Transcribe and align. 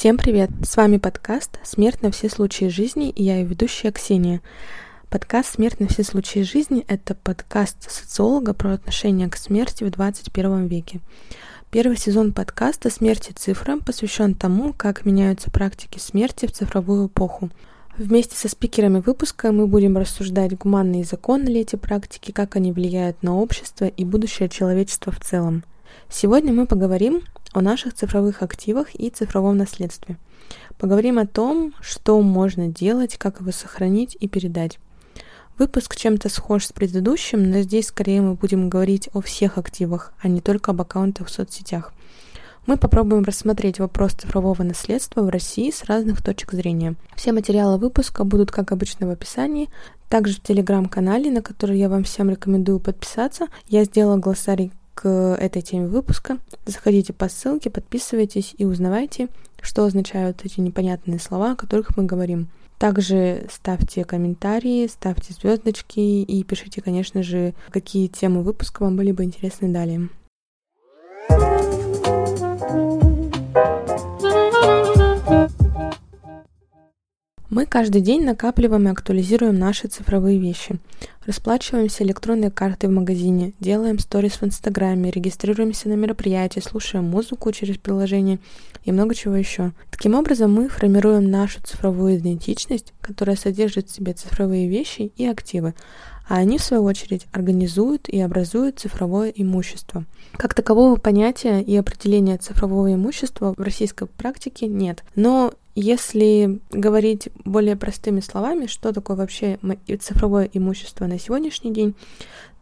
Всем 0.00 0.16
привет! 0.16 0.48
С 0.62 0.78
вами 0.78 0.96
подкаст 0.96 1.58
«Смерть 1.62 2.00
на 2.00 2.10
все 2.10 2.30
случаи 2.30 2.68
жизни» 2.68 3.10
и 3.10 3.22
я 3.22 3.36
ее 3.36 3.44
ведущая 3.44 3.92
Ксения. 3.92 4.40
Подкаст 5.10 5.56
«Смерть 5.56 5.78
на 5.78 5.88
все 5.88 6.04
случаи 6.04 6.38
жизни»— 6.38 6.86
это 6.88 7.14
подкаст 7.14 7.90
социолога 7.90 8.54
про 8.54 8.72
отношение 8.72 9.28
к 9.28 9.36
смерти 9.36 9.84
в 9.84 9.90
21 9.90 10.68
веке. 10.68 11.00
Первый 11.70 11.98
сезон 11.98 12.32
подкаста 12.32 12.88
«Смерти 12.88 13.32
цифра» 13.32 13.76
посвящен 13.76 14.34
тому, 14.34 14.72
как 14.72 15.04
меняются 15.04 15.50
практики 15.50 15.98
смерти 15.98 16.46
в 16.46 16.52
цифровую 16.52 17.08
эпоху. 17.08 17.50
Вместе 17.98 18.36
со 18.36 18.48
спикерами 18.48 19.00
выпуска 19.00 19.52
мы 19.52 19.66
будем 19.66 19.98
рассуждать, 19.98 20.56
гуманные 20.56 21.04
законы 21.04 21.44
ли 21.48 21.60
эти 21.60 21.76
практики, 21.76 22.30
как 22.30 22.56
они 22.56 22.72
влияют 22.72 23.22
на 23.22 23.36
общество 23.36 23.84
и 23.84 24.06
будущее 24.06 24.48
человечества 24.48 25.12
в 25.12 25.20
целом. 25.20 25.62
Сегодня 26.08 26.54
мы 26.54 26.64
поговорим 26.64 27.22
о 27.52 27.60
наших 27.60 27.94
цифровых 27.94 28.42
активах 28.42 28.94
и 28.94 29.10
цифровом 29.10 29.56
наследстве. 29.56 30.16
Поговорим 30.78 31.18
о 31.18 31.26
том, 31.26 31.74
что 31.80 32.20
можно 32.20 32.68
делать, 32.68 33.16
как 33.16 33.40
его 33.40 33.52
сохранить 33.52 34.16
и 34.18 34.28
передать. 34.28 34.78
Выпуск 35.58 35.94
чем-то 35.94 36.30
схож 36.30 36.64
с 36.66 36.72
предыдущим, 36.72 37.50
но 37.50 37.60
здесь 37.60 37.88
скорее 37.88 38.22
мы 38.22 38.34
будем 38.34 38.70
говорить 38.70 39.10
о 39.12 39.20
всех 39.20 39.58
активах, 39.58 40.14
а 40.22 40.28
не 40.28 40.40
только 40.40 40.70
об 40.70 40.80
аккаунтах 40.80 41.26
в 41.26 41.30
соцсетях. 41.30 41.92
Мы 42.66 42.76
попробуем 42.76 43.24
рассмотреть 43.24 43.78
вопрос 43.78 44.12
цифрового 44.12 44.62
наследства 44.62 45.22
в 45.22 45.28
России 45.28 45.70
с 45.70 45.84
разных 45.84 46.22
точек 46.22 46.52
зрения. 46.52 46.94
Все 47.14 47.32
материалы 47.32 47.78
выпуска 47.78 48.24
будут, 48.24 48.50
как 48.50 48.72
обычно, 48.72 49.06
в 49.06 49.10
описании. 49.10 49.68
Также 50.08 50.36
в 50.36 50.42
телеграм-канале, 50.42 51.30
на 51.30 51.42
который 51.42 51.78
я 51.78 51.88
вам 51.88 52.04
всем 52.04 52.30
рекомендую 52.30 52.80
подписаться, 52.80 53.48
я 53.68 53.84
сделала 53.84 54.16
глоссарий 54.16 54.72
к 55.00 55.08
этой 55.08 55.62
теме 55.62 55.86
выпуска. 55.86 56.36
Заходите 56.66 57.14
по 57.14 57.30
ссылке, 57.30 57.70
подписывайтесь 57.70 58.54
и 58.58 58.66
узнавайте, 58.66 59.28
что 59.62 59.84
означают 59.84 60.44
эти 60.44 60.60
непонятные 60.60 61.18
слова, 61.18 61.52
о 61.52 61.56
которых 61.56 61.96
мы 61.96 62.04
говорим. 62.04 62.48
Также 62.78 63.46
ставьте 63.50 64.04
комментарии, 64.04 64.86
ставьте 64.88 65.32
звездочки 65.32 66.00
и 66.00 66.44
пишите, 66.44 66.82
конечно 66.82 67.22
же, 67.22 67.54
какие 67.70 68.08
темы 68.08 68.42
выпуска 68.42 68.82
вам 68.82 68.96
были 68.96 69.12
бы 69.12 69.24
интересны 69.24 69.72
далее. 69.72 70.10
Мы 77.50 77.66
каждый 77.66 78.00
день 78.00 78.24
накапливаем 78.24 78.86
и 78.86 78.92
актуализируем 78.92 79.58
наши 79.58 79.88
цифровые 79.88 80.38
вещи. 80.38 80.76
Расплачиваемся 81.26 82.04
электронной 82.04 82.52
картой 82.52 82.88
в 82.88 82.92
магазине, 82.92 83.54
делаем 83.58 83.98
сторис 83.98 84.34
в 84.34 84.44
Инстаграме, 84.44 85.10
регистрируемся 85.10 85.88
на 85.88 85.94
мероприятия, 85.94 86.60
слушаем 86.60 87.06
музыку 87.06 87.50
через 87.50 87.76
приложение 87.76 88.38
и 88.84 88.92
много 88.92 89.16
чего 89.16 89.34
еще. 89.34 89.72
Таким 89.90 90.14
образом, 90.14 90.54
мы 90.54 90.68
формируем 90.68 91.28
нашу 91.28 91.60
цифровую 91.60 92.18
идентичность, 92.18 92.94
которая 93.00 93.34
содержит 93.34 93.88
в 93.88 93.94
себе 93.96 94.12
цифровые 94.12 94.68
вещи 94.68 95.10
и 95.16 95.26
активы, 95.26 95.74
а 96.28 96.36
они, 96.36 96.56
в 96.56 96.62
свою 96.62 96.84
очередь, 96.84 97.26
организуют 97.32 98.08
и 98.08 98.20
образуют 98.20 98.78
цифровое 98.78 99.30
имущество. 99.30 100.04
Как 100.36 100.54
такового 100.54 100.94
понятия 100.94 101.60
и 101.60 101.76
определения 101.76 102.38
цифрового 102.38 102.94
имущества 102.94 103.54
в 103.56 103.60
российской 103.60 104.06
практике 104.06 104.68
нет. 104.68 105.02
Но 105.16 105.52
если 105.80 106.60
говорить 106.70 107.28
более 107.44 107.76
простыми 107.76 108.20
словами, 108.20 108.66
что 108.66 108.92
такое 108.92 109.16
вообще 109.16 109.58
цифровое 110.00 110.48
имущество 110.52 111.06
на 111.06 111.18
сегодняшний 111.18 111.72
день, 111.72 111.94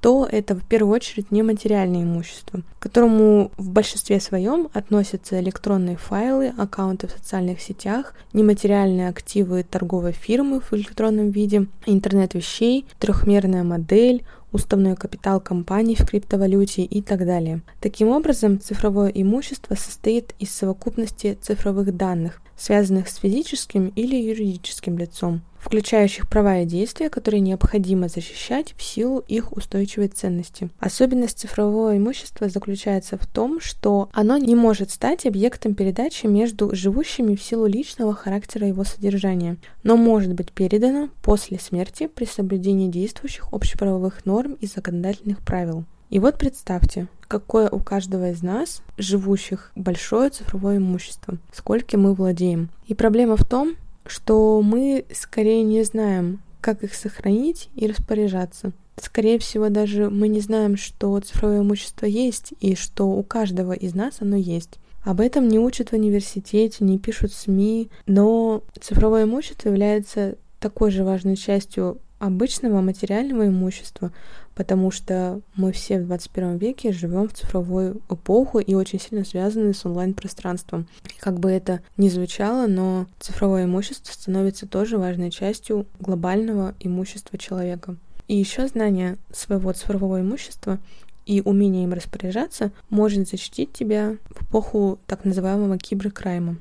то 0.01 0.29
это 0.31 0.55
в 0.55 0.65
первую 0.65 0.95
очередь 0.95 1.33
нематериальное 1.33 2.05
имущество, 2.05 2.63
к 2.79 2.83
которому 2.83 3.51
в 3.57 3.71
большинстве 3.71 4.21
своем 4.21 4.69
относятся 4.73 5.41
электронные 5.41 5.97
файлы, 5.97 6.53
аккаунты 6.57 7.09
в 7.09 7.11
социальных 7.11 7.61
сетях, 7.61 8.15
нематериальные 8.33 9.09
активы 9.09 9.65
торговой 9.65 10.13
фирмы 10.13 10.61
в 10.61 10.73
электронном 10.73 11.31
виде, 11.31 11.67
интернет 11.87 12.35
вещей, 12.35 12.87
трехмерная 13.01 13.65
модель, 13.65 14.25
уставной 14.53 14.95
капитал 14.95 15.41
компаний 15.41 15.97
в 15.97 16.07
криптовалюте 16.07 16.83
и 16.83 17.03
так 17.03 17.27
далее. 17.27 17.63
Таким 17.81 18.09
образом, 18.09 18.61
цифровое 18.61 19.09
имущество 19.09 19.75
состоит 19.75 20.35
из 20.39 20.55
совокупности 20.55 21.37
цифровых 21.43 21.97
данных, 21.97 22.41
связанных 22.59 23.09
с 23.09 23.17
физическим 23.17 23.89
или 23.95 24.17
юридическим 24.17 24.99
лицом, 24.99 25.43
включающих 25.59 26.29
права 26.29 26.59
и 26.59 26.67
действия, 26.67 27.09
которые 27.09 27.41
необходимо 27.41 28.09
защищать 28.09 28.75
в 28.77 28.83
силу 28.83 29.25
их 29.29 29.57
устойчивой 29.57 30.09
ценности. 30.09 30.71
Особенность 30.79 31.39
цифрового 31.39 31.97
имущества 31.97 32.49
заключается 32.49 33.17
в 33.17 33.27
том, 33.27 33.61
что 33.61 34.09
оно 34.13 34.37
не 34.37 34.55
может 34.55 34.91
стать 34.91 35.27
объектом 35.27 35.75
передачи 35.75 36.27
между 36.27 36.75
живущими 36.75 37.35
в 37.35 37.43
силу 37.43 37.67
личного 37.67 38.15
характера 38.15 38.67
его 38.67 38.85
содержания, 38.85 39.57
но 39.83 39.97
может 39.97 40.35
быть 40.35 40.53
передано 40.53 41.11
после 41.23 41.59
смерти 41.59 42.09
при 42.09 42.25
соблюдении 42.25 42.89
действующих 42.89 43.53
общеправовых 43.53 44.27
норм 44.27 44.55
и 44.61 44.67
законодательных 44.67 45.39
правил. 45.41 45.85
И 46.11 46.19
вот 46.19 46.39
представьте, 46.39 47.09
какое 47.27 47.69
у 47.69 47.79
каждого 47.81 48.31
из 48.31 48.43
нас, 48.43 48.83
живущих, 48.97 49.71
большое 49.77 50.31
цифровое 50.31 50.79
имущество, 50.79 51.37
сколько 51.53 51.99
мы 51.99 52.15
владеем. 52.15 52.71
И 52.87 52.95
проблема 52.95 53.37
в 53.37 53.45
том, 53.45 53.77
что 54.07 54.63
мы 54.63 55.05
скорее 55.13 55.63
не 55.63 55.85
знаем, 55.85 56.41
как 56.61 56.83
их 56.83 56.95
сохранить 56.95 57.69
и 57.75 57.87
распоряжаться. 57.87 58.73
Скорее 59.01 59.39
всего, 59.39 59.69
даже 59.69 60.11
мы 60.11 60.29
не 60.29 60.41
знаем, 60.41 60.77
что 60.77 61.21
цифровое 61.21 61.61
имущество 61.61 62.07
есть 62.07 62.53
и 62.61 62.75
что 62.75 63.07
у 63.07 63.23
каждого 63.23 63.73
из 63.73 63.95
нас 63.95 64.17
оно 64.21 64.37
есть. 64.37 64.79
Об 65.05 65.21
этом 65.21 65.47
не 65.47 65.59
учат 65.59 65.91
в 65.91 65.93
университете, 65.93 66.85
не 66.85 66.99
пишут 66.99 67.33
СМИ, 67.33 67.91
но 68.07 68.63
цифровое 68.81 69.25
имущество 69.25 69.69
является 69.69 70.37
такой 70.59 70.91
же 70.91 71.05
важной 71.05 71.37
частью 71.37 71.99
обычного 72.19 72.81
материального 72.81 73.47
имущества, 73.47 74.13
потому 74.55 74.91
что 74.91 75.41
мы 75.55 75.73
все 75.73 76.01
в 76.01 76.07
21 76.07 76.59
веке 76.59 76.93
живем 76.93 77.29
в 77.29 77.33
цифровую 77.33 78.01
эпоху 78.11 78.59
и 78.59 78.75
очень 78.75 79.01
сильно 79.01 79.25
связаны 79.25 79.73
с 79.73 79.85
онлайн-пространством. 79.87 80.89
Как 81.21 81.39
бы 81.39 81.51
это 81.51 81.81
ни 81.97 82.09
звучало, 82.09 82.67
но 82.67 83.07
цифровое 83.21 83.65
имущество 83.65 84.13
становится 84.13 84.67
тоже 84.67 84.99
важной 84.99 85.31
частью 85.31 85.87
глобального 86.01 86.75
имущества 86.81 87.39
человека. 87.39 87.97
И 88.27 88.37
еще 88.37 88.69
знание 88.69 89.17
своего 89.33 89.73
цифрового 89.73 90.21
имущества 90.21 90.79
и 91.25 91.43
умение 91.45 91.85
им 91.85 91.93
распоряжаться 91.93 92.73
может 92.91 93.29
защитить 93.29 93.73
тебя 93.73 94.17
в 94.31 94.43
эпоху 94.43 94.99
так 95.07 95.25
называемого 95.25 95.79
киберкрайма. 95.79 96.57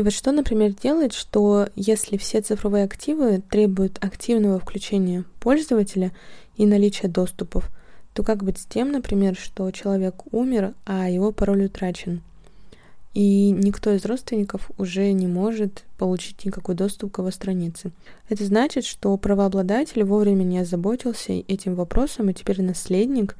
И 0.00 0.02
вот 0.02 0.14
что, 0.14 0.32
например, 0.32 0.72
делать, 0.72 1.12
что 1.12 1.68
если 1.76 2.16
все 2.16 2.40
цифровые 2.40 2.84
активы 2.84 3.42
требуют 3.50 4.02
активного 4.02 4.58
включения 4.58 5.24
пользователя 5.40 6.10
и 6.56 6.64
наличия 6.64 7.06
доступов, 7.06 7.68
то 8.14 8.22
как 8.22 8.42
быть 8.42 8.56
с 8.56 8.64
тем, 8.64 8.92
например, 8.92 9.36
что 9.36 9.70
человек 9.72 10.22
умер, 10.32 10.72
а 10.86 11.10
его 11.10 11.32
пароль 11.32 11.66
утрачен? 11.66 12.22
И 13.12 13.50
никто 13.50 13.92
из 13.92 14.06
родственников 14.06 14.70
уже 14.78 15.12
не 15.12 15.26
может 15.26 15.84
получить 15.98 16.46
никакой 16.46 16.76
доступ 16.76 17.12
к 17.12 17.18
его 17.18 17.30
странице. 17.30 17.90
Это 18.30 18.46
значит, 18.46 18.86
что 18.86 19.14
правообладатель 19.18 20.02
вовремя 20.02 20.44
не 20.44 20.60
озаботился 20.60 21.34
этим 21.46 21.74
вопросом, 21.74 22.30
и 22.30 22.32
теперь 22.32 22.62
наследник 22.62 23.36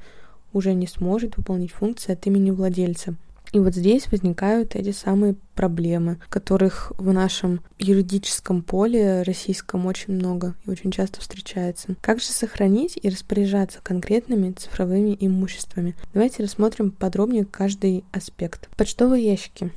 уже 0.53 0.75
не 0.75 0.85
сможет 0.85 1.37
выполнить 1.37 1.71
функции 1.71 2.13
от 2.13 2.27
имени 2.27 2.51
владельца. 2.51 3.15
И 3.51 3.59
вот 3.59 3.75
здесь 3.75 4.09
возникают 4.09 4.75
эти 4.75 4.91
самые 4.91 5.35
проблемы, 5.55 6.19
которых 6.29 6.93
в 6.97 7.11
нашем 7.11 7.61
юридическом 7.79 8.61
поле 8.61 9.23
российском 9.23 9.85
очень 9.87 10.13
много 10.13 10.55
и 10.65 10.69
очень 10.69 10.89
часто 10.89 11.19
встречается. 11.19 11.95
Как 12.01 12.19
же 12.19 12.27
сохранить 12.27 12.97
и 13.01 13.09
распоряжаться 13.09 13.79
конкретными 13.83 14.53
цифровыми 14.53 15.17
имуществами? 15.19 15.95
Давайте 16.13 16.43
рассмотрим 16.43 16.91
подробнее 16.91 17.45
каждый 17.45 18.05
аспект. 18.13 18.69
Почтовые 18.77 19.25
ящики. 19.25 19.71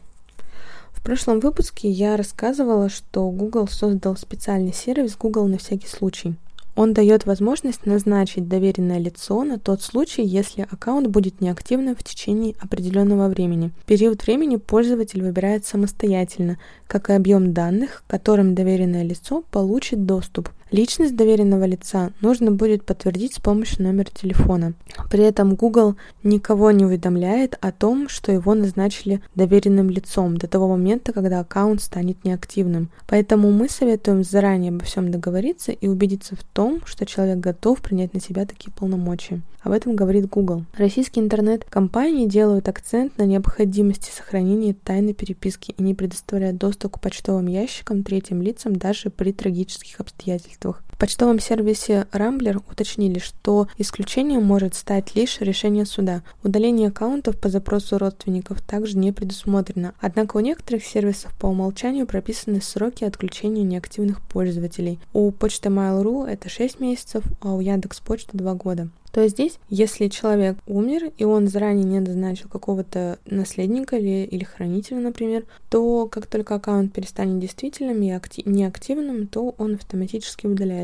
В 0.93 1.03
прошлом 1.03 1.41
выпуске 1.41 1.91
я 1.91 2.17
рассказывала, 2.17 2.88
что 2.88 3.29
Google 3.31 3.67
создал 3.67 4.17
специальный 4.17 4.73
сервис 4.73 5.17
Google 5.17 5.49
на 5.49 5.59
всякий 5.59 5.88
случай. 5.88 6.37
Он 6.76 6.93
дает 6.93 7.25
возможность 7.25 7.87
назначить 7.87 8.49
доверенное 8.49 8.99
лицо 8.99 9.44
на 9.44 9.59
тот 9.59 9.82
случай, 9.82 10.23
если 10.23 10.62
аккаунт 10.62 11.06
будет 11.06 11.41
неактивным 11.41 11.94
в 11.94 12.03
течение 12.03 12.55
определенного 12.61 13.29
времени. 13.29 13.71
Период 13.87 14.25
времени 14.26 14.56
пользователь 14.56 15.23
выбирает 15.23 15.65
самостоятельно, 15.65 16.59
как 16.88 17.11
и 17.11 17.12
объем 17.12 17.53
данных, 17.53 18.03
к 18.06 18.11
которым 18.11 18.55
доверенное 18.55 19.05
лицо 19.05 19.44
получит 19.50 20.05
доступ. 20.05 20.50
Личность 20.75 21.15
доверенного 21.15 21.67
лица 21.67 22.11
нужно 22.21 22.50
будет 22.50 22.85
подтвердить 22.85 23.35
с 23.35 23.38
помощью 23.38 23.85
номера 23.85 24.09
телефона. 24.12 24.73
При 25.09 25.23
этом 25.23 25.55
Google 25.55 25.94
никого 26.25 26.73
не 26.73 26.85
уведомляет 26.85 27.56
о 27.61 27.71
том, 27.71 28.09
что 28.09 28.32
его 28.32 28.55
назначили 28.55 29.21
доверенным 29.37 29.88
лицом 29.88 30.37
до 30.37 30.49
того 30.49 30.67
момента, 30.67 31.12
когда 31.12 31.38
аккаунт 31.38 31.81
станет 31.81 32.25
неактивным. 32.25 32.91
Поэтому 33.06 33.53
мы 33.53 33.69
советуем 33.69 34.25
заранее 34.25 34.71
обо 34.71 34.85
всем 34.85 35.12
договориться 35.12 35.71
и 35.71 35.87
убедиться 35.87 36.35
в 36.35 36.43
том, 36.43 36.81
что 36.85 37.06
человек 37.06 37.38
готов 37.38 37.81
принять 37.81 38.12
на 38.12 38.21
себя 38.21 38.44
такие 38.44 38.73
полномочия. 38.73 39.43
Об 39.62 39.73
этом 39.73 39.94
говорит 39.97 40.29
Google. 40.29 40.65
Российские 40.76 41.25
интернет-компании 41.25 42.26
делают 42.26 42.69
акцент 42.69 43.17
на 43.17 43.23
необходимости 43.23 44.11
сохранения 44.11 44.75
тайны 44.75 45.15
переписки 45.15 45.75
и 45.79 45.82
не 45.82 45.94
предоставляют 45.94 46.59
доступ 46.59 46.97
к 46.97 47.00
почтовым 47.00 47.47
ящикам 47.47 48.03
третьим 48.03 48.43
лицам 48.43 48.76
даже 48.76 49.09
при 49.09 49.32
трагических 49.32 50.00
обстоятельствах 50.00 50.63
обстоятельствах. 50.64 50.84
В 50.94 50.96
почтовом 50.96 51.41
сервисе 51.41 52.06
Rambler 52.12 52.62
уточнили, 52.70 53.19
что 53.19 53.67
исключением 53.79 54.44
может 54.44 54.76
стать 54.76 55.17
лишь 55.17 55.41
решение 55.41 55.87
суда. 55.87 56.23
Удаление 56.44 56.88
аккаунтов 56.88 57.37
по 57.37 57.49
запросу 57.49 57.99
родственников 57.99 58.62
также 58.62 58.96
не 58.96 59.11
предусмотрено. 59.11 59.94
Однако 60.00 60.37
у 60.37 60.41
некоторых 60.41 60.85
сервисов 60.85 61.35
по 61.37 61.46
умолчанию 61.46 62.06
прописаны 62.06 62.62
сроки 62.62 63.02
отключения 63.02 63.64
неактивных 63.64 64.23
пользователей. 64.23 65.00
У 65.12 65.32
почты 65.32 65.69
Mail.ru 65.69 66.29
это 66.29 66.49
6 66.49 66.79
месяцев, 66.79 67.25
а 67.40 67.55
у 67.55 67.61
Яндекс.Почты 67.61 68.38
2 68.38 68.55
года 68.55 68.88
то 69.14 69.29
здесь, 69.29 69.61
если 69.70 70.08
человек 70.08 70.58
умер, 70.67 71.12
и 71.17 71.23
он 71.23 71.47
заранее 71.47 71.85
не 71.85 72.00
назначил 72.00 72.49
какого-то 72.49 73.20
наследника 73.26 73.97
или, 73.97 74.25
или 74.25 74.43
хранителя, 74.43 74.99
например, 74.99 75.44
то 75.70 76.08
как 76.08 76.26
только 76.26 76.56
аккаунт 76.56 76.93
перестанет 76.93 77.38
действительным 77.38 78.02
и 78.02 78.11
актив, 78.11 78.44
неактивным, 78.44 79.29
то 79.29 79.55
он 79.56 79.75
автоматически 79.75 80.49
удаляется. 80.49 80.83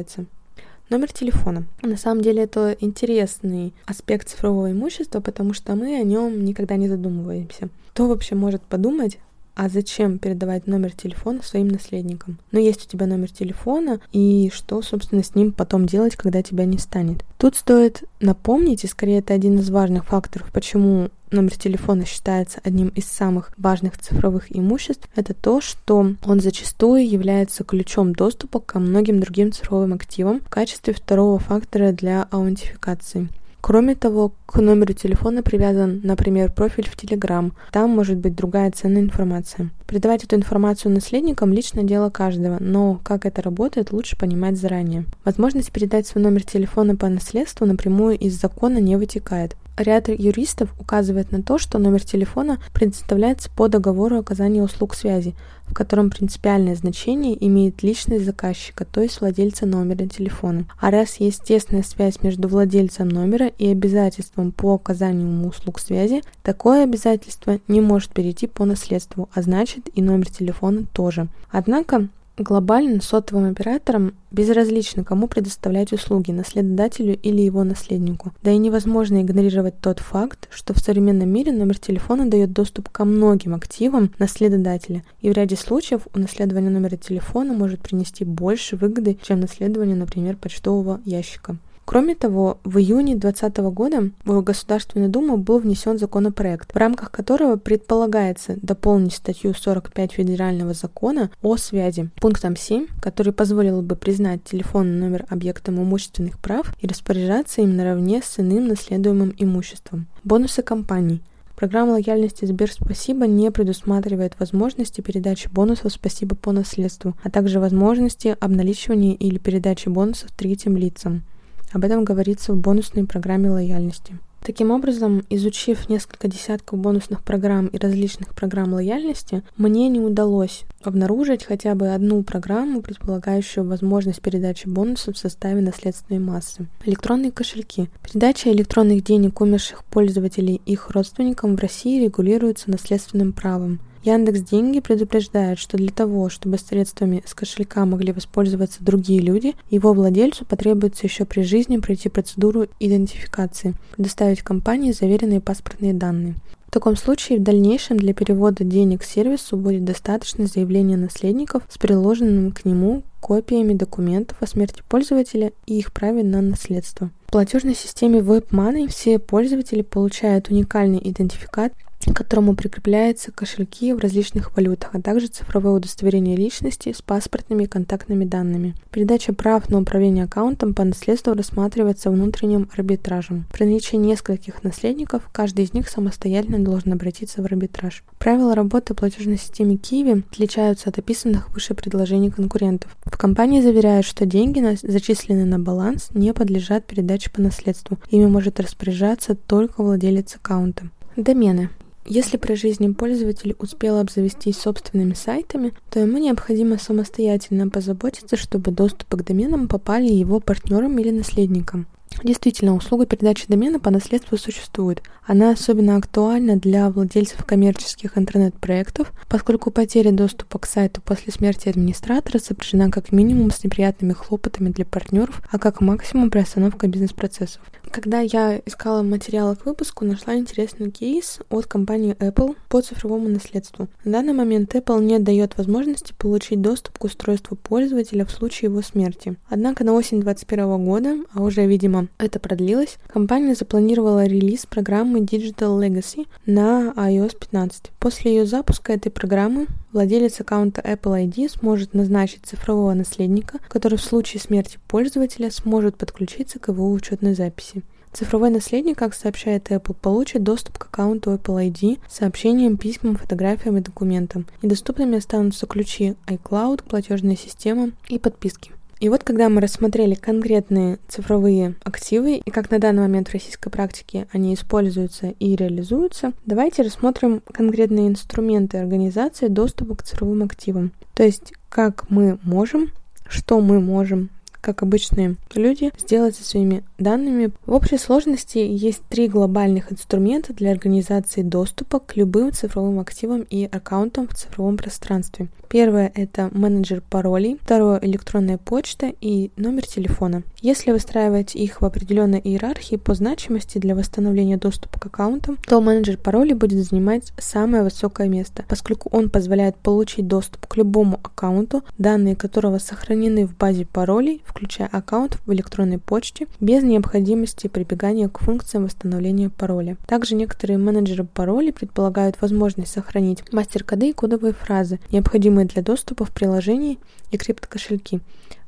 Номер 0.90 1.12
телефона. 1.12 1.64
На 1.82 1.96
самом 1.96 2.20
деле 2.20 2.42
это 2.42 2.76
интересный 2.80 3.72
аспект 3.86 4.28
цифрового 4.28 4.72
имущества, 4.72 5.20
потому 5.20 5.52
что 5.52 5.76
мы 5.76 5.96
о 6.00 6.02
нем 6.02 6.44
никогда 6.44 6.74
не 6.74 6.88
задумываемся. 6.88 7.68
Кто 7.92 8.08
вообще 8.08 8.34
может 8.34 8.62
подумать, 8.62 9.18
а 9.60 9.68
зачем 9.68 10.16
передавать 10.16 10.66
номер 10.66 10.92
телефона 10.92 11.42
своим 11.42 11.68
наследникам? 11.68 12.38
Но 12.50 12.58
ну, 12.58 12.64
есть 12.64 12.86
у 12.86 12.88
тебя 12.88 13.04
номер 13.04 13.30
телефона, 13.30 14.00
и 14.10 14.50
что, 14.54 14.80
собственно, 14.80 15.22
с 15.22 15.34
ним 15.34 15.52
потом 15.52 15.84
делать, 15.84 16.16
когда 16.16 16.42
тебя 16.42 16.64
не 16.64 16.78
станет? 16.78 17.26
Тут 17.36 17.56
стоит 17.56 18.04
напомнить, 18.20 18.84
и 18.84 18.86
скорее 18.86 19.18
это 19.18 19.34
один 19.34 19.58
из 19.58 19.68
важных 19.68 20.06
факторов, 20.06 20.50
почему 20.50 21.10
номер 21.30 21.54
телефона 21.58 22.06
считается 22.06 22.58
одним 22.64 22.88
из 22.88 23.04
самых 23.04 23.52
важных 23.58 23.98
цифровых 23.98 24.46
имуществ, 24.48 25.10
это 25.14 25.34
то, 25.34 25.60
что 25.60 26.14
он 26.24 26.40
зачастую 26.40 27.06
является 27.06 27.62
ключом 27.62 28.14
доступа 28.14 28.60
ко 28.60 28.78
многим 28.78 29.20
другим 29.20 29.52
цифровым 29.52 29.92
активам 29.92 30.40
в 30.40 30.48
качестве 30.48 30.94
второго 30.94 31.38
фактора 31.38 31.92
для 31.92 32.26
аутентификации. 32.30 33.28
Кроме 33.60 33.94
того, 33.94 34.32
к 34.46 34.60
номеру 34.60 34.94
телефона 34.94 35.42
привязан, 35.42 36.00
например, 36.02 36.50
профиль 36.50 36.88
в 36.88 36.96
Telegram. 36.96 37.52
Там 37.72 37.90
может 37.90 38.18
быть 38.18 38.34
другая 38.34 38.70
ценная 38.70 39.02
информация. 39.02 39.70
Передавать 39.86 40.24
эту 40.24 40.36
информацию 40.36 40.92
наследникам– 40.92 41.52
личное 41.52 41.84
дело 41.84 42.10
каждого, 42.10 42.56
но 42.60 43.00
как 43.04 43.26
это 43.26 43.42
работает, 43.42 43.92
лучше 43.92 44.16
понимать 44.16 44.58
заранее. 44.58 45.04
Возможность 45.24 45.72
передать 45.72 46.06
свой 46.06 46.24
номер 46.24 46.44
телефона 46.44 46.96
по 46.96 47.08
наследству 47.08 47.66
напрямую 47.66 48.18
из 48.18 48.40
закона 48.40 48.78
не 48.78 48.96
вытекает. 48.96 49.56
Ряд 49.76 50.08
юристов 50.08 50.68
указывает 50.78 51.32
на 51.32 51.42
то, 51.42 51.58
что 51.58 51.78
номер 51.78 52.04
телефона 52.04 52.58
предоставляется 52.74 53.50
по 53.50 53.68
договору 53.68 54.18
оказания 54.18 54.62
услуг 54.62 54.94
связи, 54.94 55.34
в 55.66 55.74
котором 55.74 56.10
принципиальное 56.10 56.74
значение 56.74 57.36
имеет 57.46 57.82
личность 57.82 58.24
заказчика, 58.24 58.84
то 58.84 59.00
есть 59.00 59.20
владельца 59.20 59.66
номера 59.66 60.06
телефона. 60.06 60.66
А 60.80 60.90
раз 60.90 61.16
есть 61.16 61.44
тесная 61.44 61.82
связь 61.82 62.22
между 62.22 62.48
владельцем 62.48 63.08
номера 63.08 63.46
и 63.46 63.68
обязательством 63.68 64.52
по 64.52 64.74
оказанию 64.74 65.28
ему 65.28 65.48
услуг 65.48 65.78
связи, 65.78 66.22
такое 66.42 66.84
обязательство 66.84 67.58
не 67.68 67.80
может 67.80 68.10
перейти 68.10 68.46
по 68.46 68.64
наследству, 68.64 69.28
а 69.32 69.42
значит 69.42 69.88
и 69.94 70.02
номер 70.02 70.28
телефона 70.30 70.84
тоже. 70.92 71.28
Однако 71.50 72.08
Глобально 72.40 73.02
сотовым 73.02 73.50
операторам 73.50 74.14
безразлично, 74.30 75.04
кому 75.04 75.28
предоставлять 75.28 75.92
услуги, 75.92 76.30
наследодателю 76.30 77.14
или 77.14 77.42
его 77.42 77.64
наследнику. 77.64 78.32
Да 78.42 78.50
и 78.50 78.56
невозможно 78.56 79.20
игнорировать 79.20 79.78
тот 79.82 79.98
факт, 79.98 80.48
что 80.50 80.72
в 80.72 80.78
современном 80.78 81.28
мире 81.28 81.52
номер 81.52 81.78
телефона 81.78 82.30
дает 82.30 82.54
доступ 82.54 82.88
ко 82.88 83.04
многим 83.04 83.54
активам 83.54 84.10
наследодателя, 84.18 85.04
и 85.20 85.28
в 85.28 85.34
ряде 85.34 85.54
случаев 85.54 86.08
унаследование 86.14 86.70
номера 86.70 86.96
телефона 86.96 87.52
может 87.52 87.82
принести 87.82 88.24
больше 88.24 88.76
выгоды, 88.76 89.18
чем 89.22 89.40
наследование, 89.40 89.94
например, 89.94 90.38
почтового 90.38 91.02
ящика. 91.04 91.58
Кроме 91.90 92.14
того, 92.14 92.58
в 92.62 92.78
июне 92.78 93.16
2020 93.16 93.56
года 93.74 94.10
в 94.24 94.42
Государственную 94.42 95.10
Думу 95.10 95.36
был 95.38 95.58
внесен 95.58 95.98
законопроект, 95.98 96.72
в 96.72 96.76
рамках 96.76 97.10
которого 97.10 97.56
предполагается 97.56 98.54
дополнить 98.62 99.14
статью 99.14 99.54
45 99.54 100.12
Федерального 100.12 100.72
закона 100.72 101.32
о 101.42 101.56
связи 101.56 102.08
пунктом 102.20 102.54
7, 102.54 102.86
который 103.02 103.32
позволил 103.32 103.82
бы 103.82 103.96
признать 103.96 104.44
телефонный 104.44 105.00
номер 105.00 105.26
объектом 105.30 105.82
имущественных 105.82 106.38
прав 106.38 106.72
и 106.80 106.86
распоряжаться 106.86 107.60
им 107.60 107.76
наравне 107.76 108.22
с 108.22 108.38
иным 108.38 108.68
наследуемым 108.68 109.34
имуществом. 109.36 110.06
Бонусы 110.22 110.62
компаний. 110.62 111.22
Программа 111.56 111.94
лояльности 111.94 112.44
Сбер 112.44 112.70
Спасибо 112.70 113.26
не 113.26 113.50
предусматривает 113.50 114.38
возможности 114.38 115.00
передачи 115.00 115.48
бонусов 115.48 115.92
Спасибо 115.92 116.36
по 116.36 116.52
наследству, 116.52 117.16
а 117.24 117.30
также 117.30 117.58
возможности 117.58 118.36
обналичивания 118.38 119.14
или 119.16 119.38
передачи 119.38 119.88
бонусов 119.88 120.30
третьим 120.36 120.76
лицам. 120.76 121.24
Об 121.72 121.84
этом 121.84 122.04
говорится 122.04 122.52
в 122.52 122.56
бонусной 122.56 123.04
программе 123.06 123.50
лояльности. 123.50 124.18
Таким 124.42 124.70
образом, 124.70 125.22
изучив 125.28 125.88
несколько 125.90 126.26
десятков 126.26 126.78
бонусных 126.78 127.22
программ 127.22 127.66
и 127.66 127.78
различных 127.78 128.34
программ 128.34 128.72
лояльности, 128.72 129.42
мне 129.58 129.88
не 129.88 130.00
удалось 130.00 130.64
обнаружить 130.82 131.44
хотя 131.44 131.74
бы 131.74 131.88
одну 131.92 132.22
программу, 132.22 132.80
предполагающую 132.80 133.64
возможность 133.64 134.22
передачи 134.22 134.66
бонусов 134.66 135.16
в 135.16 135.18
составе 135.18 135.60
наследственной 135.60 136.20
массы. 136.20 136.66
Электронные 136.86 137.32
кошельки. 137.32 137.90
Передача 138.02 138.50
электронных 138.50 139.04
денег 139.04 139.40
умерших 139.40 139.84
пользователей 139.84 140.62
их 140.64 140.90
родственникам 140.90 141.56
в 141.56 141.60
России 141.60 142.02
регулируется 142.02 142.70
наследственным 142.70 143.34
правом. 143.34 143.78
Яндекс 144.02 144.40
Деньги 144.40 144.80
предупреждает, 144.80 145.58
что 145.58 145.76
для 145.76 145.90
того, 145.90 146.30
чтобы 146.30 146.56
средствами 146.56 147.22
с 147.26 147.34
кошелька 147.34 147.84
могли 147.84 148.12
воспользоваться 148.12 148.82
другие 148.82 149.20
люди, 149.20 149.54
его 149.68 149.92
владельцу 149.92 150.46
потребуется 150.46 151.06
еще 151.06 151.26
при 151.26 151.42
жизни 151.42 151.76
пройти 151.76 152.08
процедуру 152.08 152.66
идентификации, 152.78 153.74
предоставить 153.94 154.40
компании 154.40 154.92
заверенные 154.92 155.40
паспортные 155.40 155.92
данные. 155.92 156.36
В 156.70 156.72
таком 156.72 156.96
случае 156.96 157.40
в 157.40 157.42
дальнейшем 157.42 157.96
для 157.96 158.14
перевода 158.14 158.62
денег 158.62 159.02
сервису 159.02 159.56
будет 159.56 159.84
достаточно 159.84 160.46
заявления 160.46 160.96
наследников 160.96 161.64
с 161.68 161.76
приложенными 161.76 162.50
к 162.50 162.64
нему 162.64 163.02
копиями 163.20 163.74
документов 163.74 164.38
о 164.40 164.46
смерти 164.46 164.82
пользователя 164.88 165.52
и 165.66 165.78
их 165.78 165.92
праве 165.92 166.22
на 166.22 166.40
наследство. 166.40 167.10
В 167.26 167.32
платежной 167.32 167.74
системе 167.74 168.20
WebMoney 168.20 168.88
все 168.88 169.18
пользователи 169.18 169.82
получают 169.82 170.48
уникальный 170.48 171.00
идентификат 171.02 171.72
к 172.06 172.14
которому 172.14 172.54
прикрепляются 172.54 173.30
кошельки 173.30 173.92
в 173.92 173.98
различных 173.98 174.56
валютах, 174.56 174.90
а 174.94 175.00
также 175.00 175.26
цифровое 175.26 175.74
удостоверение 175.74 176.36
личности 176.36 176.92
с 176.92 177.02
паспортными 177.02 177.64
и 177.64 177.66
контактными 177.66 178.24
данными. 178.24 178.74
Передача 178.90 179.32
прав 179.32 179.68
на 179.68 179.80
управление 179.80 180.24
аккаунтом 180.24 180.74
по 180.74 180.84
наследству 180.84 181.34
рассматривается 181.34 182.10
внутренним 182.10 182.68
арбитражем. 182.74 183.44
При 183.52 183.64
наличии 183.64 183.96
нескольких 183.96 184.62
наследников, 184.64 185.28
каждый 185.32 185.64
из 185.64 185.74
них 185.74 185.88
самостоятельно 185.88 186.58
должен 186.58 186.92
обратиться 186.92 187.42
в 187.42 187.44
арбитраж. 187.44 188.02
Правила 188.18 188.54
работы 188.54 188.94
платежной 188.94 189.36
системы 189.36 189.76
Киви 189.76 190.24
отличаются 190.30 190.88
от 190.88 190.98
описанных 190.98 191.50
выше 191.50 191.74
предложений 191.74 192.30
конкурентов. 192.30 192.96
В 193.04 193.16
компании 193.16 193.60
заверяют, 193.60 194.06
что 194.06 194.26
деньги, 194.26 194.60
зачисленные 194.82 195.44
на 195.44 195.58
баланс, 195.58 196.08
не 196.14 196.32
подлежат 196.32 196.86
передаче 196.86 197.30
по 197.30 197.40
наследству. 197.40 197.98
Ими 198.08 198.26
может 198.26 198.60
распоряжаться 198.60 199.34
только 199.34 199.82
владелец 199.82 200.36
аккаунта. 200.36 200.90
Домены. 201.16 201.70
Если 202.06 202.38
при 202.38 202.54
жизни 202.54 202.92
пользователь 202.92 203.54
успел 203.58 203.98
обзавестись 203.98 204.58
собственными 204.58 205.14
сайтами, 205.14 205.72
то 205.90 206.00
ему 206.00 206.18
необходимо 206.18 206.78
самостоятельно 206.78 207.68
позаботиться, 207.68 208.36
чтобы 208.36 208.70
доступы 208.70 209.18
к 209.18 209.24
доменам 209.24 209.68
попали 209.68 210.10
его 210.12 210.40
партнерам 210.40 210.98
или 210.98 211.10
наследникам. 211.10 211.86
Действительно, 212.22 212.74
услуга 212.74 213.06
передачи 213.06 213.46
домена 213.48 213.80
по 213.80 213.90
наследству 213.90 214.36
существует. 214.36 215.02
Она 215.24 215.52
особенно 215.52 215.96
актуальна 215.96 216.56
для 216.56 216.90
владельцев 216.90 217.44
коммерческих 217.44 218.18
интернет-проектов, 218.18 219.12
поскольку 219.28 219.70
потеря 219.70 220.10
доступа 220.10 220.58
к 220.58 220.66
сайту 220.66 221.00
после 221.00 221.32
смерти 221.32 221.68
администратора 221.68 222.38
сопряжена 222.38 222.90
как 222.90 223.12
минимум 223.12 223.50
с 223.50 223.64
неприятными 223.64 224.12
хлопотами 224.12 224.70
для 224.70 224.84
партнеров, 224.84 225.40
а 225.50 225.58
как 225.58 225.80
максимум 225.80 226.30
приостановка 226.30 226.88
бизнес-процессов. 226.88 227.62
Когда 227.90 228.20
я 228.20 228.60
искала 228.66 229.02
материалы 229.02 229.56
к 229.56 229.66
выпуску, 229.66 230.04
нашла 230.04 230.36
интересный 230.36 230.90
кейс 230.90 231.40
от 231.48 231.66
компании 231.66 232.14
Apple 232.20 232.56
по 232.68 232.80
цифровому 232.82 233.28
наследству. 233.28 233.88
На 234.04 234.12
данный 234.12 234.32
момент 234.32 234.74
Apple 234.74 235.02
не 235.02 235.18
дает 235.18 235.56
возможности 235.58 236.14
получить 236.16 236.60
доступ 236.60 236.98
к 236.98 237.04
устройству 237.04 237.56
пользователя 237.56 238.24
в 238.24 238.30
случае 238.30 238.70
его 238.70 238.82
смерти. 238.82 239.36
Однако 239.48 239.84
на 239.84 239.92
осень 239.94 240.20
2021 240.20 240.84
года, 240.84 241.16
а 241.32 241.42
уже, 241.42 241.66
видимо, 241.66 241.99
это 242.18 242.40
продлилось, 242.40 242.98
компания 243.06 243.54
запланировала 243.54 244.26
релиз 244.26 244.66
программы 244.66 245.20
Digital 245.20 245.78
Legacy 245.78 246.26
на 246.46 246.92
iOS 246.96 247.36
15. 247.38 247.90
После 247.98 248.34
ее 248.34 248.46
запуска 248.46 248.92
этой 248.92 249.10
программы 249.10 249.66
владелец 249.92 250.40
аккаунта 250.40 250.80
Apple 250.80 251.26
ID 251.26 251.48
сможет 251.48 251.94
назначить 251.94 252.46
цифрового 252.46 252.94
наследника, 252.94 253.58
который 253.68 253.98
в 253.98 254.04
случае 254.04 254.40
смерти 254.40 254.78
пользователя 254.88 255.50
сможет 255.50 255.96
подключиться 255.96 256.58
к 256.58 256.68
его 256.68 256.90
учетной 256.90 257.34
записи. 257.34 257.82
Цифровой 258.12 258.50
наследник, 258.50 258.98
как 258.98 259.14
сообщает 259.14 259.70
Apple, 259.70 259.94
получит 259.94 260.42
доступ 260.42 260.78
к 260.78 260.86
аккаунту 260.86 261.32
Apple 261.32 261.70
ID, 261.70 262.00
сообщениям, 262.08 262.76
письмам, 262.76 263.16
фотографиям 263.16 263.76
и 263.76 263.82
документам. 263.82 264.46
Недоступными 264.62 265.18
останутся 265.18 265.66
ключи 265.66 266.16
iCloud, 266.26 266.82
платежная 266.88 267.36
система 267.36 267.92
и 268.08 268.18
подписки. 268.18 268.72
И 269.00 269.08
вот 269.08 269.24
когда 269.24 269.48
мы 269.48 269.62
рассмотрели 269.62 270.14
конкретные 270.14 270.98
цифровые 271.08 271.74
активы 271.84 272.36
и 272.36 272.50
как 272.50 272.70
на 272.70 272.78
данный 272.78 273.00
момент 273.00 273.28
в 273.28 273.32
российской 273.32 273.70
практике 273.70 274.28
они 274.30 274.52
используются 274.52 275.34
и 275.40 275.56
реализуются, 275.56 276.34
давайте 276.44 276.82
рассмотрим 276.82 277.42
конкретные 277.50 278.08
инструменты 278.08 278.76
организации 278.76 279.48
доступа 279.48 279.96
к 279.96 280.02
цифровым 280.02 280.42
активам. 280.42 280.92
То 281.14 281.24
есть 281.24 281.54
как 281.70 282.10
мы 282.10 282.38
можем, 282.42 282.92
что 283.26 283.60
мы 283.60 283.80
можем 283.80 284.28
как 284.60 284.82
обычные 284.82 285.36
люди, 285.54 285.90
сделать 285.98 286.36
со 286.36 286.44
своими 286.44 286.84
данными. 286.98 287.50
В 287.64 287.72
общей 287.72 287.96
сложности 287.96 288.58
есть 288.58 289.00
три 289.08 289.26
глобальных 289.26 289.90
инструмента 289.90 290.52
для 290.52 290.70
организации 290.70 291.40
доступа 291.40 291.98
к 291.98 292.14
любым 292.16 292.52
цифровым 292.52 293.00
активам 293.00 293.46
и 293.48 293.64
аккаунтам 293.64 294.28
в 294.28 294.34
цифровом 294.34 294.76
пространстве. 294.76 295.48
Первое— 295.70 296.10
это 296.16 296.50
менеджер 296.50 297.00
паролей, 297.00 297.56
второе— 297.62 298.00
электронная 298.02 298.58
почта 298.58 299.12
и 299.20 299.52
номер 299.56 299.86
телефона. 299.86 300.42
Если 300.60 300.90
выстраивать 300.90 301.54
их 301.54 301.80
в 301.80 301.84
определенной 301.84 302.40
иерархии 302.40 302.96
по 302.96 303.14
значимости 303.14 303.78
для 303.78 303.94
восстановления 303.94 304.56
доступа 304.56 304.98
к 304.98 305.06
аккаунтам, 305.06 305.58
то 305.64 305.80
менеджер 305.80 306.16
паролей 306.18 306.54
будет 306.54 306.84
занимать 306.84 307.32
самое 307.38 307.84
высокое 307.84 308.28
место, 308.28 308.64
поскольку 308.68 309.10
он 309.10 309.30
позволяет 309.30 309.76
получить 309.76 310.26
доступ 310.26 310.66
к 310.66 310.76
любому 310.76 311.20
аккаунту, 311.22 311.84
данные 311.98 312.34
которого 312.34 312.78
сохранены 312.78 313.46
в 313.46 313.56
базе 313.56 313.86
паролей, 313.86 314.42
включая 314.44 314.88
аккаунт 314.88 315.38
в 315.46 315.52
электронной 315.52 315.98
почте, 315.98 316.48
без 316.58 316.82
необходимости 316.82 317.68
прибегания 317.68 318.28
к 318.28 318.40
функциям 318.40 318.86
восстановления 318.86 319.50
пароля. 319.50 319.96
Также 320.08 320.34
некоторые 320.34 320.78
менеджеры 320.78 321.22
паролей 321.22 321.72
предполагают 321.72 322.40
возможность 322.40 322.92
сохранить 322.92 323.44
мастер-коды 323.52 324.08
и 324.10 324.12
кодовые 324.12 324.52
фразы, 324.52 324.98
необходимые 325.12 325.59
необходимые 325.60 325.66
для 325.66 325.82
доступа 325.82 326.24
в 326.24 326.30
приложении 326.30 326.98
и 327.30 327.36
криптокошельки, 327.36 328.20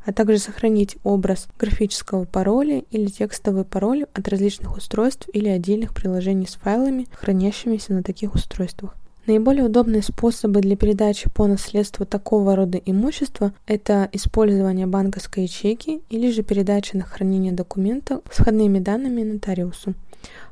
а 0.05 0.13
также 0.13 0.39
сохранить 0.39 0.97
образ 1.05 1.49
графического 1.59 2.25
пароля 2.25 2.83
или 2.91 3.07
текстовый 3.07 3.65
пароль 3.65 4.05
от 4.15 4.29
различных 4.29 4.77
устройств 4.77 5.29
или 5.33 5.49
отдельных 5.49 5.95
приложений 5.95 6.47
с 6.49 6.55
файлами, 6.55 7.07
хранящимися 7.13 7.93
на 7.93 8.03
таких 8.03 8.35
устройствах. 8.35 8.95
Наиболее 9.27 9.65
удобные 9.65 10.03
способы 10.03 10.61
для 10.61 10.77
передачи 10.77 11.31
по 11.31 11.47
наследству 11.47 12.05
такого 12.05 12.57
рода 12.57 12.79
имущества– 12.79 13.53
это 13.69 14.09
использование 14.13 14.87
банковской 14.87 15.45
ячейки 15.45 16.01
или 16.11 16.33
же 16.33 16.43
передача 16.43 16.97
на 16.97 17.05
хранение 17.05 17.53
документа 17.53 18.21
с 18.33 18.39
входными 18.39 18.81
данными 18.81 19.23
нотариусу. 19.23 19.95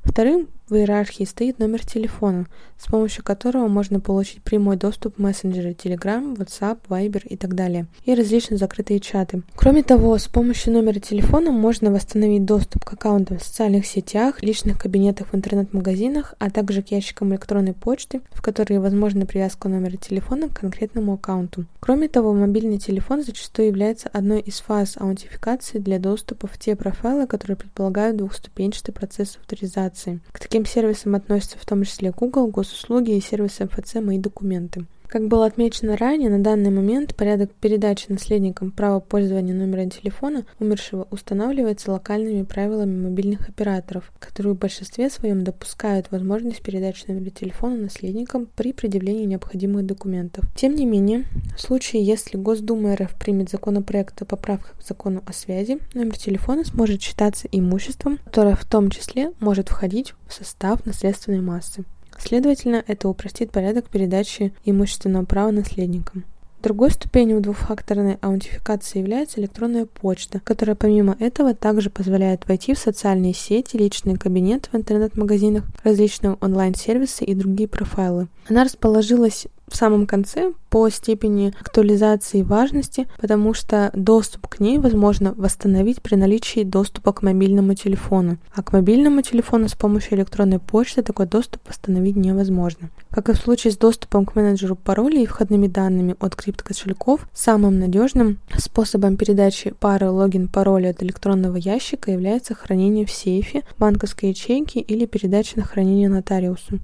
Вторым 0.02 0.48
в 0.70 0.74
иерархии 0.76 1.24
стоит 1.24 1.58
номер 1.58 1.84
телефона, 1.84 2.46
с 2.78 2.86
помощью 2.86 3.24
которого 3.24 3.66
можно 3.66 3.98
получить 3.98 4.42
прямой 4.42 4.76
доступ 4.76 5.16
в 5.16 5.18
мессенджеры 5.20 5.72
Telegram, 5.72 6.36
WhatsApp, 6.36 6.78
Viber 6.88 7.26
и 7.26 7.36
так 7.36 7.54
далее, 7.54 7.86
и 8.04 8.14
различные 8.14 8.56
закрытые 8.56 9.00
чаты. 9.00 9.42
Кроме 9.56 9.82
того, 9.82 10.16
с 10.16 10.28
помощью 10.28 10.72
номера 10.72 11.00
телефона 11.00 11.50
можно 11.50 11.90
восстановить 11.90 12.44
доступ 12.44 12.84
к 12.84 12.92
аккаунтам 12.92 13.38
в 13.38 13.42
социальных 13.42 13.84
сетях, 13.84 14.42
личных 14.42 14.78
кабинетах 14.78 15.28
в 15.32 15.34
интернет-магазинах, 15.34 16.34
а 16.38 16.50
также 16.50 16.82
к 16.82 16.92
ящикам 16.92 17.32
электронной 17.32 17.74
почты, 17.74 18.20
в 18.30 18.40
которые 18.40 18.80
возможна 18.80 19.26
привязка 19.26 19.68
номера 19.68 19.96
телефона 19.96 20.48
к 20.48 20.60
конкретному 20.60 21.14
аккаунту. 21.14 21.64
Кроме 21.80 22.08
того, 22.08 22.32
мобильный 22.32 22.78
телефон 22.78 23.24
зачастую 23.24 23.68
является 23.68 24.08
одной 24.08 24.40
из 24.40 24.60
фаз 24.60 24.96
аутентификации 24.96 25.78
для 25.78 25.98
доступа 25.98 26.46
в 26.46 26.56
те 26.58 26.76
профайлы, 26.76 27.26
которые 27.26 27.56
предполагают 27.56 28.16
двухступенчатый 28.18 28.94
процесс 28.94 29.36
авторизации. 29.36 29.89
К 30.32 30.38
таким 30.38 30.50
таким 30.60 30.66
сервисам 30.66 31.14
относятся 31.14 31.58
в 31.58 31.64
том 31.64 31.84
числе 31.84 32.10
Google, 32.10 32.48
госуслуги 32.48 33.16
и 33.16 33.20
сервисы 33.20 33.64
МФЦ 33.64 33.96
«Мои 33.96 34.18
документы». 34.18 34.84
Как 35.10 35.26
было 35.26 35.46
отмечено 35.46 35.96
ранее, 35.96 36.30
на 36.30 36.38
данный 36.38 36.70
момент 36.70 37.16
порядок 37.16 37.50
передачи 37.52 38.06
наследникам 38.08 38.70
права 38.70 39.00
пользования 39.00 39.52
номера 39.52 39.90
телефона 39.90 40.44
умершего 40.60 41.08
устанавливается 41.10 41.90
локальными 41.90 42.44
правилами 42.44 43.08
мобильных 43.08 43.48
операторов, 43.48 44.12
которые 44.20 44.54
в 44.54 44.58
большинстве 44.58 45.10
своем 45.10 45.42
допускают 45.42 46.12
возможность 46.12 46.62
передачи 46.62 47.06
номера 47.08 47.30
телефона 47.30 47.74
наследникам 47.74 48.46
при 48.54 48.72
предъявлении 48.72 49.24
необходимых 49.24 49.84
документов. 49.84 50.44
Тем 50.54 50.76
не 50.76 50.86
менее, 50.86 51.24
в 51.56 51.60
случае, 51.60 52.04
если 52.04 52.36
Госдума 52.36 52.94
РФ 52.94 53.16
примет 53.16 53.50
законопроект 53.50 54.22
о 54.22 54.26
поправках 54.26 54.78
к 54.78 54.86
закону 54.86 55.24
о 55.26 55.32
связи, 55.32 55.80
номер 55.92 56.18
телефона 56.18 56.64
сможет 56.64 57.02
считаться 57.02 57.48
имуществом, 57.50 58.20
которое 58.26 58.54
в 58.54 58.64
том 58.64 58.90
числе 58.90 59.32
может 59.40 59.70
входить 59.70 60.14
в 60.28 60.32
состав 60.32 60.86
наследственной 60.86 61.40
массы. 61.40 61.84
Следовательно, 62.22 62.84
это 62.86 63.08
упростит 63.08 63.50
порядок 63.50 63.86
передачи 63.86 64.52
имущественного 64.64 65.24
права 65.24 65.50
наследникам. 65.50 66.24
Другой 66.62 66.90
ступенью 66.90 67.40
двухфакторной 67.40 68.18
аутентификации 68.20 68.98
является 68.98 69.40
электронная 69.40 69.86
почта, 69.86 70.40
которая 70.44 70.76
помимо 70.76 71.16
этого 71.18 71.54
также 71.54 71.88
позволяет 71.88 72.46
войти 72.46 72.74
в 72.74 72.78
социальные 72.78 73.32
сети, 73.32 73.78
личные 73.78 74.18
кабинеты 74.18 74.68
в 74.70 74.76
интернет-магазинах, 74.76 75.64
различные 75.82 76.36
онлайн-сервисы 76.38 77.24
и 77.24 77.34
другие 77.34 77.66
профайлы. 77.66 78.28
Она 78.46 78.64
расположилась 78.64 79.46
в 79.70 79.76
самом 79.76 80.06
конце 80.06 80.52
по 80.68 80.88
степени 80.88 81.52
актуализации 81.60 82.42
важности, 82.42 83.08
потому 83.18 83.54
что 83.54 83.90
доступ 83.94 84.48
к 84.48 84.60
ней 84.60 84.78
возможно 84.78 85.32
восстановить 85.36 86.02
при 86.02 86.16
наличии 86.16 86.64
доступа 86.64 87.12
к 87.12 87.22
мобильному 87.22 87.74
телефону. 87.74 88.38
А 88.54 88.62
к 88.62 88.72
мобильному 88.72 89.22
телефону 89.22 89.68
с 89.68 89.74
помощью 89.74 90.18
электронной 90.18 90.58
почты 90.58 91.02
такой 91.02 91.26
доступ 91.26 91.66
восстановить 91.68 92.16
невозможно. 92.16 92.90
Как 93.10 93.28
и 93.28 93.32
в 93.32 93.36
случае 93.36 93.72
с 93.72 93.76
доступом 93.76 94.26
к 94.26 94.36
менеджеру 94.36 94.76
паролей 94.76 95.24
и 95.24 95.26
входными 95.26 95.66
данными 95.66 96.16
от 96.20 96.36
криптокошельков, 96.36 97.28
самым 97.32 97.78
надежным 97.78 98.38
способом 98.56 99.16
передачи 99.16 99.74
пары 99.78 100.10
логин-пароля 100.10 100.90
от 100.90 101.02
электронного 101.02 101.56
ящика 101.56 102.10
является 102.10 102.54
хранение 102.54 103.06
в 103.06 103.10
сейфе, 103.10 103.62
банковской 103.78 104.30
ячейке 104.30 104.80
или 104.80 105.06
передача 105.06 105.58
на 105.58 105.64
хранение 105.64 106.08
нотариусу. 106.08 106.80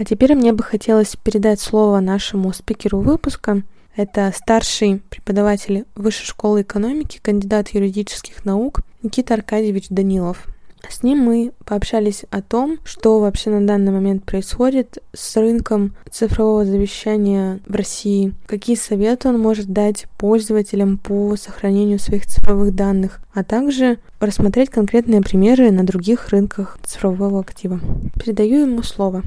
А 0.00 0.04
теперь 0.04 0.34
мне 0.34 0.52
бы 0.54 0.62
хотелось 0.62 1.14
передать 1.16 1.60
слово 1.60 2.00
нашему 2.00 2.52
спикеру 2.54 3.00
выпуска. 3.00 3.62
Это 3.94 4.32
старший 4.34 5.02
преподаватель 5.10 5.84
Высшей 5.94 6.26
школы 6.26 6.62
экономики, 6.62 7.20
кандидат 7.22 7.68
юридических 7.68 8.46
наук 8.46 8.80
Никита 9.02 9.34
Аркадьевич 9.34 9.88
Данилов. 9.90 10.46
С 10.88 11.02
ним 11.02 11.18
мы 11.18 11.52
пообщались 11.64 12.24
о 12.30 12.42
том, 12.42 12.78
что 12.84 13.20
вообще 13.20 13.50
на 13.50 13.66
данный 13.66 13.92
момент 13.92 14.24
происходит 14.24 14.98
с 15.12 15.36
рынком 15.36 15.94
цифрового 16.10 16.64
завещания 16.64 17.60
в 17.66 17.74
России, 17.74 18.34
какие 18.46 18.76
советы 18.76 19.28
он 19.28 19.38
может 19.38 19.72
дать 19.72 20.06
пользователям 20.18 20.98
по 20.98 21.36
сохранению 21.36 21.98
своих 21.98 22.26
цифровых 22.26 22.74
данных, 22.74 23.20
а 23.34 23.44
также 23.44 23.98
рассмотреть 24.18 24.70
конкретные 24.70 25.22
примеры 25.22 25.70
на 25.70 25.84
других 25.84 26.28
рынках 26.28 26.78
цифрового 26.82 27.40
актива. 27.40 27.80
Передаю 28.18 28.66
ему 28.66 28.82
слово. 28.82 29.22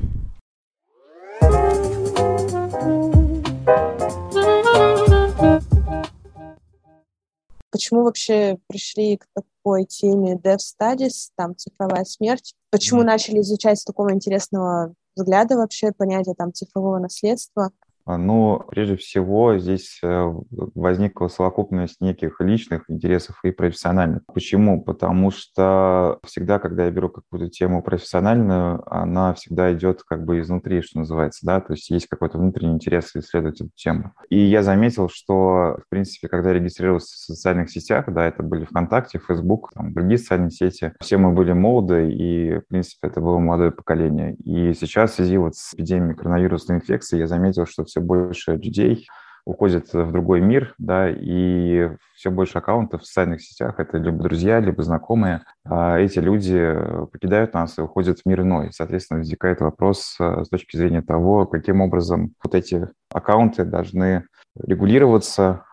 Почему 7.74 8.04
вообще 8.04 8.60
пришли 8.68 9.18
к 9.18 9.26
такой 9.34 9.86
теме 9.86 10.36
Dev 10.36 10.60
Studies, 10.60 11.30
там 11.36 11.58
цифровая 11.58 12.06
смерть? 12.06 12.54
Почему 12.70 13.02
начали 13.02 13.40
изучать 13.40 13.80
с 13.80 13.84
такого 13.84 14.14
интересного 14.14 14.94
взгляда 15.16 15.58
вообще 15.58 15.92
понятие 15.92 16.36
там 16.36 16.54
цифрового 16.54 17.00
наследства? 17.00 17.72
А, 18.06 18.18
ну, 18.18 18.62
прежде 18.70 18.98
всего, 18.98 19.58
здесь 19.58 20.00
э, 20.04 20.34
возникла 20.52 21.30
совокупность 21.30 22.02
неких 22.02 22.42
личных 22.42 22.90
интересов 22.90 23.40
и 23.44 23.52
профессиональных. 23.52 24.24
Почему? 24.34 24.84
Потому 24.84 25.32
что 25.32 26.20
всегда, 26.26 26.60
когда 26.60 26.86
я 26.86 26.92
беру 26.92 27.10
какую-то 27.10 27.50
тему 27.50 27.82
профессиональную, 27.82 28.84
она 28.94 29.34
всегда 29.36 29.72
идет 29.74 30.04
как 30.04 30.26
бы 30.26 30.42
изнутри, 30.42 30.82
что 30.82 31.00
называется, 31.00 31.46
да, 31.46 31.62
то 31.62 31.74
есть 31.74 31.90
есть 31.90 32.08
какой-то 32.08 32.38
внутренний 32.38 32.74
интерес 32.74 33.16
исследовать 33.16 33.62
эту 33.62 33.72
тему. 33.76 34.12
И 34.30 34.38
я 34.38 34.64
заметил, 34.64 35.08
что, 35.08 35.78
в 35.86 35.90
принципе, 35.90 36.28
когда 36.28 36.50
я 36.50 36.56
регистрировался 36.56 37.16
в 37.16 37.20
социальных 37.20 37.70
сетях, 37.70 38.06
да, 38.08 38.26
это 38.26 38.44
были 38.44 38.66
ВКонтакте, 38.66 39.20
Фейсбук, 39.20 39.70
там, 39.74 39.94
другие 39.94 40.18
социальные 40.18 40.52
сети, 40.52 40.94
все 41.00 41.18
мы 41.18 41.32
были 41.32 41.54
молоды, 41.54 42.12
и, 42.12 42.58
в 42.58 42.68
принципе, 42.68 43.08
это 43.08 43.22
было 43.22 43.40
молодое 43.40 43.72
поколение. 43.72 44.36
И 44.44 44.74
сейчас 44.74 45.12
в 45.12 45.16
связи 45.16 45.38
вот 45.38 45.56
с 45.56 45.74
эпидемией 45.74 46.16
коронавирусной 46.16 46.78
инфекции 46.78 47.20
я 47.20 47.28
заметил, 47.28 47.66
что 47.66 47.86
все 47.94 48.02
больше 48.02 48.54
людей 48.54 49.08
уходит 49.46 49.94
в 49.94 50.12
другой 50.12 50.42
мир, 50.42 50.74
да, 50.80 51.10
и 51.10 51.92
все 52.16 52.32
больше 52.32 52.58
аккаунтов 52.58 53.02
в 53.02 53.06
социальных 53.06 53.42
сетях, 53.42 53.76
это 53.78 53.98
либо 53.98 54.24
друзья, 54.24 54.60
либо 54.60 54.82
знакомые, 54.82 55.42
а 55.66 56.00
эти 56.00 56.18
люди 56.20 56.76
покидают 57.12 57.54
нас 57.54 57.78
и 57.78 57.82
уходят 57.82 58.20
в 58.20 58.26
мир 58.26 58.42
иной. 58.42 58.70
Соответственно, 58.72 59.20
возникает 59.20 59.60
вопрос 59.62 60.16
э, 60.20 60.44
с 60.46 60.50
точки 60.50 60.78
зрения 60.78 61.02
того, 61.02 61.46
каким 61.46 61.82
образом 61.82 62.34
вот 62.44 62.56
эти 62.56 62.88
аккаунты 63.14 63.66
должны 63.66 64.26
регулироваться, 64.56 65.66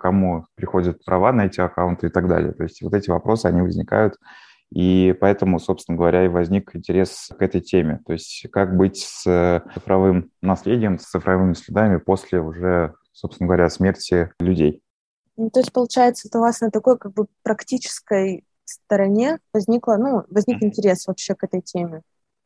кому 0.00 0.46
приходят 0.54 1.04
права 1.04 1.32
на 1.32 1.46
эти 1.46 1.60
аккаунты 1.60 2.08
и 2.08 2.10
так 2.10 2.28
далее. 2.28 2.52
То 2.52 2.64
есть 2.64 2.82
вот 2.82 2.92
эти 2.92 3.08
вопросы, 3.08 3.46
они 3.46 3.62
возникают 3.62 4.16
и 4.72 5.16
поэтому, 5.20 5.58
собственно 5.58 5.96
говоря, 5.96 6.24
и 6.24 6.28
возник 6.28 6.74
интерес 6.74 7.30
к 7.38 7.40
этой 7.40 7.60
теме. 7.60 8.00
То 8.06 8.12
есть 8.12 8.46
как 8.50 8.76
быть 8.76 8.98
с 8.98 9.62
цифровым 9.74 10.30
наследием, 10.42 10.98
с 10.98 11.04
цифровыми 11.04 11.54
следами 11.54 11.98
после 11.98 12.40
уже, 12.40 12.94
собственно 13.12 13.46
говоря, 13.48 13.70
смерти 13.70 14.30
людей. 14.40 14.82
Ну, 15.36 15.50
то 15.50 15.60
есть, 15.60 15.72
получается, 15.72 16.28
это 16.28 16.38
у 16.38 16.42
вас 16.42 16.60
на 16.60 16.70
такой 16.70 16.98
как 16.98 17.12
бы 17.12 17.26
практической 17.42 18.44
стороне 18.64 19.38
возникла, 19.52 19.96
ну, 19.96 20.24
возник 20.30 20.62
интерес 20.62 21.06
вообще 21.06 21.34
к 21.34 21.44
этой 21.44 21.60
теме. 21.60 22.02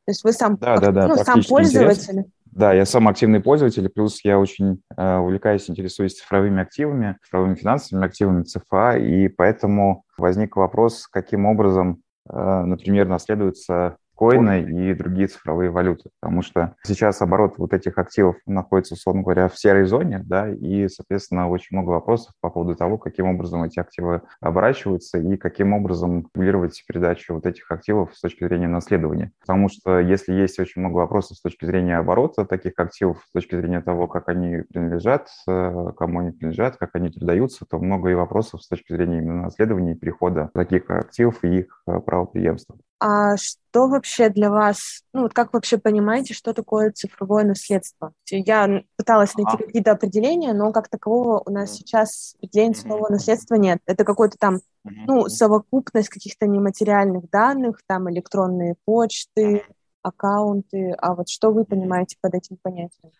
То 0.07 0.13
есть 0.13 0.25
вы 0.25 0.33
сам, 0.33 0.57
да, 0.57 0.77
да, 0.79 0.91
да, 0.91 1.09
ну, 1.09 1.17
сам 1.17 1.41
пользователь. 1.49 2.11
Интерес. 2.11 2.33
Да, 2.53 2.73
я 2.73 2.85
сам 2.85 3.07
активный 3.07 3.41
пользователь, 3.41 3.89
плюс 3.89 4.25
я 4.25 4.39
очень 4.39 4.83
э, 4.97 5.17
увлекаюсь, 5.19 5.71
интересуюсь 5.71 6.17
цифровыми 6.17 6.61
активами, 6.61 7.17
цифровыми 7.23 7.55
финансовыми 7.55 8.07
активами 8.07 8.43
ЦФА, 8.43 8.99
и 8.99 9.29
поэтому 9.29 10.05
возник 10.19 10.57
вопрос, 10.57 11.07
каким 11.07 11.47
образом 11.47 12.03
например, 12.33 13.09
наследуются 13.09 13.97
биткоины 14.21 14.91
и 14.91 14.95
другие 14.95 15.29
цифровые 15.29 15.71
валюты, 15.71 16.11
потому 16.21 16.43
что 16.43 16.75
сейчас 16.83 17.23
оборот 17.23 17.55
вот 17.59 17.73
этих 17.73 17.99
активов 17.99 18.37
находится, 18.47 18.95
условно 18.95 19.23
говоря, 19.23 19.49
в 19.49 19.59
серой 19.59 19.85
зоне, 19.85 20.23
да, 20.25 20.49
и, 20.49 20.89
соответственно, 20.89 21.49
очень 21.49 21.77
много 21.77 21.91
вопросов 21.91 22.35
по 22.41 22.51
поводу 22.51 22.77
того, 22.77 22.99
каким 22.99 23.27
образом 23.27 23.65
эти 23.65 23.81
активы 23.81 24.23
оборачиваются 24.41 25.19
и 25.19 25.37
каким 25.37 25.73
образом 25.73 26.29
регулировать 26.35 26.83
передачу 26.87 27.35
вот 27.35 27.47
этих 27.47 27.71
активов 27.71 28.15
с 28.15 28.21
точки 28.21 28.45
зрения 28.45 28.69
наследования. 28.69 29.33
Потому 29.41 29.69
что 29.69 29.99
если 29.99 30.33
есть 30.33 30.59
очень 30.59 30.81
много 30.83 30.99
вопросов 30.99 31.37
с 31.37 31.41
точки 31.41 31.65
зрения 31.65 31.97
оборота 31.97 32.45
таких 32.45 32.73
активов, 32.77 33.25
с 33.29 33.33
точки 33.33 33.57
зрения 33.57 33.81
того, 33.81 34.07
как 34.07 34.29
они 34.29 34.63
принадлежат, 34.69 35.29
э, 35.49 35.93
кому 35.97 36.21
они 36.21 36.33
принадлежат, 36.33 36.77
как 36.77 36.91
они 36.95 37.11
передаются, 37.11 37.65
то 37.69 37.79
много 37.79 38.11
и 38.11 38.15
вопросов 38.15 38.63
с 38.63 38.69
точки 38.69 38.93
зрения 38.93 39.19
именно 39.19 39.43
наследования 39.43 39.93
и 39.93 39.99
перехода 39.99 40.51
таких 40.55 40.91
активов 40.91 41.43
и 41.45 41.61
их 41.61 41.83
э, 41.87 42.01
правоприемства. 42.01 42.77
А 43.03 43.39
что 43.39 43.89
вообще 43.89 44.29
для 44.29 44.51
вас, 44.51 45.05
ну 45.15 45.23
вот 45.23 45.33
как 45.33 45.55
вообще 45.55 45.79
понимаете, 45.79 46.35
что 46.35 46.53
такое 46.53 46.93
цифровое 46.93 47.45
наследство? 47.45 48.13
Я 48.29 48.83
пыталась 48.97 49.35
найти 49.37 49.53
ага. 49.55 49.65
какие-то 49.65 49.93
определения, 49.93 50.53
но 50.53 50.71
как 50.71 50.89
такового 50.89 51.43
у 51.47 51.51
нас 51.51 51.73
сейчас 51.73 52.37
определения 52.43 52.75
цифрового 52.75 53.09
наследства 53.09 53.55
нет. 53.55 53.79
Это 53.87 54.05
какой-то 54.05 54.37
там, 54.39 54.61
ну, 54.85 55.29
совокупность 55.29 56.11
каких-то 56.11 56.47
нематериальных 56.47 57.31
данных, 57.31 57.81
там 57.87 58.11
электронные 58.11 58.75
почты, 58.85 59.65
аккаунты. 60.03 60.95
А 60.99 61.15
вот 61.15 61.31
что 61.31 61.53
вы 61.53 61.65
понимаете 61.65 62.17
под 62.21 62.35
этим 62.35 62.59
понятием? 62.61 63.13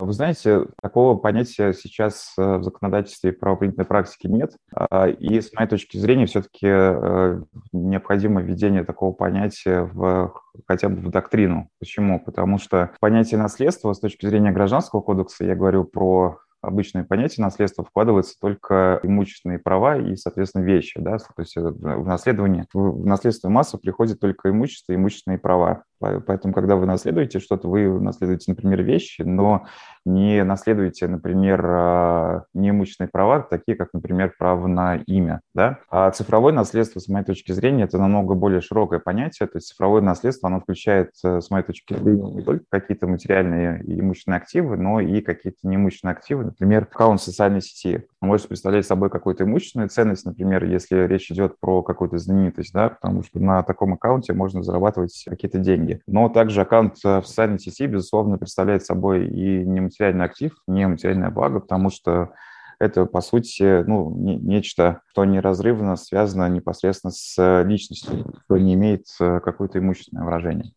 Вы 0.00 0.12
знаете, 0.14 0.64
такого 0.80 1.16
понятия 1.16 1.72
сейчас 1.74 2.32
э, 2.38 2.56
в 2.56 2.64
законодательстве 2.64 3.30
и 3.30 3.34
правоприменительной 3.34 3.86
практике 3.86 4.28
нет. 4.28 4.56
А, 4.74 5.08
и 5.08 5.40
с 5.40 5.52
моей 5.52 5.68
точки 5.68 5.98
зрения 5.98 6.26
все-таки 6.26 6.66
э, 6.66 7.42
необходимо 7.72 8.40
введение 8.40 8.84
такого 8.84 9.12
понятия 9.12 9.82
в, 9.82 10.32
хотя 10.66 10.88
бы 10.88 10.96
в 10.96 11.10
доктрину. 11.10 11.68
Почему? 11.78 12.18
Потому 12.18 12.58
что 12.58 12.92
понятие 13.00 13.38
наследства 13.38 13.92
с 13.92 14.00
точки 14.00 14.26
зрения 14.26 14.52
Гражданского 14.52 15.02
кодекса, 15.02 15.44
я 15.44 15.54
говорю 15.54 15.84
про 15.84 16.38
обычное 16.62 17.04
понятие 17.04 17.44
наследства 17.44 17.84
вкладывается 17.84 18.34
только 18.40 19.00
имущественные 19.02 19.58
права 19.58 19.96
и, 19.96 20.16
соответственно, 20.16 20.62
вещи. 20.62 20.98
Да? 21.00 21.18
То 21.18 21.26
есть 21.38 21.56
э, 21.56 21.60
в 21.60 22.06
наследование, 22.06 22.66
в 22.72 23.04
наследство 23.04 23.48
массу 23.48 23.78
приходит 23.78 24.20
только 24.20 24.50
имущество 24.50 24.92
и 24.92 24.96
имущественные 24.96 25.38
права. 25.38 25.84
Поэтому, 26.00 26.54
когда 26.54 26.76
вы 26.76 26.86
наследуете 26.86 27.40
что-то, 27.40 27.68
вы 27.68 28.00
наследуете, 28.00 28.52
например, 28.52 28.82
вещи, 28.82 29.22
но 29.22 29.66
не 30.06 30.42
наследуете, 30.44 31.06
например, 31.08 31.62
а, 31.66 32.44
неимущественные 32.54 33.10
права, 33.10 33.40
такие 33.40 33.76
как, 33.76 33.90
например, 33.92 34.34
право 34.38 34.66
на 34.66 34.96
имя. 35.06 35.42
Да? 35.54 35.78
А 35.90 36.10
цифровое 36.10 36.52
наследство, 36.54 37.00
с 37.00 37.08
моей 37.08 37.24
точки 37.24 37.52
зрения, 37.52 37.84
это 37.84 37.98
намного 37.98 38.34
более 38.34 38.62
широкое 38.62 38.98
понятие. 38.98 39.46
То 39.46 39.58
есть 39.58 39.68
цифровое 39.68 40.00
наследство, 40.00 40.48
оно 40.48 40.60
включает, 40.60 41.10
э, 41.22 41.40
с 41.40 41.50
моей 41.50 41.64
точки 41.64 41.94
зрения, 41.94 42.30
не 42.30 42.42
только 42.42 42.64
какие-то 42.70 43.06
материальные 43.06 43.82
и 43.84 44.00
имущественные 44.00 44.38
активы, 44.38 44.78
но 44.78 45.00
и 45.00 45.20
какие-то 45.20 45.58
неимущественные 45.64 46.12
активы, 46.12 46.44
например, 46.44 46.84
аккаунт 46.90 47.20
социальной 47.20 47.60
сети. 47.60 48.06
Он 48.22 48.28
может 48.28 48.48
представлять 48.48 48.86
собой 48.86 49.10
какую-то 49.10 49.44
имущественную 49.44 49.90
ценность, 49.90 50.24
например, 50.24 50.64
если 50.64 51.06
речь 51.06 51.30
идет 51.30 51.60
про 51.60 51.82
какую-то 51.82 52.16
знаменитость, 52.16 52.72
да, 52.72 52.88
потому 52.88 53.22
что 53.22 53.38
на 53.38 53.62
таком 53.62 53.94
аккаунте 53.94 54.32
можно 54.32 54.62
зарабатывать 54.62 55.24
какие-то 55.28 55.58
деньги 55.58 55.89
деньги. 55.90 56.02
Но 56.06 56.28
также 56.28 56.62
аккаунт 56.62 56.96
в 57.02 57.22
социальной 57.24 57.58
сети, 57.58 57.86
безусловно, 57.86 58.38
представляет 58.38 58.84
собой 58.84 59.26
и 59.26 59.64
нематериальный 59.64 60.24
актив, 60.24 60.56
нематериальное 60.66 61.30
благо, 61.30 61.60
потому 61.60 61.90
что 61.90 62.32
это, 62.78 63.04
по 63.04 63.20
сути, 63.20 63.82
ну, 63.82 64.10
не, 64.16 64.36
нечто, 64.36 65.02
что 65.08 65.24
неразрывно 65.24 65.96
связано 65.96 66.48
непосредственно 66.48 67.10
с 67.10 67.62
личностью, 67.64 68.34
что 68.44 68.56
не 68.56 68.74
имеет 68.74 69.04
э, 69.20 69.40
какое-то 69.40 69.78
имущественное 69.78 70.24
выражение. 70.24 70.72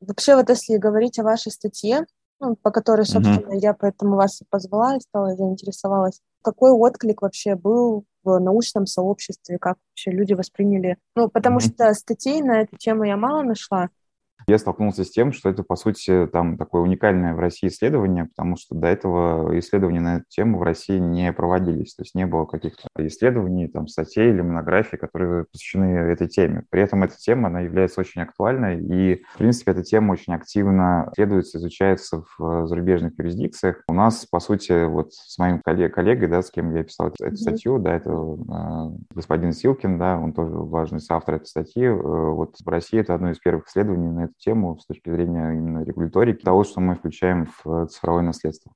Вообще, 0.00 0.34
вот 0.34 0.48
если 0.48 0.78
говорить 0.78 1.18
о 1.20 1.22
вашей 1.22 1.52
статье, 1.52 2.06
ну, 2.40 2.56
по 2.56 2.72
которой, 2.72 3.06
собственно, 3.06 3.54
mm-hmm. 3.54 3.58
я 3.58 3.72
поэтому 3.72 4.16
вас 4.16 4.42
и 4.42 4.44
позвала 4.50 4.96
и 4.96 5.00
стала 5.00 5.36
заинтересовалась, 5.36 6.20
какой 6.42 6.72
отклик 6.72 7.22
вообще 7.22 7.54
был 7.54 8.04
в 8.24 8.38
научном 8.40 8.86
сообществе, 8.86 9.58
как 9.58 9.76
вообще 9.92 10.10
люди 10.10 10.34
восприняли? 10.34 10.98
Ну, 11.14 11.28
потому 11.28 11.58
mm-hmm. 11.58 11.74
что 11.74 11.94
статей 11.94 12.42
на 12.42 12.62
эту 12.62 12.76
тему 12.76 13.04
я 13.04 13.16
мало 13.16 13.42
нашла, 13.42 13.90
я 14.46 14.58
столкнулся 14.58 15.04
с 15.04 15.10
тем, 15.10 15.32
что 15.32 15.48
это, 15.48 15.62
по 15.62 15.76
сути, 15.76 16.28
там 16.32 16.56
такое 16.56 16.82
уникальное 16.82 17.34
в 17.34 17.38
России 17.38 17.68
исследование, 17.68 18.26
потому 18.26 18.56
что 18.56 18.74
до 18.74 18.88
этого 18.88 19.58
исследования 19.58 20.00
на 20.00 20.16
эту 20.16 20.24
тему 20.28 20.58
в 20.58 20.62
России 20.62 20.98
не 20.98 21.32
проводились, 21.32 21.94
то 21.94 22.02
есть 22.02 22.14
не 22.14 22.26
было 22.26 22.44
каких-то 22.44 22.88
исследований, 22.98 23.68
там, 23.68 23.86
статей 23.86 24.30
или 24.30 24.40
монографий, 24.40 24.98
которые 24.98 25.44
посвящены 25.44 25.84
этой 25.84 26.28
теме. 26.28 26.64
При 26.70 26.82
этом 26.82 27.02
эта 27.02 27.16
тема, 27.16 27.48
она 27.48 27.60
является 27.60 28.00
очень 28.00 28.22
актуальной, 28.22 28.80
и, 28.80 29.22
в 29.34 29.38
принципе, 29.38 29.72
эта 29.72 29.82
тема 29.82 30.12
очень 30.12 30.34
активно 30.34 31.10
исследуется, 31.12 31.58
изучается 31.58 32.24
в 32.38 32.66
зарубежных 32.66 33.18
юрисдикциях. 33.18 33.82
У 33.88 33.94
нас, 33.94 34.26
по 34.26 34.40
сути, 34.40 34.86
вот 34.86 35.12
с 35.12 35.38
моим 35.38 35.60
коллегой, 35.60 36.28
да, 36.28 36.42
с 36.42 36.50
кем 36.50 36.74
я 36.74 36.82
писал 36.82 37.12
эту 37.18 37.36
статью, 37.36 37.78
да, 37.78 37.94
это 37.94 38.10
э, 38.10 39.14
господин 39.14 39.52
Силкин, 39.52 39.98
да, 39.98 40.18
он 40.18 40.32
тоже 40.32 40.54
важный 40.54 41.00
соавтор 41.00 41.36
этой 41.36 41.46
статьи. 41.46 41.84
Э, 41.84 41.94
вот 41.94 42.56
в 42.64 42.68
России 42.68 43.00
это 43.00 43.14
одно 43.14 43.30
из 43.30 43.38
первых 43.38 43.68
исследований 43.68 44.10
на 44.10 44.24
эту 44.24 44.33
тему 44.38 44.78
с 44.78 44.86
точки 44.86 45.10
зрения 45.10 45.52
именно 45.52 45.82
регуляторики, 45.84 46.42
того, 46.42 46.64
что 46.64 46.80
мы 46.80 46.94
включаем 46.94 47.48
в 47.64 47.86
цифровое 47.86 48.22
наследство. 48.22 48.72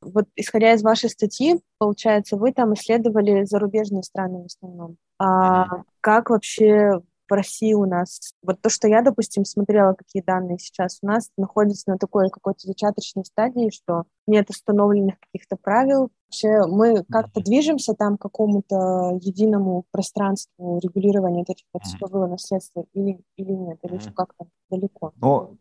Вот 0.00 0.26
исходя 0.36 0.72
из 0.74 0.82
вашей 0.82 1.08
статьи, 1.08 1.60
получается, 1.78 2.36
вы 2.36 2.52
там 2.52 2.74
исследовали 2.74 3.44
зарубежные 3.44 4.02
страны 4.02 4.42
в 4.42 4.46
основном. 4.46 4.96
А 5.18 5.82
как 6.00 6.30
вообще 6.30 7.00
в 7.28 7.32
России 7.32 7.72
у 7.72 7.86
нас, 7.86 8.34
вот 8.42 8.60
то, 8.60 8.68
что 8.68 8.86
я, 8.86 9.00
допустим, 9.00 9.44
смотрела, 9.44 9.94
какие 9.94 10.22
данные 10.22 10.58
сейчас 10.58 10.98
у 11.02 11.06
нас 11.06 11.30
находятся 11.38 11.90
на 11.90 11.98
такой 11.98 12.28
какой-то 12.28 12.66
зачаточной 12.66 13.24
стадии, 13.24 13.70
что 13.70 14.04
нет 14.26 14.50
установленных 14.50 15.16
каких-то 15.20 15.56
правил. 15.56 16.10
Вообще 16.34 16.66
мы 16.66 17.04
как-то 17.04 17.40
движемся 17.40 17.94
там 17.94 18.16
к 18.16 18.22
какому-то 18.22 19.18
единому 19.20 19.84
пространству 19.92 20.80
регулирования 20.82 21.44
вот 21.46 21.50
этих 21.50 21.64
вот 21.72 21.84
цифрового 21.84 22.26
наследства 22.26 22.84
или, 22.92 23.20
или 23.36 23.52
нет, 23.52 23.78
или 23.82 23.96
еще 23.96 24.10
как-то 24.10 24.46
далеко? 24.68 25.12
Ну, 25.20 25.56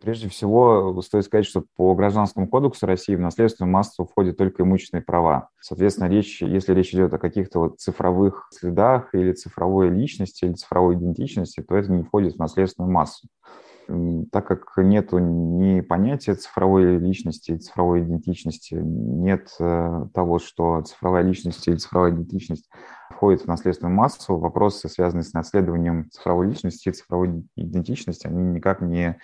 Прежде 0.00 0.28
всего, 0.30 1.00
стоит 1.02 1.26
сказать, 1.26 1.44
что 1.44 1.62
по 1.76 1.94
Гражданскому 1.94 2.48
кодексу 2.48 2.86
России 2.86 3.14
в 3.14 3.20
наследственную 3.20 3.70
массу 3.70 4.06
входят 4.06 4.36
только 4.36 4.62
имущественные 4.62 5.04
права. 5.04 5.50
Соответственно, 5.60 6.08
речь, 6.08 6.40
если 6.40 6.72
речь 6.72 6.94
идет 6.94 7.12
о 7.12 7.18
каких-то 7.18 7.60
вот 7.60 7.78
цифровых 7.78 8.48
следах 8.50 9.14
или 9.14 9.32
цифровой 9.32 9.90
личности, 9.90 10.46
или 10.46 10.54
цифровой 10.54 10.96
идентичности, 10.96 11.62
то 11.62 11.76
это 11.76 11.92
не 11.92 12.02
входит 12.02 12.34
в 12.34 12.38
наследственную 12.38 12.90
массу. 12.90 13.28
Так 14.32 14.46
как 14.46 14.72
нету 14.76 15.18
ни 15.18 15.80
понятия 15.80 16.34
цифровой 16.34 16.98
личности, 16.98 17.56
цифровой 17.56 18.02
идентичности, 18.02 18.74
нет 18.74 19.48
э, 19.60 20.06
того, 20.12 20.38
что 20.38 20.82
цифровая 20.82 21.22
личность 21.22 21.66
или 21.68 21.76
цифровая 21.76 22.12
идентичность 22.12 22.68
входит 23.10 23.42
в 23.42 23.46
наследственную 23.46 23.94
массу, 23.94 24.36
вопросы, 24.36 24.88
связанные 24.88 25.24
с 25.24 25.32
наследованием 25.32 26.10
цифровой 26.10 26.48
личности 26.48 26.88
и 26.88 26.92
цифровой 26.92 27.44
идентичности, 27.56 28.26
они 28.26 28.42
никак 28.42 28.80
не 28.80 29.18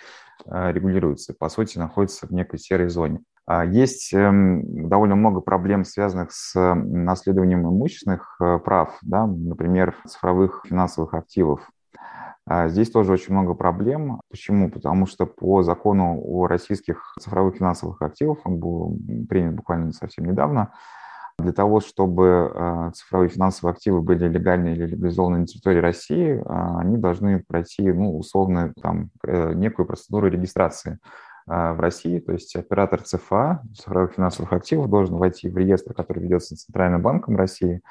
э, 0.46 0.72
регулируются, 0.72 1.34
по 1.34 1.48
сути, 1.48 1.78
находятся 1.78 2.26
в 2.26 2.30
некой 2.30 2.58
серой 2.58 2.88
зоне. 2.88 3.20
А 3.44 3.64
есть 3.64 4.14
эм, 4.14 4.88
довольно 4.88 5.16
много 5.16 5.40
проблем, 5.40 5.84
связанных 5.84 6.32
с 6.32 6.54
наследованием 6.74 7.68
имущественных 7.68 8.36
э, 8.40 8.58
прав, 8.58 8.96
да, 9.02 9.26
например, 9.26 9.96
цифровых 10.06 10.64
финансовых 10.68 11.14
активов. 11.14 11.68
А 12.46 12.68
здесь 12.68 12.90
тоже 12.90 13.12
очень 13.12 13.32
много 13.32 13.54
проблем. 13.54 14.20
Почему? 14.30 14.70
Потому 14.70 15.06
что 15.06 15.26
по 15.26 15.62
закону 15.62 16.20
о 16.22 16.46
российских 16.46 17.14
цифровых 17.20 17.56
финансовых 17.56 18.02
активах, 18.02 18.38
он 18.44 18.58
был 18.58 18.98
принят 19.28 19.54
буквально 19.54 19.92
совсем 19.92 20.24
недавно, 20.24 20.72
для 21.38 21.52
того, 21.52 21.80
чтобы 21.80 22.52
э, 22.54 22.90
цифровые 22.94 23.28
финансовые 23.28 23.72
активы 23.72 24.00
были 24.02 24.28
легальны 24.28 24.68
или 24.68 24.86
легализованы 24.86 25.38
на 25.38 25.46
территории 25.46 25.78
России, 25.78 26.34
э, 26.34 26.78
они 26.78 26.98
должны 26.98 27.42
пройти, 27.42 27.90
ну, 27.90 28.18
условно, 28.18 28.72
там, 28.80 29.10
э, 29.26 29.52
некую 29.54 29.86
процедуру 29.86 30.28
регистрации 30.28 30.98
в 31.46 31.80
России, 31.80 32.20
то 32.20 32.32
есть 32.32 32.54
оператор 32.56 33.02
ЦФА, 33.02 33.62
цифровых 33.76 34.12
финансовых 34.14 34.52
активов, 34.52 34.88
должен 34.88 35.16
войти 35.16 35.48
в 35.48 35.56
реестр, 35.56 35.92
который 35.92 36.22
ведется 36.22 36.56
Центральным 36.56 37.02
банком 37.02 37.36
России, 37.36 37.82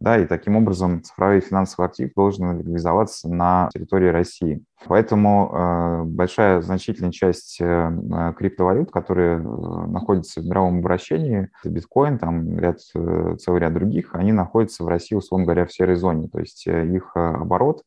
да, 0.00 0.18
и 0.18 0.26
таким 0.26 0.56
образом 0.56 1.02
цифровой 1.02 1.40
финансовый 1.40 1.84
актив 1.84 2.10
должен 2.16 2.58
легализоваться 2.58 3.28
на 3.28 3.68
территории 3.70 4.08
России. 4.08 4.64
Поэтому 4.86 5.52
э, 5.52 6.02
большая 6.04 6.62
значительная 6.62 7.12
часть 7.12 7.58
э, 7.60 8.32
криптовалют, 8.38 8.90
которые 8.90 9.36
э, 9.36 9.40
находятся 9.40 10.40
в 10.40 10.46
мировом 10.46 10.78
обращении, 10.78 11.50
это 11.62 11.70
биткоин, 11.70 12.18
там 12.18 12.58
ряд, 12.58 12.78
э, 12.94 13.36
целый 13.38 13.60
ряд 13.60 13.74
других, 13.74 14.14
они 14.14 14.32
находятся 14.32 14.84
в 14.84 14.88
России, 14.88 15.14
условно 15.14 15.44
говоря, 15.44 15.66
в 15.66 15.72
серой 15.72 15.96
зоне, 15.96 16.28
то 16.28 16.38
есть 16.38 16.66
э, 16.66 16.86
их 16.86 17.12
э, 17.14 17.20
оборот 17.20 17.82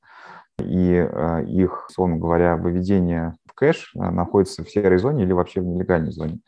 и 0.59 0.93
э, 0.93 1.45
их, 1.47 1.87
условно 1.89 2.17
говоря, 2.17 2.57
выведение 2.57 3.33
кэш 3.55 3.93
э, 3.95 3.99
находится 3.99 4.63
в 4.63 4.69
серой 4.69 4.97
зоне 4.97 5.23
или 5.23 5.33
вообще 5.33 5.61
в 5.61 5.65
нелегальной 5.65 6.11
зоне. 6.11 6.39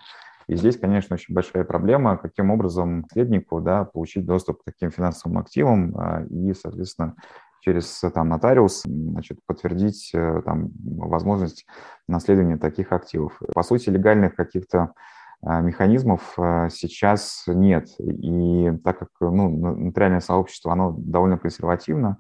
И 0.48 0.56
здесь, 0.56 0.78
конечно, 0.78 1.16
очень 1.16 1.34
большая 1.34 1.64
проблема, 1.64 2.18
каким 2.18 2.52
образом 2.52 3.02
наследнику 3.02 3.62
да, 3.62 3.86
получить 3.86 4.26
доступ 4.26 4.62
к 4.62 4.66
таким 4.66 4.92
финансовым 4.92 5.40
активам 5.40 5.96
а, 5.98 6.24
и, 6.30 6.54
соответственно, 6.54 7.16
через 7.62 8.00
там, 8.14 8.30
нотариус 8.30 8.84
значит, 8.86 9.40
подтвердить 9.48 10.12
э, 10.14 10.42
там, 10.46 10.70
возможность 10.84 11.66
наследования 12.08 12.58
таких 12.58 12.92
активов. 12.92 13.42
По 13.56 13.64
сути, 13.64 13.90
легальных 13.90 14.36
каких-то 14.36 14.94
а, 15.42 15.62
механизмов 15.62 16.34
а, 16.38 16.70
сейчас 16.70 17.44
нет. 17.48 17.88
И 18.00 18.72
так 18.84 19.00
как 19.00 19.10
ну, 19.20 19.50
нотариальное 19.50 20.20
сообщество, 20.20 20.74
оно 20.74 20.96
довольно 20.98 21.38
консервативно, 21.40 22.18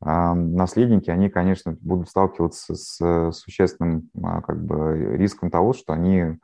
наследники, 0.00 1.10
они, 1.10 1.28
конечно, 1.28 1.76
будут 1.80 2.08
сталкиваться 2.08 2.74
с 2.74 3.32
существенным 3.32 4.10
как 4.46 4.64
бы, 4.64 5.16
риском 5.16 5.50
того, 5.50 5.72
что 5.72 5.92
они 5.92 6.38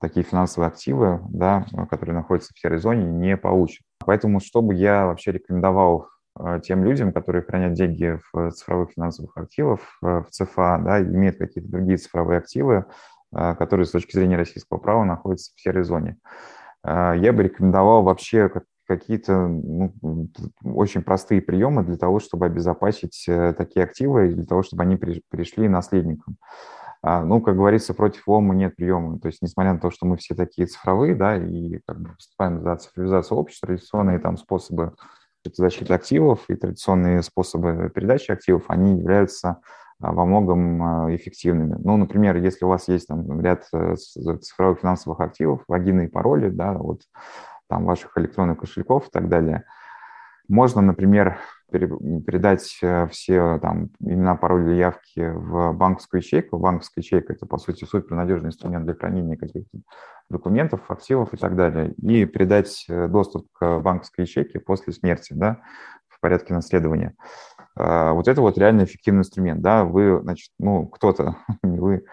такие 0.00 0.24
финансовые 0.24 0.68
активы, 0.68 1.20
да, 1.28 1.66
которые 1.90 2.14
находятся 2.14 2.54
в 2.54 2.58
серой 2.58 2.78
зоне, 2.78 3.04
не 3.04 3.36
получат. 3.36 3.84
Поэтому, 4.04 4.40
что 4.40 4.62
бы 4.62 4.74
я 4.74 5.06
вообще 5.06 5.32
рекомендовал 5.32 6.08
э, 6.38 6.60
тем 6.62 6.84
людям, 6.84 7.12
которые 7.12 7.42
хранят 7.42 7.74
деньги 7.74 8.18
в 8.32 8.50
цифровых 8.52 8.92
финансовых 8.92 9.36
активах, 9.36 9.80
э, 10.02 10.22
в 10.22 10.30
ЦФА, 10.30 10.80
да, 10.82 11.02
имеют 11.02 11.36
какие-то 11.36 11.70
другие 11.70 11.98
цифровые 11.98 12.38
активы, 12.38 12.86
которые 13.32 13.86
с 13.86 13.92
точки 13.92 14.16
зрения 14.16 14.36
российского 14.36 14.78
права 14.78 15.04
находятся 15.04 15.52
в 15.54 15.60
серой 15.60 15.84
зоне. 15.84 16.16
Я 16.84 17.32
бы 17.32 17.44
рекомендовал 17.44 18.02
вообще 18.02 18.48
какие-то 18.90 19.46
ну, 19.46 19.92
очень 20.64 21.02
простые 21.02 21.40
приемы 21.40 21.84
для 21.84 21.96
того, 21.96 22.18
чтобы 22.18 22.46
обезопасить 22.46 23.24
такие 23.56 23.84
активы, 23.84 24.34
для 24.34 24.44
того, 24.44 24.62
чтобы 24.62 24.82
они 24.82 24.96
пришли 24.96 25.68
наследникам. 25.68 26.36
А, 27.02 27.24
ну, 27.24 27.40
как 27.40 27.56
говорится, 27.56 27.94
против 27.94 28.26
лома 28.26 28.54
нет 28.54 28.76
приема. 28.76 29.18
То 29.20 29.28
есть, 29.28 29.40
несмотря 29.42 29.74
на 29.74 29.78
то, 29.78 29.90
что 29.90 30.06
мы 30.06 30.16
все 30.16 30.34
такие 30.34 30.66
цифровые, 30.66 31.14
да, 31.14 31.36
и 31.36 31.78
как 31.86 32.00
бы 32.00 32.10
выступаем 32.10 32.62
за 32.62 32.76
цифровизацию 32.76 33.38
общества, 33.38 33.68
традиционные 33.68 34.18
там 34.18 34.36
способы 34.36 34.94
защиты 35.44 35.94
активов 35.94 36.40
и 36.48 36.56
традиционные 36.56 37.22
способы 37.22 37.90
передачи 37.94 38.30
активов, 38.30 38.64
они 38.68 38.98
являются 38.98 39.60
а, 40.00 40.12
во 40.12 40.26
многом 40.26 40.82
а, 40.82 41.14
эффективными. 41.14 41.76
Ну, 41.82 41.96
например, 41.96 42.36
если 42.36 42.64
у 42.64 42.68
вас 42.68 42.88
есть 42.88 43.06
там 43.06 43.40
ряд 43.40 43.66
э, 43.72 43.94
цифровых 43.96 44.80
финансовых 44.80 45.20
активов, 45.20 45.62
логины 45.68 46.08
пароли, 46.08 46.50
да, 46.50 46.74
вот 46.74 47.02
там 47.70 47.86
ваших 47.86 48.18
электронных 48.18 48.58
кошельков 48.58 49.08
и 49.08 49.10
так 49.10 49.28
далее, 49.28 49.64
можно, 50.48 50.82
например, 50.82 51.38
передать 51.70 52.78
э, 52.82 53.06
все 53.08 53.58
там 53.62 53.90
имена, 54.00 54.34
пароли, 54.34 54.74
явки 54.74 55.20
в 55.20 55.72
банковскую 55.72 56.20
ячейку. 56.20 56.58
Банковская 56.58 57.00
ячейка– 57.00 57.32
это, 57.34 57.46
по 57.46 57.58
сути, 57.58 57.84
супернадежный 57.84 58.48
инструмент 58.48 58.84
для 58.84 58.94
хранения 58.94 59.36
каких-то 59.36 59.78
документов, 60.28 60.80
активов 60.90 61.32
и 61.32 61.36
так 61.36 61.54
далее. 61.54 61.92
И 61.92 62.24
передать 62.26 62.84
э, 62.88 63.06
доступ 63.06 63.46
к 63.52 63.78
банковской 63.78 64.24
ячейке 64.24 64.58
после 64.58 64.92
смерти, 64.92 65.32
да, 65.32 65.60
в 66.08 66.18
порядке 66.20 66.52
наследования. 66.52 67.14
А, 67.76 68.12
вот 68.12 68.28
это 68.28 68.40
вот 68.40 68.58
реально 68.58 68.84
эффективный 68.84 69.20
инструмент, 69.20 69.62
да, 69.62 69.84
вы, 69.84 70.20
значит, 70.22 70.50
ну, 70.58 70.86
кто-то, 70.86 71.36
вы, 71.62 72.04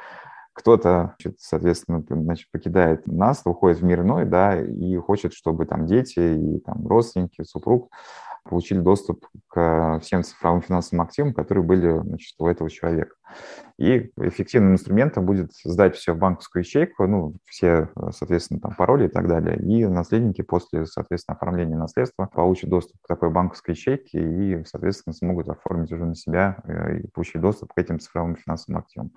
кто-то, 0.57 1.15
соответственно, 1.37 2.03
значит, 2.09 2.49
покидает 2.51 3.05
нас, 3.05 3.43
уходит 3.45 3.79
в 3.79 3.83
мир 3.83 4.01
иной, 4.01 4.25
да, 4.25 4.59
и 4.59 4.97
хочет, 4.97 5.33
чтобы 5.33 5.65
там 5.65 5.85
дети 5.85 6.19
и 6.19 6.59
там 6.61 6.87
родственники, 6.87 7.43
супруг 7.43 7.91
получили 8.47 8.79
доступ 8.79 9.25
к 9.47 9.99
всем 10.01 10.23
цифровым 10.23 10.61
финансовым 10.61 11.05
активам, 11.05 11.33
которые 11.33 11.63
были 11.63 11.99
значит, 11.99 12.35
у 12.39 12.47
этого 12.47 12.69
человека. 12.69 13.15
И 13.77 14.11
эффективным 14.17 14.73
инструментом 14.73 15.25
будет 15.25 15.51
сдать 15.63 15.95
все 15.95 16.13
в 16.13 16.17
банковскую 16.17 16.63
ячейку, 16.63 17.05
ну, 17.05 17.35
все, 17.45 17.89
соответственно, 18.11 18.59
там 18.59 18.73
пароли 18.75 19.05
и 19.05 19.09
так 19.09 19.27
далее. 19.27 19.57
И 19.57 19.85
наследники 19.85 20.41
после, 20.41 20.85
соответственно, 20.85 21.35
оформления 21.35 21.77
наследства 21.77 22.25
получат 22.25 22.69
доступ 22.69 22.99
к 23.01 23.07
такой 23.07 23.29
банковской 23.29 23.75
ячейке 23.75 24.19
и, 24.19 24.63
соответственно, 24.65 25.13
смогут 25.13 25.49
оформить 25.49 25.91
уже 25.91 26.05
на 26.05 26.15
себя 26.15 26.57
э, 26.63 26.99
и 26.99 27.07
получить 27.09 27.41
доступ 27.41 27.73
к 27.73 27.77
этим 27.77 27.99
цифровым 27.99 28.35
финансовым 28.35 28.79
активам. 28.79 29.11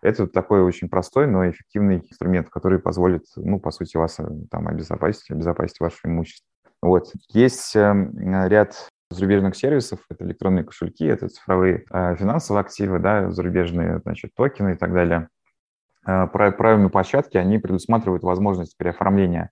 Это 0.00 0.26
такой 0.26 0.62
очень 0.62 0.88
простой, 0.88 1.26
но 1.26 1.48
эффективный 1.48 1.98
инструмент, 1.98 2.48
который 2.48 2.78
позволит, 2.78 3.24
ну, 3.36 3.58
по 3.60 3.70
сути, 3.70 3.96
вас 3.96 4.18
э, 4.20 4.26
там 4.50 4.68
обезопасить, 4.68 5.30
обезопасить 5.30 5.80
ваше 5.80 5.98
имущество. 6.04 6.46
Вот. 6.80 7.12
Есть 7.30 7.74
эм, 7.74 8.12
ряд 8.46 8.88
зарубежных 9.10 9.56
сервисов, 9.56 10.00
это 10.10 10.24
электронные 10.24 10.64
кошельки, 10.64 11.04
это 11.04 11.28
цифровые 11.28 11.84
э, 11.90 12.16
финансовые 12.16 12.60
активы, 12.60 12.98
да, 12.98 13.30
зарубежные, 13.30 14.00
значит, 14.00 14.34
токены 14.34 14.74
и 14.74 14.76
так 14.76 14.92
далее. 14.92 15.28
Э, 16.06 16.26
правильные 16.26 16.90
площадки, 16.90 17.36
они 17.36 17.58
предусматривают 17.58 18.22
возможность 18.22 18.76
переоформления 18.76 19.50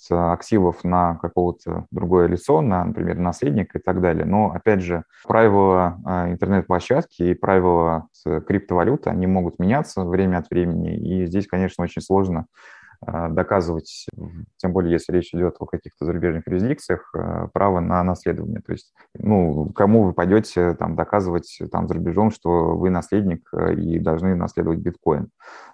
с 0.00 0.32
активов 0.32 0.84
на 0.84 1.16
какого-то 1.16 1.86
другое 1.90 2.26
лицо, 2.26 2.62
на, 2.62 2.84
например, 2.84 3.18
наследника 3.18 3.78
и 3.78 3.82
так 3.82 4.00
далее. 4.00 4.24
Но, 4.24 4.52
опять 4.52 4.82
же, 4.82 5.04
правила 5.26 5.98
э, 6.06 6.32
интернет-площадки 6.32 7.22
и 7.22 7.34
правила 7.34 8.08
криптовалюты, 8.24 9.10
они 9.10 9.26
могут 9.26 9.58
меняться 9.58 10.04
время 10.04 10.38
от 10.38 10.50
времени, 10.50 10.96
и 10.96 11.26
здесь, 11.26 11.46
конечно, 11.46 11.82
очень 11.82 12.02
сложно 12.02 12.46
доказывать, 13.04 14.06
тем 14.58 14.72
более 14.72 14.92
если 14.92 15.12
речь 15.12 15.34
идет 15.34 15.56
о 15.58 15.66
каких-то 15.66 16.04
зарубежных 16.04 16.46
юрисдикциях, 16.46 17.10
а, 17.14 17.48
право 17.48 17.80
на 17.80 18.02
наследование. 18.04 18.60
То 18.60 18.72
есть, 18.72 18.94
ну, 19.18 19.70
кому 19.72 20.04
вы 20.04 20.12
пойдете 20.12 20.74
там 20.74 20.94
доказывать 20.94 21.58
там 21.70 21.88
за 21.88 21.94
рубежом, 21.94 22.30
что 22.30 22.76
вы 22.76 22.90
наследник 22.90 23.48
а, 23.52 23.72
и 23.72 23.98
должны 23.98 24.34
наследовать 24.36 24.78
биткоин? 24.78 25.30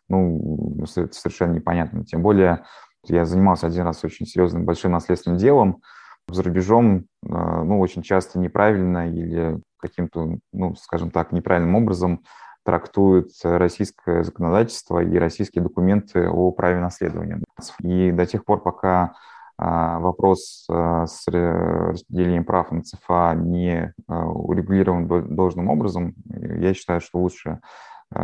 Ну, 0.09 0.87
совершенно 0.87 1.53
непонятно. 1.53 2.05
Тем 2.05 2.23
более, 2.23 2.65
я 3.05 3.25
занимался 3.25 3.67
один 3.67 3.83
раз 3.83 4.03
очень 4.05 4.27
серьезным 4.27 4.65
большим 4.65 4.93
наследственным 4.93 5.39
делом, 5.39 5.83
за 6.31 6.43
рубежом, 6.43 7.07
ну, 7.23 7.81
очень 7.81 8.03
часто 8.03 8.39
неправильно 8.39 9.11
или 9.11 9.59
каким-то, 9.79 10.39
ну, 10.53 10.75
скажем 10.75 11.11
так, 11.11 11.33
неправильным 11.33 11.75
образом 11.75 12.23
трактуют 12.69 13.31
российское 13.45 14.23
законодательство 14.23 14.99
и 14.99 15.17
российские 15.17 15.65
документы 15.65 16.29
о 16.29 16.51
праве 16.51 16.81
наследования. 16.81 17.41
И 17.81 18.13
до 18.13 18.27
тех 18.27 18.45
пор, 18.45 18.63
пока 18.63 19.15
а, 19.57 19.99
вопрос 20.01 20.67
а, 20.71 21.07
с 21.07 21.27
распределением 21.29 22.45
прав 22.45 22.71
на 22.71 22.83
ЦФА 22.83 23.33
не 23.37 23.95
а, 24.07 24.27
урегулирован 24.27 25.35
должным 25.35 25.71
образом, 25.71 26.15
я 26.27 26.75
считаю, 26.75 27.01
что 27.01 27.21
лучше, 27.21 27.61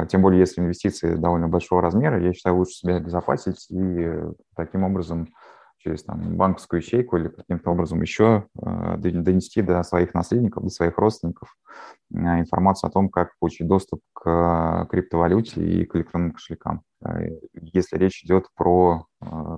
тем 0.09 0.21
более 0.21 0.41
если 0.41 0.61
инвестиции 0.61 1.15
довольно 1.15 1.49
большого 1.49 1.81
размера, 1.81 2.21
я 2.21 2.35
считаю, 2.35 2.57
лучше 2.57 2.75
себя 2.75 2.97
обезопасить 2.97 3.67
и 3.71 4.13
таким 4.55 4.85
образом 4.85 5.29
через 5.85 6.03
там, 6.03 6.37
банковскую 6.37 6.81
ячейку 6.81 7.19
или 7.19 7.29
каким-то 7.29 7.71
образом 7.71 8.01
еще 8.01 8.47
э, 8.61 8.97
донести 8.97 9.61
до 9.61 9.83
своих 9.83 10.15
наследников, 10.15 10.65
до 10.65 10.71
своих 10.71 10.97
родственников 10.97 11.55
э, 12.13 12.17
информацию 12.41 12.89
о 12.89 12.93
том, 12.93 13.11
как 13.11 13.39
получить 13.39 13.69
доступ 13.69 14.01
к 14.15 14.89
криптовалюте 14.91 15.63
и 15.63 15.85
к 15.85 15.95
электронным 15.95 16.33
кошелькам, 16.33 16.83
если 17.55 17.99
речь 17.99 18.25
идет 18.25 18.47
про 18.57 19.07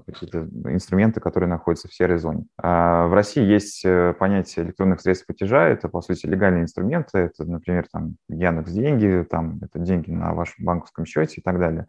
какие-то 0.06 0.48
инструменты, 0.68 1.20
которые 1.20 1.48
находятся 1.48 1.86
в 1.86 1.94
серой 1.94 2.18
зоне. 2.18 2.46
В 2.58 3.10
России 3.12 3.42
есть 3.42 3.84
понятие 4.18 4.66
электронных 4.66 5.00
средств 5.00 5.26
платежа, 5.26 5.68
это, 5.68 5.88
по 5.88 6.00
сути, 6.00 6.26
легальные 6.26 6.62
инструменты, 6.64 7.18
это, 7.18 7.44
например, 7.44 7.86
там, 7.92 8.16
Яндекс 8.28 8.72
деньги, 8.72 9.24
там, 9.30 9.60
это 9.62 9.78
деньги 9.78 10.10
на 10.10 10.34
вашем 10.34 10.64
банковском 10.64 11.06
счете 11.06 11.40
и 11.40 11.42
так 11.42 11.60
далее. 11.60 11.86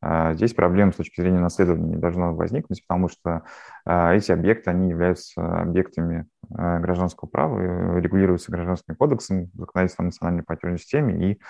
А, 0.00 0.34
здесь 0.34 0.54
проблем 0.54 0.92
с 0.92 0.96
точки 0.96 1.20
зрения 1.20 1.40
наследования 1.40 1.94
не 1.94 1.96
должно 1.96 2.34
возникнуть, 2.34 2.84
потому 2.86 3.08
что 3.08 3.42
а, 3.84 4.14
эти 4.14 4.30
объекты, 4.30 4.70
они 4.70 4.90
являются 4.90 5.62
объектами 5.62 6.26
а, 6.54 6.78
гражданского 6.78 7.28
права, 7.28 7.98
регулируются 7.98 8.52
гражданским 8.52 8.94
кодексом, 8.94 9.50
законодательством 9.54 10.06
национальной 10.06 10.44
платежной 10.44 10.78
системе, 10.78 11.32
и 11.32 11.40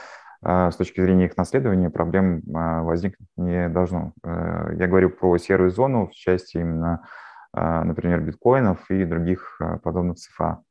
с 0.40 0.76
точки 0.76 1.00
зрения 1.00 1.24
их 1.24 1.36
наследования 1.36 1.90
проблем 1.90 2.42
возникнуть 2.46 3.28
не 3.36 3.68
должно. 3.68 4.12
Я 4.22 4.86
говорю 4.86 5.10
про 5.10 5.36
серую 5.36 5.72
зону 5.72 6.06
в 6.06 6.12
части 6.12 6.58
именно, 6.58 7.02
например, 7.52 8.20
биткоинов 8.20 8.88
и 8.88 9.04
других 9.04 9.60
подобных 9.82 10.18
ЦФА. 10.18 10.62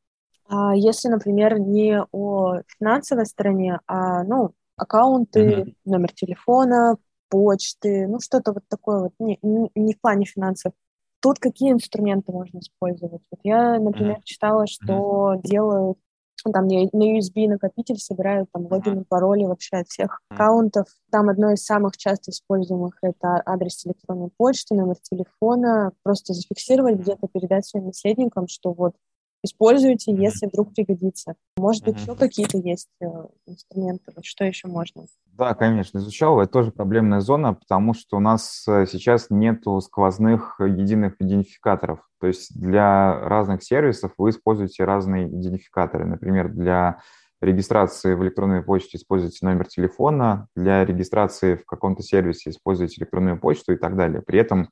А 0.47 0.73
если, 0.73 1.09
например, 1.09 1.59
не 1.59 2.01
о 2.13 2.61
финансовой 2.79 3.25
стороне, 3.25 3.81
а 3.87 4.23
ну, 4.23 4.53
аккаунты, 4.77 5.41
mm-hmm. 5.41 5.75
номер 5.83 6.13
телефона, 6.13 6.95
почты, 7.29 8.07
ну 8.07 8.19
что-то 8.19 8.53
вот 8.53 8.63
такое 8.67 8.99
вот, 9.01 9.13
не, 9.19 9.39
не 9.41 9.93
в 9.93 10.01
плане 10.01 10.25
финансов. 10.25 10.73
Тут 11.19 11.39
какие 11.39 11.71
инструменты 11.71 12.31
можно 12.31 12.59
использовать? 12.59 13.21
Вот 13.31 13.39
я, 13.43 13.79
например, 13.79 14.17
mm-hmm. 14.17 14.23
читала, 14.23 14.67
что 14.67 15.33
mm-hmm. 15.33 15.41
делают 15.43 15.97
ну, 16.45 16.51
там 16.51 16.67
на 16.67 17.17
USB 17.17 17.47
накопитель 17.47 17.97
собирают 17.97 18.49
там 18.51 18.67
логин 18.69 19.01
и 19.01 19.03
пароли 19.03 19.45
вообще 19.45 19.77
от 19.77 19.87
всех 19.87 20.21
аккаунтов. 20.29 20.85
Там 21.11 21.29
одно 21.29 21.51
из 21.51 21.63
самых 21.63 21.97
часто 21.97 22.31
используемых 22.31 22.97
это 23.01 23.41
адрес 23.45 23.85
электронной 23.85 24.29
почты, 24.37 24.75
номер 24.75 24.95
телефона. 25.01 25.91
Просто 26.03 26.33
зафиксировать 26.33 26.99
где-то, 26.99 27.27
передать 27.27 27.65
своим 27.65 27.87
наследникам, 27.87 28.47
что 28.47 28.71
вот 28.71 28.93
используйте, 29.43 30.13
если 30.13 30.47
вдруг 30.47 30.73
пригодится. 30.73 31.35
Может 31.57 31.85
быть, 31.85 31.99
еще 31.99 32.15
какие-то 32.15 32.57
есть 32.57 32.89
э, 33.01 33.05
инструменты, 33.45 34.11
вот 34.15 34.25
что 34.25 34.45
еще 34.45 34.67
можно? 34.67 35.05
Да, 35.25 35.53
конечно, 35.53 35.99
изучал. 35.99 36.41
Это 36.41 36.51
тоже 36.51 36.71
проблемная 36.71 37.19
зона, 37.19 37.53
потому 37.53 37.93
что 37.93 38.17
у 38.17 38.19
нас 38.19 38.65
э, 38.67 38.85
сейчас 38.87 39.27
нету 39.29 39.79
сквозных 39.81 40.59
единых 40.59 41.15
идентификаторов. 41.19 41.99
То 42.19 42.27
есть 42.27 42.59
для 42.59 43.19
разных 43.21 43.63
сервисов 43.63 44.13
вы 44.17 44.31
используете 44.31 44.83
разные 44.83 45.27
идентификаторы. 45.27 46.05
Например, 46.05 46.49
для 46.49 47.01
регистрации 47.41 48.15
в 48.15 48.23
электронной 48.23 48.63
почте 48.63 48.97
используете 48.97 49.45
номер 49.45 49.67
телефона, 49.67 50.47
для 50.55 50.83
регистрации 50.83 51.55
в 51.55 51.65
каком-то 51.65 52.01
сервисе 52.01 52.49
используете 52.49 52.99
электронную 53.01 53.39
почту 53.39 53.73
и 53.73 53.77
так 53.77 53.95
далее. 53.95 54.21
При 54.21 54.39
этом 54.39 54.69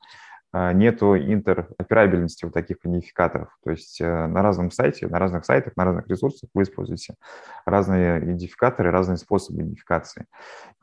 нету 0.74 1.18
интероперабельности 1.18 2.46
вот 2.46 2.54
таких 2.54 2.78
идентификаторов. 2.84 3.50
То 3.64 3.72
есть 3.72 4.00
э, 4.00 4.28
на 4.28 4.42
разном 4.42 4.72
сайте, 4.72 5.08
на 5.08 5.20
разных 5.20 5.46
сайтах, 5.46 5.76
на 5.76 5.86
разных 5.86 6.08
ресурсах 6.08 6.50
вы 6.54 6.64
используете 6.64 7.16
разные 7.66 8.20
идентификаторы, 8.20 8.92
разные 8.92 9.18
способы 9.18 9.62
идентификации. 9.62 10.26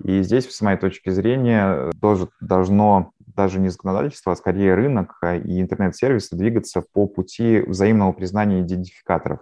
И 0.03 0.23
здесь, 0.23 0.51
с 0.51 0.61
моей 0.61 0.79
точки 0.79 1.11
зрения, 1.11 1.91
тоже 2.01 2.29
должно 2.41 3.13
даже 3.19 3.61
не 3.61 3.71
законодательство, 3.71 4.33
а 4.33 4.37
скорее 4.37 4.75
рынок 4.75 5.19
и 5.23 5.61
интернет-сервисы 5.61 6.37
двигаться 6.37 6.83
по 6.93 7.07
пути 7.07 7.61
взаимного 7.61 8.13
признания 8.13 8.61
идентификаторов 8.61 9.41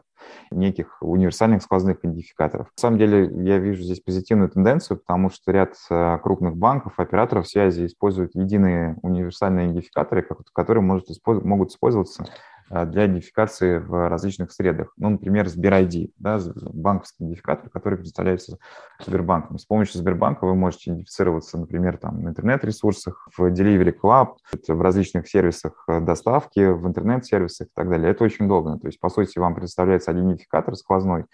неких 0.51 0.99
универсальных 1.01 1.63
сквозных 1.63 2.05
идентификаторов. 2.05 2.67
На 2.77 2.81
самом 2.81 2.99
деле 2.99 3.31
я 3.45 3.59
вижу 3.59 3.83
здесь 3.83 4.01
позитивную 4.01 4.51
тенденцию, 4.51 4.99
потому 4.99 5.31
что 5.31 5.53
ряд 5.53 5.75
э, 5.91 6.19
крупных 6.23 6.57
банков, 6.57 6.95
операторов 6.99 7.49
связи 7.49 7.87
используют 7.87 8.35
единые 8.35 8.97
универсальные 9.03 9.67
идентификаторы, 9.67 10.27
которые 10.53 10.83
может, 10.83 11.07
могут 11.27 11.71
использоваться 11.71 12.27
для 12.71 13.07
идентификации 13.07 13.79
в 13.79 14.09
различных 14.09 14.53
средах. 14.53 14.93
Ну, 14.97 15.11
например, 15.11 15.49
Сбер-ID, 15.49 16.13
да, 16.19 16.39
банковский 16.73 17.25
идентификатор, 17.25 17.69
который 17.69 17.97
предоставляется 17.97 18.59
Сбербанком. 19.05 19.59
С 19.59 19.65
помощью 19.65 19.99
Сбербанка 19.99 20.45
вы 20.45 20.55
можете 20.55 20.91
идентифицироваться, 20.91 21.59
например, 21.59 21.97
там, 21.99 22.23
на 22.23 22.29
интернет-ресурсах, 22.29 23.29
в 23.37 23.41
Delivery 23.47 23.95
Club, 24.01 24.37
в 24.69 24.81
различных 24.81 25.29
сервисах 25.29 25.85
доставки, 25.89 26.61
в 26.61 26.87
интернет-сервисах 26.87 27.67
и 27.67 27.71
так 27.75 27.89
далее. 27.89 28.11
Это 28.11 28.25
очень 28.25 28.47
удобно. 28.47 28.79
То 28.79 28.87
есть, 28.87 29.01
по 29.01 29.09
сути, 29.09 29.39
вам 29.39 29.55
предоставляется 29.55 30.11
один 30.11 30.27
идентификатор 30.27 30.77
сквозной, 30.77 31.25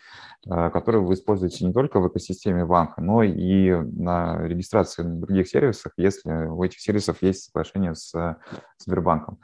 а, 0.49 0.71
который 0.71 1.01
вы 1.01 1.15
используете 1.15 1.67
не 1.67 1.73
только 1.73 2.01
в 2.01 2.09
экосистеме 2.09 2.65
банка, 2.65 3.01
но 3.01 3.23
и 3.23 3.73
на 3.73 4.47
регистрации 4.47 5.03
на 5.03 5.21
других 5.21 5.49
сервисах, 5.49 5.93
если 5.97 6.31
у 6.47 6.63
этих 6.63 6.81
сервисов 6.81 7.23
есть 7.23 7.45
соглашение 7.45 7.95
с 7.95 8.37
Сбербанком. 8.79 9.39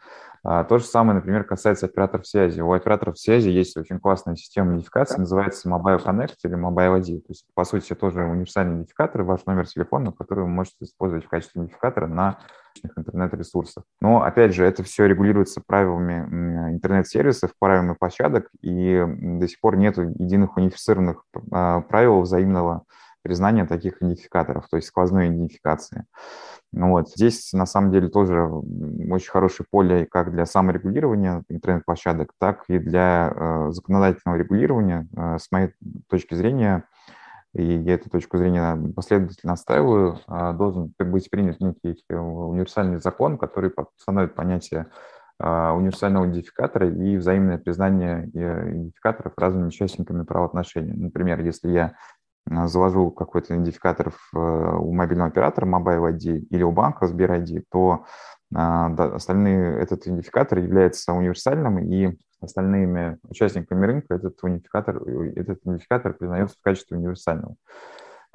А, 0.44 0.64
то 0.64 0.78
же 0.78 0.84
самое, 0.84 1.14
например, 1.14 1.44
касается 1.44 1.86
операторов 1.86 2.26
связи. 2.26 2.60
У 2.60 2.72
операторов 2.72 3.18
связи 3.18 3.48
есть 3.48 3.76
очень 3.76 4.00
классная 4.00 4.34
система 4.34 4.72
идентификации, 4.72 5.20
называется 5.20 5.68
Mobile 5.68 6.04
Connect 6.04 6.34
или 6.44 6.56
Mobile 6.56 7.00
ID. 7.00 7.20
То 7.20 7.26
есть, 7.28 7.46
по 7.54 7.64
сути, 7.64 7.94
тоже 7.94 8.24
универсальный 8.24 8.74
идентификатор, 8.74 9.22
ваш 9.22 9.44
номер 9.46 9.68
телефона, 9.68 10.12
который 10.12 10.40
вы 10.40 10.48
можете 10.50 10.76
использовать 10.80 11.24
в 11.24 11.28
качестве 11.28 11.60
идентификатора 11.60 12.08
на 12.08 12.38
интернет-ресурсах. 12.96 13.84
Но, 14.00 14.22
опять 14.22 14.54
же, 14.54 14.64
это 14.64 14.82
все 14.82 15.06
регулируется 15.06 15.62
правилами 15.64 16.72
интернет-сервисов, 16.72 17.52
правилами 17.58 17.94
площадок, 17.94 18.48
и 18.62 19.04
до 19.06 19.46
сих 19.46 19.60
пор 19.60 19.76
нет 19.76 19.96
единых 19.96 20.56
унифицированных 20.56 21.24
а, 21.52 21.82
правил 21.82 22.22
взаимного 22.22 22.84
признания 23.22 23.64
таких 23.66 24.02
идентификаторов, 24.02 24.68
то 24.68 24.76
есть 24.76 24.88
сквозной 24.88 25.28
идентификации. 25.28 26.04
Вот. 26.72 27.10
Здесь, 27.10 27.52
на 27.52 27.66
самом 27.66 27.92
деле, 27.92 28.08
тоже 28.08 28.44
очень 28.44 29.30
хорошее 29.30 29.66
поле 29.70 30.06
как 30.06 30.32
для 30.32 30.46
саморегулирования 30.46 31.44
интернет-площадок, 31.48 32.32
так 32.38 32.64
и 32.68 32.78
для 32.78 33.32
э, 33.34 33.70
законодательного 33.72 34.36
регулирования. 34.38 35.06
Э, 35.16 35.38
с 35.38 35.50
моей 35.52 35.72
точки 36.08 36.34
зрения, 36.34 36.84
и 37.54 37.62
я 37.62 37.94
эту 37.94 38.08
точку 38.08 38.38
зрения 38.38 38.78
последовательно 38.94 39.52
отстаиваю, 39.52 40.18
э, 40.26 40.52
должен 40.54 40.94
быть 40.98 41.28
принят 41.28 41.60
некий 41.60 42.02
универсальный 42.08 43.00
закон, 43.00 43.36
который 43.36 43.70
установит 43.98 44.34
понятие 44.34 44.86
э, 45.38 45.70
универсального 45.70 46.24
идентификатора 46.24 46.88
и 46.88 47.18
взаимное 47.18 47.58
признание 47.58 48.30
э, 48.32 48.70
идентификаторов 48.70 49.34
разными 49.36 49.66
участниками 49.66 50.24
правоотношений. 50.24 50.94
Например, 50.94 51.38
если 51.40 51.70
я 51.70 51.94
Э, 52.50 52.66
завожу 52.66 53.10
какой-то 53.10 53.54
идентификатор 53.54 54.08
э, 54.08 54.38
у 54.38 54.92
мобильного 54.92 55.30
оператора, 55.30 55.66
Mobile 55.66 56.12
ID, 56.12 56.46
или 56.50 56.62
у 56.62 56.72
банка 56.72 57.06
Сбер 57.06 57.32
ID, 57.32 57.64
то 57.70 58.04
да, 58.50 59.14
остальные, 59.14 59.80
этот 59.80 60.06
идентификатор 60.06 60.58
является 60.58 61.14
универсальным, 61.14 61.78
и 61.78 62.18
остальными 62.42 63.18
участниками 63.22 63.86
рынка 63.86 64.14
этот 64.14 64.38
идентификатор, 64.42 65.02
этот 65.36 65.60
идентификатор 65.64 66.12
признается 66.12 66.56
в 66.58 66.62
качестве 66.62 66.98
универсального. 66.98 67.56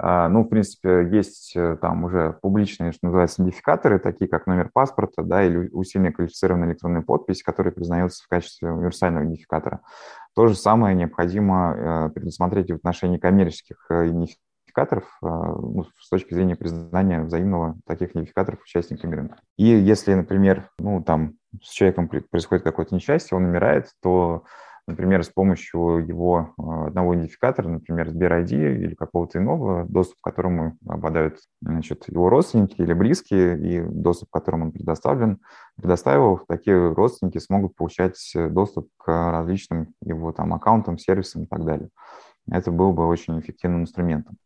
А, 0.00 0.28
ну, 0.28 0.44
в 0.44 0.48
принципе, 0.48 1.08
есть 1.10 1.56
э, 1.56 1.76
там 1.80 2.04
уже 2.04 2.38
публичные, 2.40 2.92
что 2.92 3.06
называется, 3.06 3.42
идентификаторы, 3.42 3.98
такие 3.98 4.28
как 4.28 4.46
номер 4.46 4.70
паспорта, 4.72 5.24
да, 5.24 5.42
или 5.42 5.68
усиленная 5.72 6.12
квалифицированная 6.12 6.68
электронная 6.68 7.02
подпись, 7.02 7.42
которые 7.42 7.72
признаются 7.72 8.22
в 8.22 8.28
качестве 8.28 8.70
универсального 8.70 9.24
идентификатора. 9.24 9.80
То 10.38 10.46
же 10.46 10.54
самое 10.54 10.94
необходимо 10.94 11.74
э, 11.74 12.10
предусмотреть 12.10 12.70
в 12.70 12.76
отношении 12.76 13.18
коммерческих 13.18 13.84
э, 13.90 14.06
идентификаторов 14.06 15.18
ну, 15.20 15.84
с 15.98 16.08
точки 16.08 16.32
зрения 16.32 16.54
признания 16.54 17.24
взаимного 17.24 17.74
таких 17.84 18.12
идентификаторов 18.12 18.62
участниками 18.62 19.16
рынка. 19.16 19.38
И 19.56 19.64
если, 19.64 20.14
например, 20.14 20.70
ну, 20.78 21.02
там 21.02 21.32
с 21.60 21.70
человеком 21.70 22.08
происходит 22.08 22.62
какое-то 22.62 22.94
несчастье, 22.94 23.36
он 23.36 23.46
умирает, 23.46 23.88
то 24.00 24.44
например, 24.88 25.22
с 25.22 25.28
помощью 25.28 26.04
его 26.06 26.54
э, 26.58 26.86
одного 26.88 27.14
идентификатора, 27.14 27.68
например, 27.68 28.08
Сбер-ID 28.08 28.52
или 28.52 28.94
какого-то 28.94 29.38
иного, 29.38 29.84
доступ 29.84 30.18
к 30.20 30.24
которому 30.24 30.76
обладают 30.88 31.38
значит, 31.60 32.08
его 32.08 32.28
родственники 32.30 32.80
или 32.80 32.94
близкие, 32.94 33.58
и 33.58 33.80
доступ 33.80 34.30
к 34.30 34.32
которому 34.32 34.66
он 34.66 34.72
предоставлен, 34.72 35.38
предоставил, 35.76 36.40
такие 36.48 36.92
родственники 36.92 37.38
смогут 37.38 37.76
получать 37.76 38.18
доступ 38.34 38.88
к 38.96 39.06
различным 39.06 39.94
его 40.02 40.32
там 40.32 40.54
аккаунтам, 40.54 40.98
сервисам 40.98 41.44
и 41.44 41.46
так 41.46 41.64
далее. 41.64 41.90
Это 42.50 42.72
был 42.72 42.92
бы 42.92 43.06
очень 43.06 43.38
эффективным 43.38 43.82
инструментом. 43.82 44.38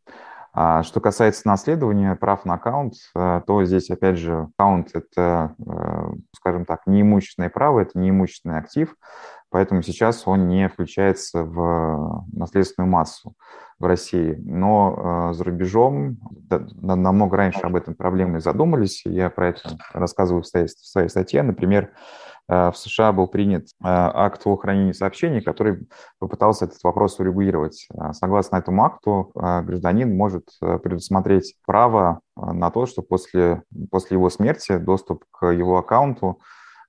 А 0.55 0.83
что 0.83 1.01
касается 1.01 1.49
наследования 1.49 2.15
прав 2.15 2.45
на 2.45 2.55
аккаунт, 2.55 2.95
э, 3.15 3.41
то 3.47 3.65
здесь, 3.65 3.89
опять 3.91 4.19
же, 4.19 4.49
аккаунт– 4.59 4.91
это, 4.95 5.55
э, 5.59 6.13
скажем 6.37 6.67
так, 6.67 6.83
неимущественное 6.87 7.49
право, 7.49 7.81
это 7.81 7.99
неимущественный 7.99 8.59
актив, 8.59 8.95
поэтому 9.53 9.83
сейчас 9.83 10.27
он 10.27 10.49
не 10.49 10.69
включается 10.69 11.45
в 11.45 12.25
наследственную 12.33 12.91
массу 12.91 13.35
в 13.79 13.85
России. 13.85 14.37
Но 14.45 15.31
э, 15.31 15.35
за 15.35 15.45
рубежом 15.45 16.17
намного 16.81 17.37
раньше 17.37 17.61
об 17.61 17.77
этом 17.77 17.95
проблемы 17.95 18.41
задумались, 18.41 19.03
я 19.05 19.31
про 19.31 19.51
это 19.51 19.79
рассказываю 19.93 20.43
в 20.43 20.47
своей, 20.47 20.67
в 20.67 20.71
своей 20.71 21.09
статье. 21.09 21.43
Например, 21.43 21.91
в 22.49 22.75
США 22.75 23.12
был 23.12 23.29
принят 23.29 23.69
акт 23.81 24.43
о 24.45 24.57
хранении 24.57 24.93
сообщений, 24.93 25.41
который 25.41 25.87
попытался 26.19 26.65
этот 26.65 26.83
вопрос 26.83 27.19
урегулировать. 27.21 27.88
Согласно 28.12 28.57
этому 28.57 28.85
акту, 28.85 29.31
гражданин 29.35 30.15
может 30.17 30.49
предусмотреть 30.61 31.55
право 31.65 32.21
на 32.37 32.71
то, 32.71 32.87
что 32.87 33.01
после, 33.01 33.62
после 33.91 34.17
его 34.17 34.29
смерти 34.29 34.77
доступ 34.77 35.25
к 35.31 35.47
его 35.47 35.79
аккаунту 35.79 36.41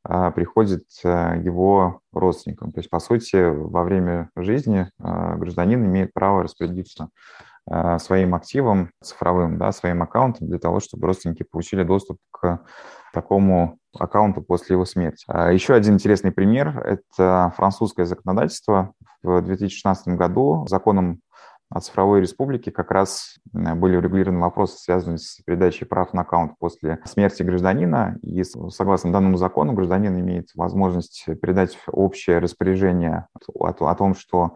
приходит 0.05 0.83
его 1.03 2.01
родственникам. 2.11 2.71
То 2.71 2.79
есть, 2.79 2.89
по 2.89 2.99
сути, 2.99 3.37
во 3.49 3.83
время 3.83 4.29
жизни 4.35 4.89
гражданин 4.99 5.85
имеет 5.85 6.13
право 6.13 6.43
распорядиться 6.43 7.09
своим 7.99 8.35
активом 8.35 8.91
цифровым, 9.01 9.57
да, 9.57 9.71
своим 9.71 10.03
аккаунтом 10.03 10.47
для 10.49 10.59
того, 10.59 10.81
чтобы 10.81 11.07
родственники 11.07 11.43
получили 11.43 11.83
доступ 11.83 12.17
к 12.31 12.59
такому 13.13 13.77
аккаунту 13.97 14.41
после 14.41 14.73
его 14.73 14.83
смерти. 14.83 15.23
А 15.27 15.51
еще 15.51 15.73
один 15.73 15.93
интересный 15.93 16.31
пример– 16.33 16.77
это 16.85 17.53
французское 17.55 18.05
законодательство. 18.05 18.91
В 19.21 19.41
2016 19.41 20.09
году 20.17 20.65
законом 20.67 21.21
цифровой 21.79 22.21
республике 22.21 22.71
как 22.71 22.91
раз 22.91 23.37
э, 23.53 23.73
были 23.75 23.95
урегулированы 23.95 24.39
вопросы, 24.39 24.77
связанные 24.77 25.17
с 25.17 25.41
передачей 25.45 25.85
прав 25.85 26.13
на 26.13 26.21
аккаунт 26.21 26.57
после 26.59 26.99
смерти 27.05 27.43
гражданина. 27.43 28.17
И 28.21 28.43
согласно 28.43 29.11
данному 29.11 29.37
закону 29.37 29.73
гражданин 29.73 30.19
имеет 30.19 30.49
возможность 30.55 31.25
передать 31.41 31.77
общее 31.87 32.39
распоряжение 32.39 33.27
о, 33.53 33.69
о 33.69 33.95
том, 33.95 34.15
что 34.15 34.55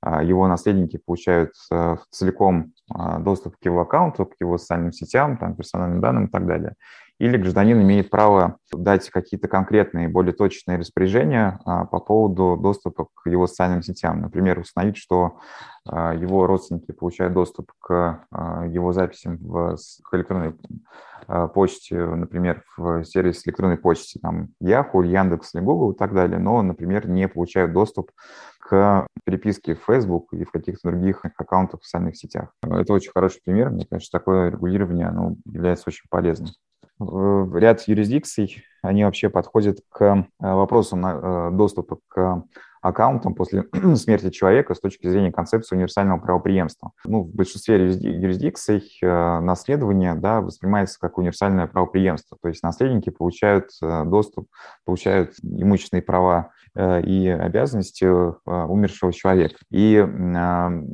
а, 0.00 0.22
его 0.22 0.46
наследники 0.46 0.96
получают 0.96 1.52
э, 1.72 1.96
целиком 2.10 2.72
доступ 3.18 3.56
к 3.58 3.64
его 3.66 3.82
аккаунту, 3.82 4.24
к 4.24 4.34
его 4.40 4.56
социальным 4.56 4.92
сетям, 4.92 5.36
там, 5.36 5.54
персональным 5.54 6.00
данным 6.00 6.24
и 6.26 6.30
так 6.30 6.46
далее. 6.46 6.74
Или 7.18 7.36
гражданин 7.36 7.80
имеет 7.82 8.10
право 8.10 8.58
дать 8.72 9.10
какие-то 9.10 9.48
конкретные, 9.48 10.08
более 10.08 10.32
точные 10.32 10.78
распоряжения 10.78 11.60
а, 11.64 11.84
по 11.84 11.98
поводу 11.98 12.56
доступа 12.56 13.08
к 13.14 13.28
его 13.28 13.46
социальным 13.46 13.82
сетям. 13.82 14.20
Например, 14.20 14.58
установить, 14.58 14.96
что 14.96 15.38
его 15.86 16.46
родственники 16.46 16.92
получают 16.92 17.32
доступ 17.32 17.72
к 17.80 18.26
его 18.70 18.92
записям 18.92 19.38
в 19.38 19.76
электронной 20.12 20.54
почте, 21.54 22.04
например, 22.04 22.62
в 22.76 23.04
сервис 23.04 23.46
электронной 23.46 23.78
почты, 23.78 24.18
там, 24.20 24.48
Yahoo, 24.62 25.06
Яндекс 25.06 25.54
или 25.54 25.62
Google 25.62 25.92
и 25.92 25.96
так 25.96 26.12
далее, 26.12 26.38
но, 26.38 26.60
например, 26.60 27.08
не 27.08 27.26
получают 27.26 27.72
доступ 27.72 28.10
к 28.60 29.06
переписке 29.24 29.74
в 29.74 29.82
Facebook 29.86 30.32
и 30.32 30.44
в 30.44 30.50
каких-то 30.50 30.90
других 30.90 31.24
аккаунтах 31.24 31.80
в 31.80 31.84
социальных 31.84 32.16
сетях. 32.16 32.52
Это 32.62 32.92
очень 32.92 33.12
хороший 33.12 33.40
пример. 33.42 33.70
Мне 33.70 33.86
кажется, 33.86 34.12
такое 34.12 34.50
регулирование 34.50 35.06
оно 35.06 35.36
является 35.46 35.84
очень 35.86 36.04
полезным. 36.10 36.48
Ряд 37.00 37.86
юрисдикций, 37.86 38.64
они 38.82 39.04
вообще 39.04 39.28
подходят 39.30 39.78
к 39.88 40.02
э, 40.04 40.24
вопросам 40.40 41.06
э, 41.06 41.50
доступа 41.52 41.98
к 42.08 42.44
аккаунтом 42.80 43.34
после 43.34 43.66
смерти 43.96 44.30
человека 44.30 44.74
с 44.74 44.80
точки 44.80 45.08
зрения 45.08 45.32
концепции 45.32 45.74
универсального 45.74 46.18
правоприемства. 46.18 46.92
Ну, 47.04 47.22
в 47.22 47.34
большинстве 47.34 47.76
юрисдикций 47.76 48.98
э, 49.02 49.40
наследование 49.40 50.14
да, 50.14 50.40
воспринимается 50.40 50.98
как 51.00 51.18
универсальное 51.18 51.66
правоприемство, 51.66 52.38
то 52.40 52.48
есть 52.48 52.62
наследники 52.62 53.10
получают 53.10 53.70
э, 53.82 54.04
доступ, 54.04 54.48
получают 54.84 55.34
имущественные 55.42 56.02
права 56.02 56.50
э, 56.74 57.02
и 57.02 57.28
обязанности 57.28 58.06
умершего 58.48 59.12
человека. 59.12 59.56
И 59.70 59.96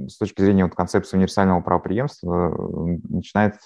с 0.09 0.19
точки 0.19 0.43
зрения 0.43 0.65
вот 0.65 0.75
концепции 0.75 1.17
универсального 1.17 1.61
правоприемства 1.61 2.55
начинают 3.09 3.57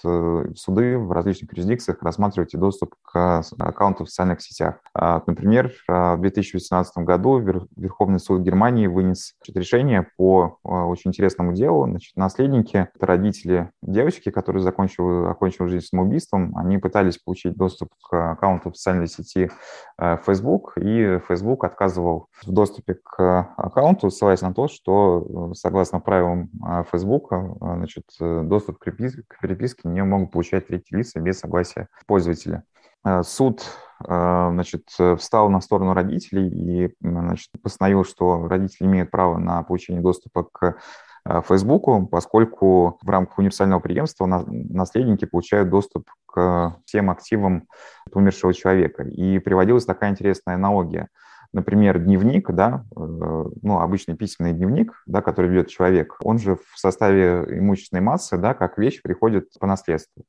суды 0.57 0.97
в 0.97 1.11
различных 1.11 1.51
юрисдикциях 1.53 2.01
рассматривать 2.01 2.53
и 2.53 2.57
доступ 2.57 2.95
к 3.01 3.41
аккаунту 3.59 4.05
в 4.05 4.09
социальных 4.09 4.41
сетях. 4.41 4.79
Например, 4.93 5.71
в 5.87 6.17
2018 6.19 6.97
году 6.99 7.39
Верховный 7.75 8.08
Верховный 8.09 8.19
суд 8.19 8.41
Германии 8.41 8.87
вынес 8.87 9.35
решение 9.53 10.07
по 10.17 10.57
а, 10.63 10.85
очень 10.85 11.09
интересному 11.09 11.53
делу. 11.53 11.85
Значит, 11.87 12.15
наследники, 12.15 12.89
это 12.93 13.05
родители 13.05 13.71
девочки, 13.83 14.31
которая 14.31 14.63
закончила, 14.63 15.29
окончила 15.29 15.67
жизнь 15.67 15.85
самоубийством, 15.85 16.57
они 16.57 16.79
пытались 16.79 17.17
получить 17.17 17.55
доступ 17.55 17.89
к 18.09 18.31
аккаунту 18.31 18.71
в 18.71 18.77
социальной 18.77 19.07
сети 19.07 19.51
а, 19.97 20.17
Facebook, 20.17 20.73
и 20.77 21.19
Facebook 21.27 21.63
отказывал 21.63 22.27
в 22.43 22.51
доступе 22.51 22.95
к 22.95 23.53
аккаунту, 23.57 24.09
ссылаясь 24.09 24.41
на 24.41 24.53
то, 24.53 24.67
что 24.67 25.53
согласно 25.53 25.99
правилам 25.99 26.49
а, 26.63 26.83
Facebook, 26.91 27.31
значит, 27.59 28.05
доступ 28.19 28.79
к 28.79 28.85
переписке, 28.85 29.87
не 29.87 30.03
могут 30.03 30.31
получать 30.31 30.67
третьи 30.67 30.95
лица 30.95 31.19
без 31.19 31.39
согласия 31.39 31.87
пользователя. 32.07 32.63
Суд 33.21 33.61
Э, 33.61 33.88
значит, 34.03 34.87
встал 35.17 35.49
на 35.49 35.61
сторону 35.61 35.93
родителей 35.93 36.47
и 36.47 36.93
значит, 37.01 37.49
постановил, 37.61 38.05
что 38.05 38.47
родители 38.47 38.87
имеют 38.87 39.11
право 39.11 39.37
на 39.37 39.63
получение 39.63 40.01
доступа 40.01 40.43
к 40.43 40.77
э, 41.25 41.41
Фейсбуку, 41.47 42.07
поскольку 42.07 42.97
в 43.01 43.09
рамках 43.09 43.37
универсального 43.39 43.79
преемства 43.79 44.25
наследники 44.25 45.25
получают 45.25 45.69
доступ 45.69 46.09
к 46.25 46.77
всем 46.85 47.09
активам 47.09 47.67
умершего 48.13 48.53
человека. 48.53 49.03
И 49.03 49.39
приводилась 49.39 49.85
такая 49.85 50.11
интересная 50.11 50.55
аналогия– 50.55 51.09
например, 51.53 51.99
дневник, 51.99 52.51
да, 52.51 52.85
э, 52.95 52.99
ну, 53.61 53.79
обычный 53.79 54.15
письменный 54.15 54.53
дневник, 54.53 54.93
да, 55.07 55.21
который 55.21 55.49
ведет 55.49 55.67
человек, 55.67 56.15
он 56.23 56.37
же 56.37 56.55
в 56.55 56.79
составе 56.79 57.45
имущественной 57.47 58.01
массы, 58.01 58.37
да, 58.37 58.53
как 58.53 58.77
вещь 58.77 59.01
приходит 59.01 59.49
по 59.59 59.65
наследству. 59.65 60.23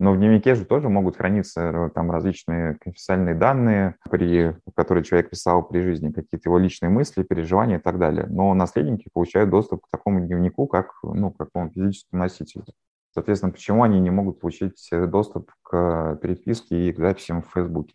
Но 0.00 0.12
в 0.12 0.18
дневнике 0.18 0.54
же 0.54 0.64
тоже 0.64 0.88
могут 0.88 1.16
храниться 1.16 1.60
э, 1.60 1.90
там 1.94 2.10
различные 2.10 2.74
конфиденциальные 2.74 3.34
данные, 3.34 3.96
при, 4.10 4.56
которые 4.74 5.04
человек 5.04 5.30
писал 5.30 5.62
при 5.62 5.80
жизни, 5.80 6.10
какие-то 6.10 6.48
его 6.48 6.58
личные 6.58 6.90
мысли, 6.90 7.22
переживания 7.22 7.78
и 7.78 7.82
так 7.82 7.98
далее. 7.98 8.26
Но 8.28 8.52
наследники 8.54 9.08
получают 9.12 9.50
доступ 9.50 9.86
к 9.86 9.90
такому 9.90 10.20
дневнику, 10.20 10.66
как, 10.66 10.92
ну, 11.02 11.30
к 11.30 11.36
какому 11.36 11.70
физическому 11.70 12.22
носителю. 12.22 12.64
Соответственно, 13.12 13.52
почему 13.52 13.84
они 13.84 14.00
не 14.00 14.10
могут 14.10 14.40
получить 14.40 14.88
доступ 14.90 15.52
к 15.62 16.18
переписке 16.20 16.88
и 16.88 16.92
к 16.92 16.98
записям 16.98 17.42
в 17.42 17.52
Фейсбуке? 17.54 17.94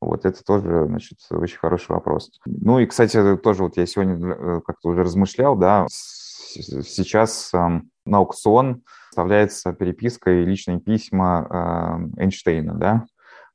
Вот 0.00 0.24
это 0.24 0.42
тоже, 0.44 0.86
значит, 0.86 1.18
очень 1.30 1.58
хороший 1.58 1.92
вопрос. 1.92 2.30
Ну 2.44 2.78
и, 2.78 2.86
кстати, 2.86 3.36
тоже 3.36 3.62
вот 3.62 3.76
я 3.76 3.86
сегодня 3.86 4.14
э, 4.14 4.60
как-то 4.66 4.90
уже 4.90 5.02
размышлял, 5.02 5.56
да, 5.56 5.86
сейчас 5.88 7.52
на 7.52 8.18
аукцион 8.18 8.82
вставляется 9.10 9.72
переписка 9.72 10.30
и 10.30 10.44
личные 10.44 10.80
письма 10.80 12.10
Эйнштейна, 12.16 12.74
да, 12.74 13.06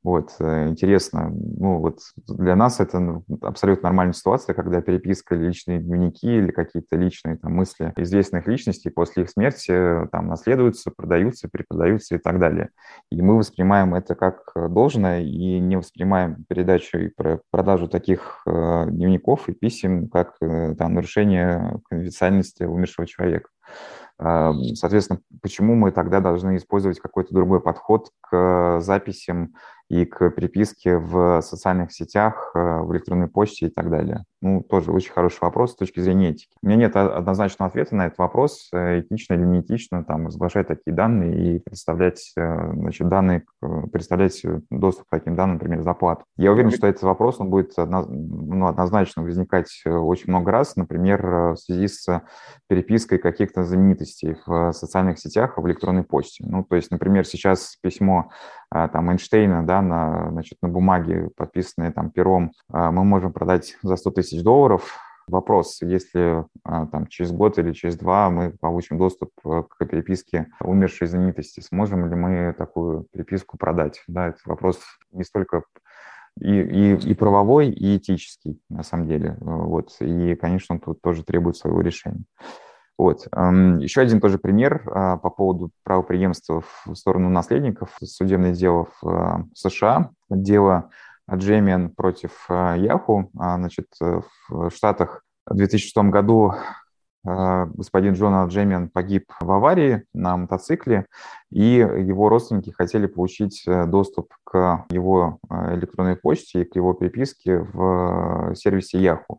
вот, 0.03 0.31
э, 0.39 0.69
интересно, 0.69 1.29
ну 1.29 1.77
вот 1.77 1.99
для 2.27 2.55
нас 2.55 2.79
это 2.79 2.99
ну, 2.99 3.23
абсолютно 3.41 3.89
нормальная 3.89 4.13
ситуация, 4.13 4.55
когда 4.55 4.81
переписка 4.81 5.35
личные 5.35 5.77
дневники 5.77 6.25
или 6.25 6.49
какие-то 6.49 6.95
личные 6.95 7.37
там, 7.37 7.53
мысли 7.53 7.93
известных 7.97 8.47
личностей 8.47 8.89
после 8.89 9.23
их 9.23 9.29
смерти 9.29 9.69
э, 9.71 10.07
там 10.11 10.27
наследуются, 10.27 10.89
продаются, 10.89 11.49
перепродаются 11.49 12.15
и 12.15 12.17
так 12.17 12.39
далее. 12.39 12.69
И 13.11 13.21
мы 13.21 13.37
воспринимаем 13.37 13.93
это 13.93 14.15
как 14.15 14.51
должное 14.55 15.21
и 15.21 15.59
не 15.59 15.77
воспринимаем 15.77 16.45
передачу 16.49 16.97
и 16.97 17.11
продажу 17.51 17.87
таких 17.87 18.41
э, 18.47 18.87
дневников 18.89 19.49
и 19.49 19.53
писем 19.53 20.09
как 20.09 20.33
э, 20.41 20.73
там, 20.79 20.95
нарушение 20.95 21.79
конфиденциальности 21.87 22.63
умершего 22.63 23.05
человека. 23.05 23.49
Соответственно, 24.19 25.19
почему 25.41 25.73
мы 25.73 25.91
тогда 25.91 26.19
должны 26.19 26.57
использовать 26.57 26.99
какой-то 26.99 27.33
другой 27.33 27.59
подход 27.59 28.09
к 28.21 28.79
записям 28.79 29.55
и 29.91 30.05
к 30.05 30.29
переписке 30.29 30.97
в 30.97 31.41
социальных 31.41 31.91
сетях, 31.91 32.51
э, 32.55 32.79
в 32.79 32.93
электронной 32.93 33.27
почте 33.27 33.65
и 33.65 33.69
так 33.69 33.89
далее? 33.89 34.23
Ну, 34.41 34.63
тоже 34.63 34.89
очень 34.89 35.11
хороший 35.11 35.39
вопрос 35.41 35.73
с 35.73 35.75
точки 35.75 35.99
зрения 35.99 36.29
этики. 36.29 36.47
У 36.63 36.67
меня 36.67 36.77
нет 36.77 36.95
однозначного 36.95 37.69
ответа 37.69 37.97
на 37.97 38.07
этот 38.07 38.17
вопрос, 38.17 38.69
э, 38.71 39.01
этично 39.01 39.33
или 39.33 39.43
не 39.43 39.59
этично 39.59 40.05
там 40.05 40.27
разглашать 40.27 40.69
такие 40.69 40.93
данные 40.93 41.55
и 41.55 41.59
представлять, 41.59 42.31
э, 42.37 42.71
значит, 42.73 43.09
данные, 43.09 43.43
представлять 43.91 44.41
доступ 44.69 45.07
к 45.07 45.09
таким 45.09 45.35
данным, 45.35 45.55
например, 45.55 45.81
за 45.81 45.93
плату. 45.93 46.23
Я 46.37 46.53
уверен, 46.53 46.71
что 46.71 46.87
этот 46.87 47.03
вопрос 47.03 47.41
он 47.41 47.49
будет 47.49 47.73
ну, 47.75 48.67
однозначно 48.67 49.23
возникать 49.23 49.83
очень 49.85 50.29
много 50.29 50.51
раз, 50.51 50.77
например, 50.77 51.21
в 51.21 51.57
связи 51.57 51.89
с 51.89 52.21
перепиской 52.67 53.17
каких-то 53.17 53.65
знаменитостей 53.65 54.37
в 54.45 54.71
социальных 54.71 55.19
сетях, 55.19 55.57
в 55.57 55.67
электронной 55.67 56.03
почте. 56.03 56.45
Ну, 56.47 56.63
то 56.63 56.77
есть, 56.77 56.91
например, 56.91 57.25
сейчас 57.25 57.75
письмо 57.81 58.29
там 58.71 59.11
Эйнштейна, 59.11 59.65
да, 59.65 59.81
на, 59.81 60.29
значит, 60.31 60.57
на 60.61 60.69
бумаге, 60.69 61.29
подписанные 61.35 61.91
там 61.91 62.09
пером, 62.09 62.53
а, 62.69 62.91
мы 62.91 63.03
можем 63.03 63.33
продать 63.33 63.77
за 63.83 63.97
100 63.97 64.11
тысяч 64.11 64.43
долларов. 64.43 64.97
Вопрос, 65.27 65.81
если 65.81 66.45
а, 66.63 66.87
там, 66.87 67.07
через 67.07 67.31
год 67.31 67.59
или 67.59 67.73
через 67.73 67.97
два 67.97 68.29
мы 68.29 68.51
получим 68.59 68.97
доступ 68.97 69.31
э, 69.45 69.63
к 69.69 69.85
переписке 69.85 70.47
умершей 70.59 71.07
знаменитости, 71.07 71.59
сможем 71.59 72.07
ли 72.07 72.15
мы 72.15 72.53
такую 72.57 73.05
переписку 73.11 73.57
продать? 73.57 74.03
Да, 74.07 74.29
это 74.29 74.39
вопрос 74.45 74.79
не 75.11 75.23
столько 75.23 75.63
и, 76.39 76.51
и, 76.51 77.11
и 77.11 77.13
правовой, 77.13 77.69
и 77.69 77.97
этический, 77.97 78.59
на 78.69 78.83
самом 78.83 79.07
деле. 79.07 79.37
Вот. 79.41 79.95
И, 79.99 80.35
конечно, 80.35 80.75
он 80.75 80.81
тут 80.81 81.01
тоже 81.01 81.23
требует 81.23 81.57
своего 81.57 81.81
решения. 81.81 82.23
Вот. 83.01 83.25
Еще 83.81 83.99
один 84.01 84.21
тоже 84.21 84.37
пример 84.37 84.83
а, 84.85 85.17
по 85.17 85.31
поводу 85.31 85.71
правоприемства 85.83 86.63
в 86.85 86.93
сторону 86.93 87.29
наследников. 87.29 87.97
Судебное 88.03 88.53
дело 88.53 88.89
в 89.01 89.07
а, 89.07 89.45
США. 89.55 90.11
Дело 90.29 90.91
Adjemian 91.27 91.89
против 91.95 92.45
Yahoo. 92.47 93.29
Значит, 93.33 93.87
в 93.99 94.69
Штатах 94.69 95.23
в 95.47 95.55
2006 95.55 95.97
году 96.11 96.53
господин 97.23 98.13
Джон 98.13 98.47
Джемин 98.47 98.89
погиб 98.89 99.31
в 99.39 99.51
аварии 99.51 100.03
на 100.13 100.37
мотоцикле, 100.37 101.07
и 101.51 101.77
его 101.77 102.29
родственники 102.29 102.71
хотели 102.71 103.07
получить 103.07 103.63
доступ 103.65 104.33
к 104.43 104.85
его 104.89 105.39
электронной 105.49 106.15
почте 106.15 106.61
и 106.61 106.65
к 106.65 106.75
его 106.75 106.93
переписке 106.93 107.59
в 107.59 108.53
сервисе 108.55 108.99
Yahoo. 108.99 109.37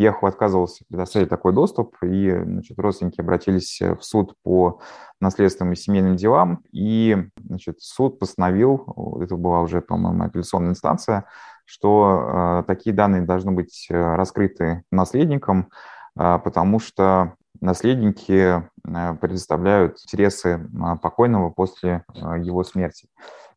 Yahoo 0.00 0.26
отказывался 0.26 0.84
предоставить 0.88 1.28
такой 1.28 1.52
доступ, 1.52 1.96
и 2.02 2.30
значит, 2.30 2.78
родственники 2.78 3.20
обратились 3.20 3.80
в 3.80 4.02
суд 4.02 4.34
по 4.42 4.80
наследственным 5.20 5.74
и 5.74 5.76
семейным 5.76 6.16
делам, 6.16 6.62
и 6.72 7.28
значит, 7.36 7.80
суд 7.80 8.18
постановил, 8.18 9.20
это 9.20 9.36
была 9.36 9.60
уже, 9.60 9.80
по-моему, 9.80 10.24
апелляционная 10.24 10.70
инстанция, 10.70 11.26
что 11.64 12.62
э, 12.62 12.64
такие 12.66 12.94
данные 12.94 13.22
должны 13.22 13.52
быть 13.52 13.86
э, 13.88 13.94
раскрыты 13.94 14.82
наследникам, 14.90 15.70
э, 16.18 16.38
потому 16.42 16.80
что 16.80 17.34
наследники 17.60 18.62
э, 18.62 19.14
предоставляют 19.20 19.98
интересы 20.02 20.68
покойного 21.00 21.50
после 21.50 22.04
его 22.14 22.64
смерти. 22.64 23.08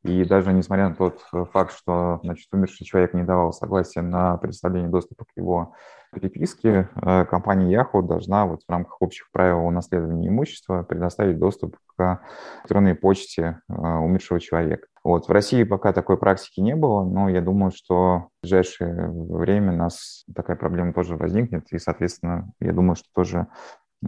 И 0.04 0.24
даже 0.24 0.54
несмотря 0.54 0.90
на 0.90 0.96
тот 0.96 1.26
факт, 1.52 1.76
что 1.76 2.20
значит, 2.24 2.48
умерший 2.54 2.86
человек 2.86 3.16
не 3.16 3.24
давал 3.24 3.52
согласия 3.52 4.02
на 4.02 4.38
предоставление 4.38 4.90
доступа 4.90 5.26
к 5.26 5.30
его 5.36 5.74
переписке, 6.16 6.90
э, 6.96 7.26
компания 7.26 7.74
Yahoo 7.76 8.02
должна 8.02 8.46
вот 8.46 8.62
в 8.68 8.72
рамках 8.72 9.02
общих 9.02 9.30
правил 9.32 9.60
о 9.60 9.72
наследовании 9.72 10.30
имущества 10.30 10.84
предоставить 10.84 11.38
доступ 11.38 11.78
к 11.96 12.22
электронной 12.64 12.96
почте 12.96 13.62
э, 13.70 13.74
умершего 13.74 14.40
человека. 14.40 14.88
Вот. 15.04 15.28
В 15.28 15.32
России 15.32 15.64
пока 15.64 15.94
такой 15.94 16.18
практики 16.18 16.60
не 16.62 16.76
было, 16.76 17.04
но 17.04 17.30
я 17.30 17.42
думаю, 17.42 17.72
что 17.72 18.30
в 18.40 18.42
ближайшее 18.42 19.12
время 19.12 19.74
у 19.74 19.78
нас 19.78 20.26
такая 20.34 20.56
проблема 20.56 20.94
тоже 20.94 21.16
возникнет, 21.16 21.72
и, 21.72 21.78
соответственно, 21.78 22.52
я 22.60 22.74
думаю, 22.74 22.96
что 22.96 23.08
тоже 23.14 23.48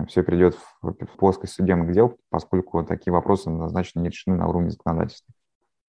все 0.07 0.23
придет 0.23 0.57
в 0.81 1.17
плоскость 1.17 1.53
судебных 1.53 1.93
дел, 1.93 2.17
поскольку 2.29 2.83
такие 2.83 3.13
вопросы 3.13 3.47
однозначно 3.47 3.99
не 3.99 4.09
решены 4.09 4.35
на 4.35 4.47
уровне 4.47 4.69
законодательства. 4.69 5.33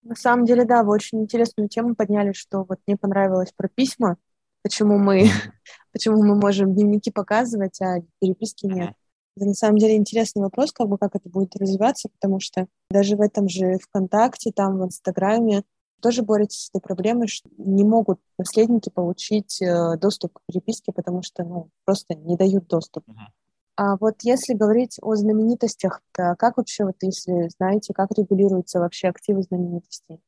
На 0.02 0.14
самом 0.14 0.44
деле, 0.44 0.64
да, 0.64 0.84
вы 0.84 0.94
очень 0.94 1.20
интересную 1.20 1.68
тему 1.68 1.94
подняли, 1.94 2.32
что 2.32 2.64
вот 2.64 2.78
мне 2.86 2.96
понравилось 2.96 3.52
про 3.52 3.68
письма, 3.68 4.16
почему 4.62 4.98
мы, 4.98 5.28
почему 5.92 6.22
мы 6.22 6.34
можем 6.34 6.74
дневники 6.74 7.10
показывать, 7.10 7.80
а 7.80 8.00
переписки 8.20 8.66
нет. 8.66 8.94
Это 9.36 9.46
на 9.46 9.54
самом 9.54 9.78
деле 9.78 9.96
интересный 9.96 10.42
вопрос, 10.42 10.72
как 10.72 10.88
бы 10.88 10.98
как 10.98 11.14
это 11.14 11.28
будет 11.28 11.54
развиваться, 11.54 12.08
потому 12.08 12.40
что 12.40 12.66
даже 12.90 13.16
в 13.16 13.20
этом 13.20 13.48
же 13.48 13.78
ВКонтакте, 13.78 14.50
там 14.50 14.78
в 14.78 14.84
Инстаграме 14.84 15.62
тоже 16.00 16.22
борются 16.22 16.60
с 16.60 16.70
этой 16.70 16.80
проблемой, 16.80 17.28
что 17.28 17.48
не 17.56 17.84
могут 17.84 18.20
наследники 18.36 18.88
получить 18.88 19.60
э, 19.62 19.96
доступ 19.96 20.32
к 20.34 20.40
переписке, 20.46 20.92
потому 20.92 21.22
что 21.22 21.44
ну, 21.44 21.70
просто 21.84 22.14
не 22.14 22.36
дают 22.36 22.66
доступ. 22.66 23.08
Uh-huh. 23.08 23.30
А 23.76 23.96
вот 23.96 24.16
если 24.22 24.54
говорить 24.54 24.98
о 25.02 25.14
знаменитостях, 25.14 26.00
то 26.12 26.34
как 26.36 26.56
вообще, 26.56 26.84
вот 26.84 26.96
если 27.00 27.48
знаете, 27.56 27.94
как 27.94 28.10
регулируются 28.16 28.80
вообще 28.80 29.08
активы 29.08 29.42
знаменитостей? 29.42 30.20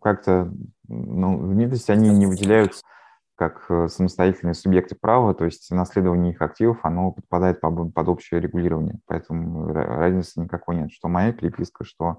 Как-то, 0.00 0.50
ну, 0.88 1.38
знаменитости, 1.38 1.90
они 1.90 2.10
не 2.10 2.26
выделяются 2.26 2.82
как 3.36 3.66
э, 3.68 3.88
самостоятельные 3.88 4.54
субъекты 4.54 4.94
права, 4.94 5.34
то 5.34 5.44
есть 5.44 5.70
наследование 5.70 6.32
их 6.32 6.42
активов, 6.42 6.78
оно 6.82 7.12
подпадает 7.12 7.60
под, 7.60 8.08
общее 8.08 8.40
регулирование, 8.40 8.98
поэтому 9.06 9.66
разницы 9.72 10.40
никакой 10.40 10.76
нет, 10.76 10.92
что 10.92 11.08
моя 11.08 11.32
переписка, 11.32 11.84
что 11.84 12.18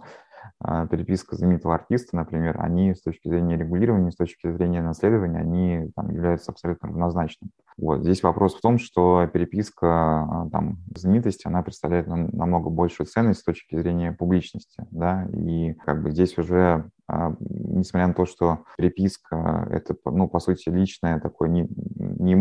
а, 0.60 0.88
переписка 0.88 1.36
знаменитого 1.36 1.76
артиста, 1.76 2.16
например, 2.16 2.60
они 2.60 2.94
с 2.94 3.02
точки 3.02 3.28
зрения 3.28 3.58
регулирования, 3.58 4.12
с 4.12 4.16
точки 4.16 4.52
зрения 4.52 4.82
наследования, 4.82 5.40
они 5.40 5.92
там, 5.96 6.10
являются 6.12 6.52
абсолютно 6.52 6.90
равнозначными. 6.90 7.52
Вот. 7.78 8.02
Здесь 8.02 8.24
вопрос 8.24 8.56
в 8.56 8.62
том, 8.62 8.78
что 8.78 9.28
переписка 9.28 9.88
а, 9.88 10.50
там, 10.52 10.78
знаменитости, 10.96 11.48
она 11.48 11.62
представляет 11.62 12.08
нам, 12.08 12.30
намного 12.30 12.70
большую 12.70 13.08
ценность 13.08 13.42
с 13.42 13.44
точки 13.44 13.76
зрения 13.76 14.12
публичности, 14.12 14.86
да, 14.92 15.28
и 15.34 15.74
как 15.86 16.04
бы 16.04 16.12
здесь 16.12 16.38
уже 16.38 16.90
несмотря 17.08 18.08
на 18.08 18.14
то, 18.14 18.26
что 18.26 18.66
переписка– 18.78 19.68
это, 19.72 19.96
ну, 20.06 20.28
по 20.28 20.40
сути, 20.40 20.70
личное 20.70 21.20
такое 21.20 21.50
не, 21.50 21.68
не 21.98 22.36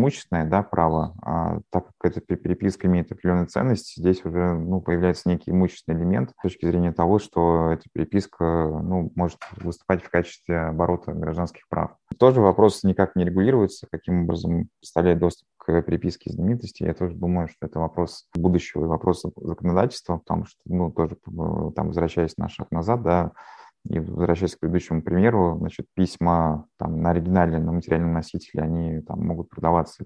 да, 0.44 0.62
право, 0.62 1.14
а 1.22 1.60
так 1.70 1.86
как 1.98 2.12
эта 2.12 2.20
переписка 2.20 2.86
имеет 2.86 3.10
определенную 3.12 3.46
ценность, 3.46 3.94
здесь 3.96 4.24
уже 4.24 4.54
ну, 4.54 4.80
появляется 4.80 5.28
некий 5.28 5.50
имущественный 5.50 5.98
элемент 5.98 6.30
с 6.30 6.42
точки 6.42 6.66
зрения 6.66 6.92
того, 6.92 7.18
что 7.18 7.70
эта 7.70 7.84
переписка 7.92 8.44
ну, 8.82 9.12
может 9.14 9.38
выступать 9.56 10.02
в 10.02 10.10
качестве 10.10 10.60
оборота 10.60 11.12
гражданских 11.12 11.68
прав. 11.68 11.96
Тоже 12.18 12.40
вопрос 12.40 12.82
никак 12.84 13.16
не 13.16 13.24
регулируется, 13.24 13.86
каким 13.90 14.24
образом 14.24 14.68
представляет 14.80 15.18
доступ 15.18 15.48
к 15.58 15.82
переписке 15.82 16.30
знаменитостей. 16.30 16.84
Я 16.84 16.94
тоже 16.94 17.14
думаю, 17.14 17.48
что 17.48 17.66
это 17.66 17.78
вопрос 17.78 18.28
будущего 18.34 18.84
и 18.84 18.88
вопрос 18.88 19.24
законодательства, 19.36 20.18
потому 20.18 20.44
что, 20.44 20.58
ну, 20.66 20.90
тоже 20.90 21.16
там, 21.74 21.88
возвращаясь 21.88 22.36
на 22.36 22.48
шаг 22.48 22.70
назад, 22.70 23.02
да, 23.02 23.32
и 23.88 23.98
возвращаясь 23.98 24.56
к 24.56 24.60
предыдущему 24.60 25.02
примеру, 25.02 25.56
значит, 25.58 25.86
письма 25.94 26.66
там, 26.78 27.02
на 27.02 27.10
оригинале, 27.10 27.58
на 27.58 27.72
материальном 27.72 28.14
носителе, 28.14 28.62
они 28.62 29.00
там, 29.02 29.26
могут 29.26 29.50
продаваться, 29.50 30.04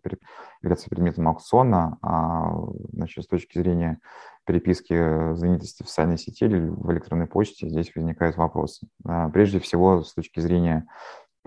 являться 0.62 0.90
предметом 0.90 1.28
аукциона, 1.28 1.98
а 2.02 2.52
значит, 2.92 3.24
с 3.24 3.28
точки 3.28 3.58
зрения 3.58 4.00
переписки 4.46 5.34
знаменитости 5.34 5.82
в 5.82 5.88
социальной 5.88 6.18
сети 6.18 6.44
или 6.44 6.58
в 6.58 6.90
электронной 6.90 7.26
почте 7.26 7.68
здесь 7.68 7.92
возникают 7.94 8.36
вопросы. 8.36 8.88
А, 9.04 9.28
прежде 9.28 9.60
всего, 9.60 10.02
с 10.02 10.14
точки 10.14 10.40
зрения 10.40 10.86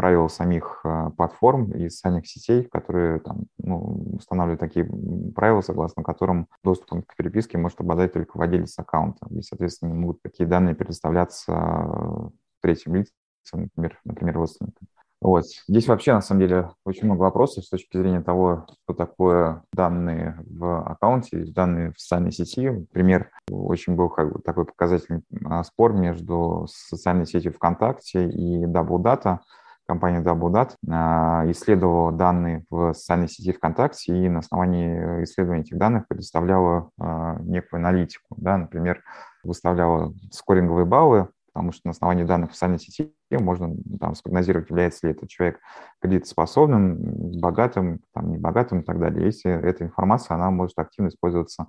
правил 0.01 0.29
самих 0.29 0.79
а, 0.83 1.11
платформ 1.11 1.73
и 1.73 1.87
социальных 1.87 2.25
сетей, 2.25 2.63
которые 2.63 3.19
там, 3.19 3.43
ну, 3.59 4.15
устанавливают 4.15 4.59
такие 4.59 4.89
правила, 5.35 5.61
согласно 5.61 6.01
которым 6.01 6.47
доступом 6.63 7.03
к 7.03 7.15
переписке 7.15 7.59
может 7.59 7.79
обладать 7.79 8.11
только 8.11 8.35
владелец 8.35 8.79
аккаунта. 8.79 9.27
И, 9.29 9.43
соответственно, 9.43 9.93
могут 9.93 10.19
такие 10.23 10.49
данные 10.49 10.73
предоставляться 10.73 11.53
а, 11.53 12.29
третьим 12.63 12.95
лицам, 12.95 13.13
например, 13.53 13.99
например 14.03 14.35
родственникам. 14.37 14.87
Вот. 15.21 15.45
Здесь 15.67 15.87
вообще, 15.87 16.13
на 16.13 16.21
самом 16.21 16.41
деле, 16.41 16.71
очень 16.83 17.05
много 17.05 17.19
вопросов 17.21 17.63
с 17.63 17.69
точки 17.69 17.95
зрения 17.95 18.21
того, 18.21 18.65
что 18.83 18.95
такое 18.95 19.61
данные 19.71 20.43
в 20.49 20.81
аккаунте, 20.81 21.45
данные 21.45 21.91
в 21.91 21.99
социальной 21.99 22.31
сети. 22.31 22.87
Пример, 22.91 23.29
очень 23.51 23.93
был 23.93 24.09
такой 24.43 24.65
показательный 24.65 25.21
спор 25.63 25.93
между 25.93 26.65
социальной 26.71 27.27
сетью 27.27 27.53
ВКонтакте 27.53 28.27
и 28.27 28.65
Double 28.65 28.97
Data– 28.97 29.41
компания 29.91 30.21
DoubleDat 30.21 30.75
а, 30.89 31.43
исследовала 31.51 32.13
данные 32.13 32.63
в 32.69 32.93
социальной 32.93 33.27
сети 33.27 33.51
ВКонтакте 33.51 34.15
и 34.15 34.29
на 34.29 34.39
основании 34.39 35.25
исследования 35.25 35.63
этих 35.63 35.77
данных 35.77 36.07
предоставляла 36.07 36.91
а, 36.97 37.35
некую 37.41 37.79
аналитику. 37.79 38.37
Да, 38.37 38.55
например, 38.55 39.03
выставляла 39.43 40.13
скоринговые 40.31 40.85
баллы 40.85 41.27
потому 41.53 41.71
что 41.71 41.81
на 41.85 41.91
основании 41.91 42.23
данных 42.23 42.51
в 42.51 42.53
социальной 42.53 42.79
сети 42.79 43.13
можно 43.31 43.75
там, 43.99 44.15
спрогнозировать, 44.15 44.69
является 44.69 45.07
ли 45.07 45.13
этот 45.13 45.29
человек 45.29 45.59
кредитоспособным, 46.01 46.97
богатым, 47.39 48.01
там, 48.13 48.31
небогатым 48.31 48.81
и 48.81 48.83
так 48.83 48.99
далее. 48.99 49.25
Если 49.25 49.51
эта 49.51 49.85
информация, 49.85 50.35
она 50.35 50.49
может 50.51 50.77
активно 50.79 51.09
использоваться, 51.09 51.67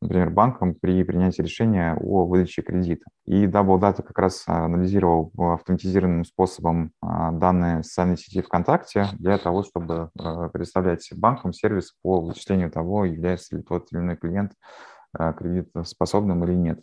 например, 0.00 0.30
банком 0.30 0.74
при 0.74 1.02
принятии 1.04 1.42
решения 1.42 1.96
о 2.00 2.26
выдаче 2.26 2.62
кредита. 2.62 3.04
И 3.26 3.46
Double 3.46 3.78
Data 3.78 4.02
как 4.02 4.18
раз 4.18 4.44
анализировал 4.46 5.32
автоматизированным 5.36 6.24
способом 6.24 6.92
а, 7.00 7.30
данные 7.32 7.82
социальной 7.82 8.16
сети 8.16 8.42
ВКонтакте 8.42 9.06
для 9.18 9.38
того, 9.38 9.62
чтобы 9.62 10.10
а, 10.18 10.48
предоставлять 10.48 11.08
банкам 11.14 11.52
сервис 11.52 11.94
по 12.02 12.20
вычислению 12.20 12.70
того, 12.70 13.04
является 13.04 13.56
ли 13.56 13.62
тот 13.62 13.92
или 13.92 14.00
иной 14.00 14.16
клиент 14.16 14.52
а, 15.16 15.32
кредитоспособным 15.32 16.44
или 16.44 16.54
нет. 16.54 16.80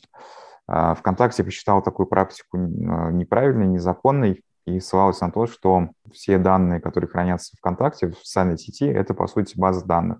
А, 0.71 0.93
ВКонтакте 0.93 1.43
посчитал 1.43 1.81
такую 1.81 2.05
практику 2.05 2.57
а, 2.57 3.11
неправильной, 3.11 3.65
незаконной 3.65 4.43
и 4.67 4.79
ссылалась 4.79 5.19
на 5.19 5.31
то, 5.31 5.47
что 5.47 5.89
все 6.13 6.37
данные, 6.37 6.79
которые 6.79 7.09
хранятся 7.09 7.57
ВКонтакте, 7.57 8.09
в 8.09 8.17
социальной 8.19 8.59
сети, 8.59 8.85
это, 8.85 9.15
по 9.15 9.25
сути, 9.25 9.57
база 9.57 9.83
данных. 9.83 10.19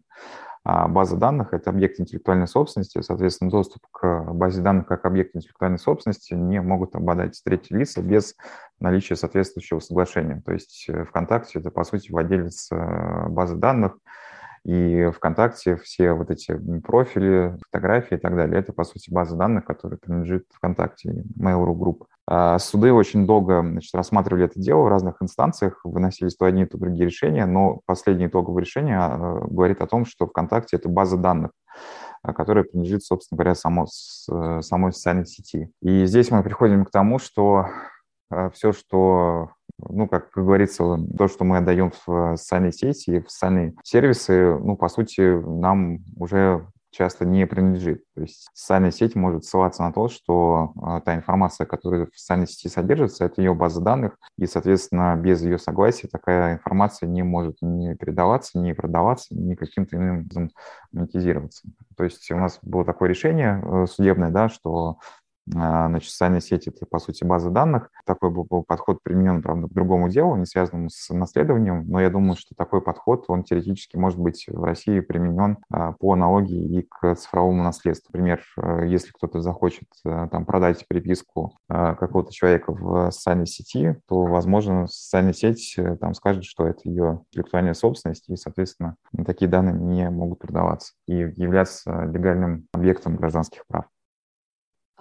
А 0.63 0.87
база 0.87 1.17
данных– 1.17 1.49
это 1.53 1.69
объект 1.69 1.99
интеллектуальной 1.99 2.47
собственности, 2.47 2.99
соответственно, 3.01 3.51
доступ 3.51 3.83
к 3.91 4.33
базе 4.33 4.61
данных 4.61 4.87
как 4.87 5.05
объект 5.05 5.35
интеллектуальной 5.35 5.79
собственности 5.79 6.33
не 6.33 6.61
могут 6.61 6.95
обладать 6.95 7.39
третьи 7.45 7.75
лица 7.75 8.01
без 8.01 8.35
наличия 8.79 9.15
соответствующего 9.15 9.79
соглашения. 9.79 10.41
То 10.45 10.51
есть 10.51 10.85
э, 10.89 11.05
ВКонтакте– 11.05 11.59
это, 11.59 11.69
по 11.69 11.83
сути, 11.83 12.11
владелец 12.11 12.69
э, 12.71 13.27
базы 13.29 13.55
данных, 13.55 13.97
и 14.63 15.09
ВКонтакте 15.15 15.77
все 15.77 16.13
вот 16.13 16.29
эти 16.31 16.59
профили, 16.81 17.57
фотографии 17.65 18.15
и 18.15 18.19
так 18.19 18.35
далее, 18.35 18.59
это, 18.59 18.73
по 18.73 18.83
сути, 18.83 19.11
база 19.11 19.35
данных, 19.35 19.65
которая 19.65 19.97
принадлежит 19.97 20.45
ВКонтакте, 20.53 21.23
Mail.ru 21.39 21.73
Group. 21.75 22.05
А 22.27 22.59
суды 22.59 22.93
очень 22.93 23.25
долго 23.25 23.61
значит, 23.61 23.93
рассматривали 23.95 24.45
это 24.45 24.59
дело 24.59 24.83
в 24.83 24.87
разных 24.87 25.21
инстанциях, 25.21 25.79
выносились 25.83 26.35
то 26.35 26.45
одни, 26.45 26.65
то 26.65 26.77
другие 26.77 27.05
решения, 27.05 27.45
но 27.45 27.81
последнее 27.85 28.29
итоговое 28.29 28.61
решение 28.61 28.99
говорит 29.47 29.81
о 29.81 29.87
том, 29.87 30.05
что 30.05 30.27
ВКонтакте– 30.27 30.75
это 30.77 30.89
база 30.89 31.17
данных, 31.17 31.51
а, 32.21 32.33
которая 32.33 32.65
принадлежит, 32.65 33.03
собственно 33.03 33.37
говоря, 33.37 33.55
само, 33.55 33.87
самой 33.87 34.93
социальной 34.93 35.25
сети. 35.25 35.71
И 35.81 36.05
здесь 36.05 36.29
мы 36.29 36.43
приходим 36.43 36.85
к 36.85 36.91
тому, 36.91 37.17
что 37.17 37.67
все, 38.53 38.73
что 38.73 39.49
ну, 39.87 40.07
как 40.07 40.29
говорится, 40.35 40.97
то, 41.17 41.27
что 41.27 41.43
мы 41.43 41.57
отдаем 41.57 41.91
в 42.05 42.35
социальные 42.35 42.71
сети 42.71 43.19
в 43.19 43.31
социальные 43.31 43.75
сервисы, 43.83 44.57
ну, 44.57 44.75
по 44.75 44.89
сути, 44.89 45.21
нам 45.21 45.99
уже 46.15 46.65
часто 46.91 47.25
не 47.25 47.45
принадлежит. 47.45 48.03
То 48.15 48.21
есть 48.21 48.49
социальная 48.53 48.91
сеть 48.91 49.15
может 49.15 49.45
ссылаться 49.45 49.83
на 49.83 49.93
то, 49.93 50.07
что 50.07 50.73
э, 50.75 51.01
та 51.05 51.15
информация, 51.15 51.65
которая 51.65 52.07
в 52.07 52.17
социальной 52.17 52.47
сети 52.47 52.67
содержится, 52.67 53.25
это 53.25 53.41
ее 53.41 53.53
база 53.53 53.81
данных, 53.81 54.17
и, 54.37 54.45
соответственно, 54.45 55.15
без 55.15 55.41
ее 55.43 55.59
согласия 55.59 56.07
такая 56.07 56.55
информация 56.55 57.07
не 57.07 57.23
может 57.23 57.57
не 57.61 57.95
передаваться, 57.95 58.59
не 58.59 58.73
продаваться, 58.73 59.35
ни 59.35 59.55
каким-то 59.55 59.97
иным 59.97 60.21
образом 60.21 60.51
монетизироваться. 60.91 61.67
То 61.95 62.03
есть 62.03 62.29
у 62.31 62.37
нас 62.37 62.59
было 62.61 62.83
такое 62.85 63.09
решение 63.09 63.61
э, 63.63 63.85
судебное, 63.87 64.31
да, 64.31 64.49
что 64.49 64.97
значит, 65.51 66.11
социальные 66.11 66.41
сети— 66.41 66.69
это, 66.75 66.85
по 66.85 66.99
сути, 66.99 67.23
база 67.23 67.49
данных. 67.49 67.89
Такой 68.05 68.29
был 68.29 68.63
подход 68.63 69.01
применен, 69.03 69.41
правда, 69.41 69.67
к 69.67 69.73
другому 69.73 70.09
делу, 70.09 70.35
не 70.35 70.45
связанному 70.45 70.89
с 70.89 71.13
наследованием, 71.13 71.87
но 71.87 71.99
я 71.99 72.09
думаю, 72.09 72.35
что 72.37 72.55
такой 72.55 72.81
подход, 72.81 73.25
он 73.27 73.43
теоретически 73.43 73.97
может 73.97 74.19
быть 74.19 74.45
в 74.47 74.63
России 74.63 74.99
применен 74.99 75.57
а, 75.71 75.93
по 75.93 76.13
аналогии 76.13 76.79
и 76.79 76.81
к 76.83 77.15
цифровому 77.15 77.63
наследству. 77.63 78.09
Например, 78.13 78.41
э, 78.57 78.87
если 78.87 79.11
кто-то 79.11 79.41
захочет 79.41 79.87
э, 80.05 80.27
там, 80.31 80.45
продать 80.45 80.85
переписку 80.87 81.57
э, 81.69 81.95
какого-то 81.95 82.31
человека 82.31 82.73
в 82.73 83.11
социальной 83.11 83.47
сети, 83.47 83.97
то, 84.07 84.23
возможно, 84.23 84.87
социальная 84.87 85.33
сеть 85.33 85.77
там 85.99 86.13
скажет, 86.13 86.43
что 86.43 86.67
это 86.67 86.81
ее 86.83 87.21
интеллектуальная 87.31 87.73
собственность, 87.73 88.29
и, 88.29 88.35
соответственно, 88.35 88.95
такие 89.25 89.49
данные 89.49 89.75
не 89.75 90.09
могут 90.09 90.39
продаваться 90.39 90.93
и 91.07 91.13
являться 91.13 92.05
легальным 92.05 92.67
объектом 92.73 93.15
гражданских 93.15 93.65
прав. 93.67 93.85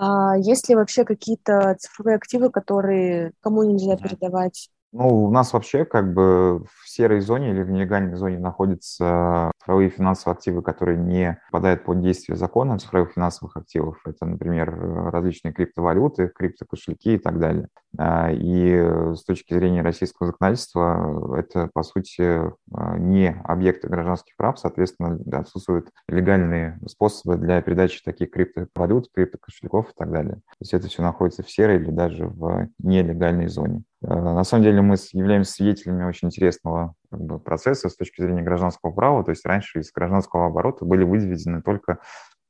А 0.00 0.36
есть 0.38 0.68
ли 0.68 0.76
вообще 0.76 1.04
какие-то 1.04 1.74
цифровые 1.80 2.16
активы, 2.16 2.50
которые 2.50 3.32
кому 3.40 3.64
нельзя 3.64 3.96
передавать? 3.96 4.70
Ну, 4.92 5.24
у 5.26 5.30
нас 5.30 5.52
вообще 5.52 5.84
как 5.84 6.14
бы 6.14 6.64
в 6.64 6.88
серой 6.88 7.20
зоне 7.20 7.50
или 7.50 7.62
в 7.62 7.68
нелегальной 7.70 8.16
зоне 8.16 8.38
находятся 8.38 9.50
цифровые 9.60 9.90
финансовые 9.90 10.34
активы, 10.34 10.62
которые 10.62 10.96
не 10.96 11.38
попадают 11.50 11.84
под 11.84 12.00
действие 12.00 12.36
закона 12.38 12.78
цифровых 12.78 13.12
финансовых 13.12 13.54
активов. 13.58 14.00
Это, 14.06 14.24
например, 14.24 14.74
различные 15.12 15.52
криптовалюты, 15.52 16.28
криптокошельки 16.34 17.14
и 17.16 17.18
так 17.18 17.38
далее. 17.38 17.68
А, 17.98 18.30
и 18.32 19.14
с 19.14 19.24
точки 19.24 19.52
зрения 19.52 19.82
российского 19.82 20.28
законодательства 20.28 21.36
это, 21.36 21.68
по 21.74 21.82
сути, 21.82 22.50
а, 22.72 22.96
не 22.96 23.30
объекты 23.44 23.88
гражданских 23.88 24.36
прав, 24.36 24.58
соответственно, 24.58 25.18
отсутствуют 25.38 25.90
легальные 26.08 26.80
способы 26.86 27.36
для 27.36 27.60
передачи 27.60 28.02
таких 28.02 28.30
криптовалют, 28.30 29.10
криптокошельков 29.12 29.90
и 29.90 29.94
так 29.98 30.10
далее. 30.10 30.36
То 30.36 30.56
есть 30.60 30.72
это 30.72 30.88
все 30.88 31.02
находится 31.02 31.42
в 31.42 31.50
серой 31.50 31.76
или 31.76 31.90
даже 31.90 32.26
в 32.26 32.68
нелегальной 32.78 33.48
зоне. 33.48 33.82
А, 34.04 34.34
на 34.34 34.44
самом 34.44 34.64
деле 34.64 34.82
мы 34.82 34.96
являемся 35.12 35.52
свидетелями 35.52 36.04
очень 36.04 36.28
интересного 36.28 36.94
как 37.10 37.20
бы, 37.20 37.38
процесса 37.38 37.88
с 37.88 37.96
точки 37.96 38.22
зрения 38.22 38.42
гражданского 38.42 38.92
права. 38.92 39.24
То 39.24 39.30
есть 39.30 39.44
раньше 39.44 39.80
из 39.80 39.90
гражданского 39.92 40.46
оборота 40.46 40.84
были 40.84 41.04
выведены 41.04 41.62
только 41.62 41.98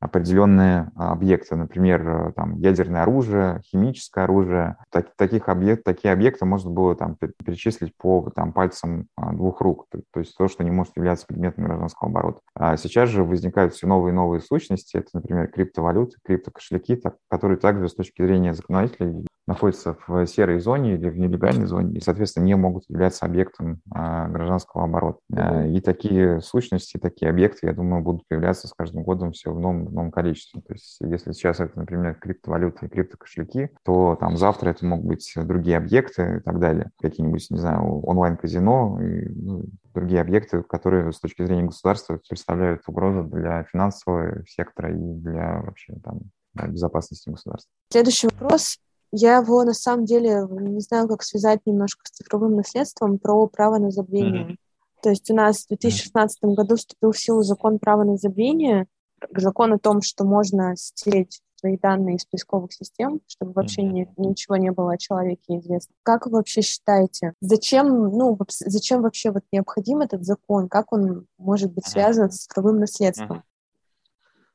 определенные 0.01 0.91
объекты, 0.95 1.57
например, 1.57 2.09
э, 2.09 2.33
там, 2.33 2.57
ядерное 2.59 3.03
оружие, 3.03 3.61
химическое 3.65 4.25
оружие. 4.25 4.77
Так, 4.91 5.17
таких 5.17 5.49
объект, 5.49 5.83
такие 5.83 6.13
объекты 6.13 6.45
можно 6.45 6.71
было 6.71 6.95
там, 6.95 7.17
перечислить 7.17 7.97
по 7.97 8.31
там, 8.31 8.53
пальцам 8.53 9.09
а, 9.17 9.33
двух 9.33 9.61
рук, 9.61 9.87
то, 9.91 10.01
то 10.13 10.21
есть 10.21 10.37
то, 10.37 10.47
что 10.47 10.63
не 10.63 10.71
может 10.71 10.97
являться 10.97 11.27
предметом 11.27 11.65
гражданского 11.65 12.11
оборота. 12.11 12.41
А 12.55 12.77
сейчас 12.77 13.09
же 13.09 13.25
возникают 13.25 13.75
все 13.75 13.89
новые 13.89 14.13
и 14.13 14.15
новые 14.15 14.41
сущности, 14.41 14.97
это, 14.97 15.09
например, 15.15 15.49
криптовалюты, 15.49 16.17
криптокошельки, 16.25 16.95
так, 16.97 17.17
которые 17.29 17.59
также 17.59 17.89
с 17.89 17.95
точки 17.95 18.23
зрения 18.23 18.55
законодателей 18.55 19.27
находятся 19.49 19.97
в 20.07 20.27
серой 20.27 20.61
зоне 20.61 20.95
или 20.95 21.09
в 21.09 21.19
нелегальной 21.19 21.67
зоне 21.67 21.97
и, 21.97 22.01
соответственно, 22.01 22.45
не 22.45 22.55
могут 22.55 22.85
являться 22.89 23.25
объектом 23.25 23.81
а, 23.91 24.29
гражданского 24.29 24.85
оборота. 24.85 25.21
А, 25.35 25.67
и 25.67 25.81
такие 25.81 26.43
сущности, 26.43 26.99
такие 26.99 27.31
объекты, 27.31 27.67
я 27.67 27.73
думаю, 27.73 28.03
будут 28.03 28.29
появляться 28.29 28.69
с 28.69 28.75
каждым 28.75 29.05
годом 29.05 29.33
все 29.33 29.51
в 29.51 29.59
новом, 29.59 29.87
в 29.87 29.93
новом 29.93 30.11
количестве. 30.11 30.61
То 30.61 30.75
есть 30.75 30.99
если 31.01 31.33
сейчас 31.33 31.61
это, 31.61 31.79
например, 31.79 32.17
криптовалюты 32.17 32.87
и 32.87 32.89
криптокошельки, 32.91 33.71
то 33.85 34.19
там 34.21 34.37
завтра 34.37 34.69
это 34.69 34.85
могут 34.85 35.07
быть 35.07 35.33
другие 35.35 35.79
объекты 35.79 36.39
и 36.39 36.41
так 36.41 36.59
далее. 36.59 36.91
Какие-нибудь, 37.01 37.47
не 37.49 37.59
знаю, 37.59 38.03
онлайн-казино 38.03 39.01
и 39.01 39.29
ну, 39.31 39.65
другие 39.95 40.21
объекты, 40.21 40.63
которые 40.63 41.11
с 41.11 41.21
точки 41.21 41.43
зрения 41.47 41.65
государства 41.65 42.21
представляют 42.29 42.83
угрозу 42.87 43.25
для 43.25 43.65
финансового 43.65 44.45
сектора 44.47 44.93
и 44.93 45.15
для 45.15 45.63
вообще 45.63 45.95
там 46.05 46.21
безопасности 46.69 47.31
государства. 47.31 47.71
Следующий 47.91 48.27
вопрос 48.27 48.79
я 49.13 49.39
его 49.39 49.65
на 49.65 49.75
самом 49.75 50.05
деле 50.05 50.47
не 50.51 50.81
знаю, 50.81 51.09
как 51.09 51.23
связать 51.23 51.61
немножко 51.67 52.03
с 52.05 52.11
цифровым 52.11 52.57
наследством 52.57 53.19
про 53.19 53.47
право 53.47 53.79
на 53.79 53.91
забвение. 53.91 54.53
Mm-hmm. 54.53 54.57
То 55.03 55.11
есть 55.11 55.31
у 55.31 55.35
нас 55.35 55.65
в 55.65 55.69
2016 55.69 56.43
mm-hmm. 56.43 56.55
году 56.55 56.77
вступил 56.77 57.13
в 57.13 57.19
силу 57.19 57.43
закон 57.43 57.79
права 57.79 58.05
на 58.05 58.17
забвение, 58.17 58.87
закон 59.35 59.73
о 59.73 59.79
том, 59.79 60.03
что 60.03 60.25
можно 60.25 60.77
стереть 60.77 61.41
свои 61.57 61.77
данные 61.77 62.17
из 62.17 62.25
поисковых 62.25 62.73
систем, 62.73 63.21
чтобы 63.27 63.53
вообще 63.53 63.83
mm-hmm. 63.83 64.15
ни, 64.17 64.29
ничего 64.29 64.57
не 64.57 64.71
было 64.71 64.93
о 64.93 64.99
человеке 64.99 65.59
известно. 65.59 65.93
Как 66.03 66.27
вы 66.27 66.33
вообще 66.33 66.63
считаете, 66.63 67.35
зачем, 67.41 67.89
ну, 67.89 68.39
зачем 68.49 69.03
вообще 69.03 69.31
вот 69.33 69.43
необходим 69.51 70.01
этот 70.01 70.25
закон? 70.25 70.69
Как 70.69 70.93
он 70.93 71.27
может 71.37 71.73
быть 71.73 71.87
связан 71.87 72.31
с 72.31 72.45
цифровым 72.45 72.79
наследством? 72.79 73.43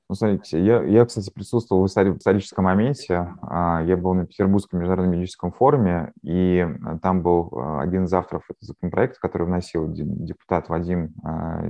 Ну, 0.09 0.15
смотрите, 0.15 0.63
я, 0.63 0.83
я, 0.83 1.05
кстати, 1.05 1.31
присутствовал 1.31 1.83
в 1.83 1.87
историческом 1.87 2.65
моменте. 2.65 3.33
А, 3.41 3.81
я 3.83 3.95
был 3.95 4.13
на 4.13 4.25
Петербургском 4.25 4.79
международном 4.79 5.13
юридическом 5.13 5.53
форуме, 5.53 6.11
и 6.21 6.59
а, 6.59 6.99
там 6.99 7.23
был 7.23 7.49
а, 7.53 7.81
один 7.81 8.03
из 8.03 8.13
авторов 8.13 8.43
этого 8.49 8.65
законопроекта, 8.65 9.19
который 9.21 9.47
вносил 9.47 9.87
депутат 9.87 10.67
Вадим 10.67 11.13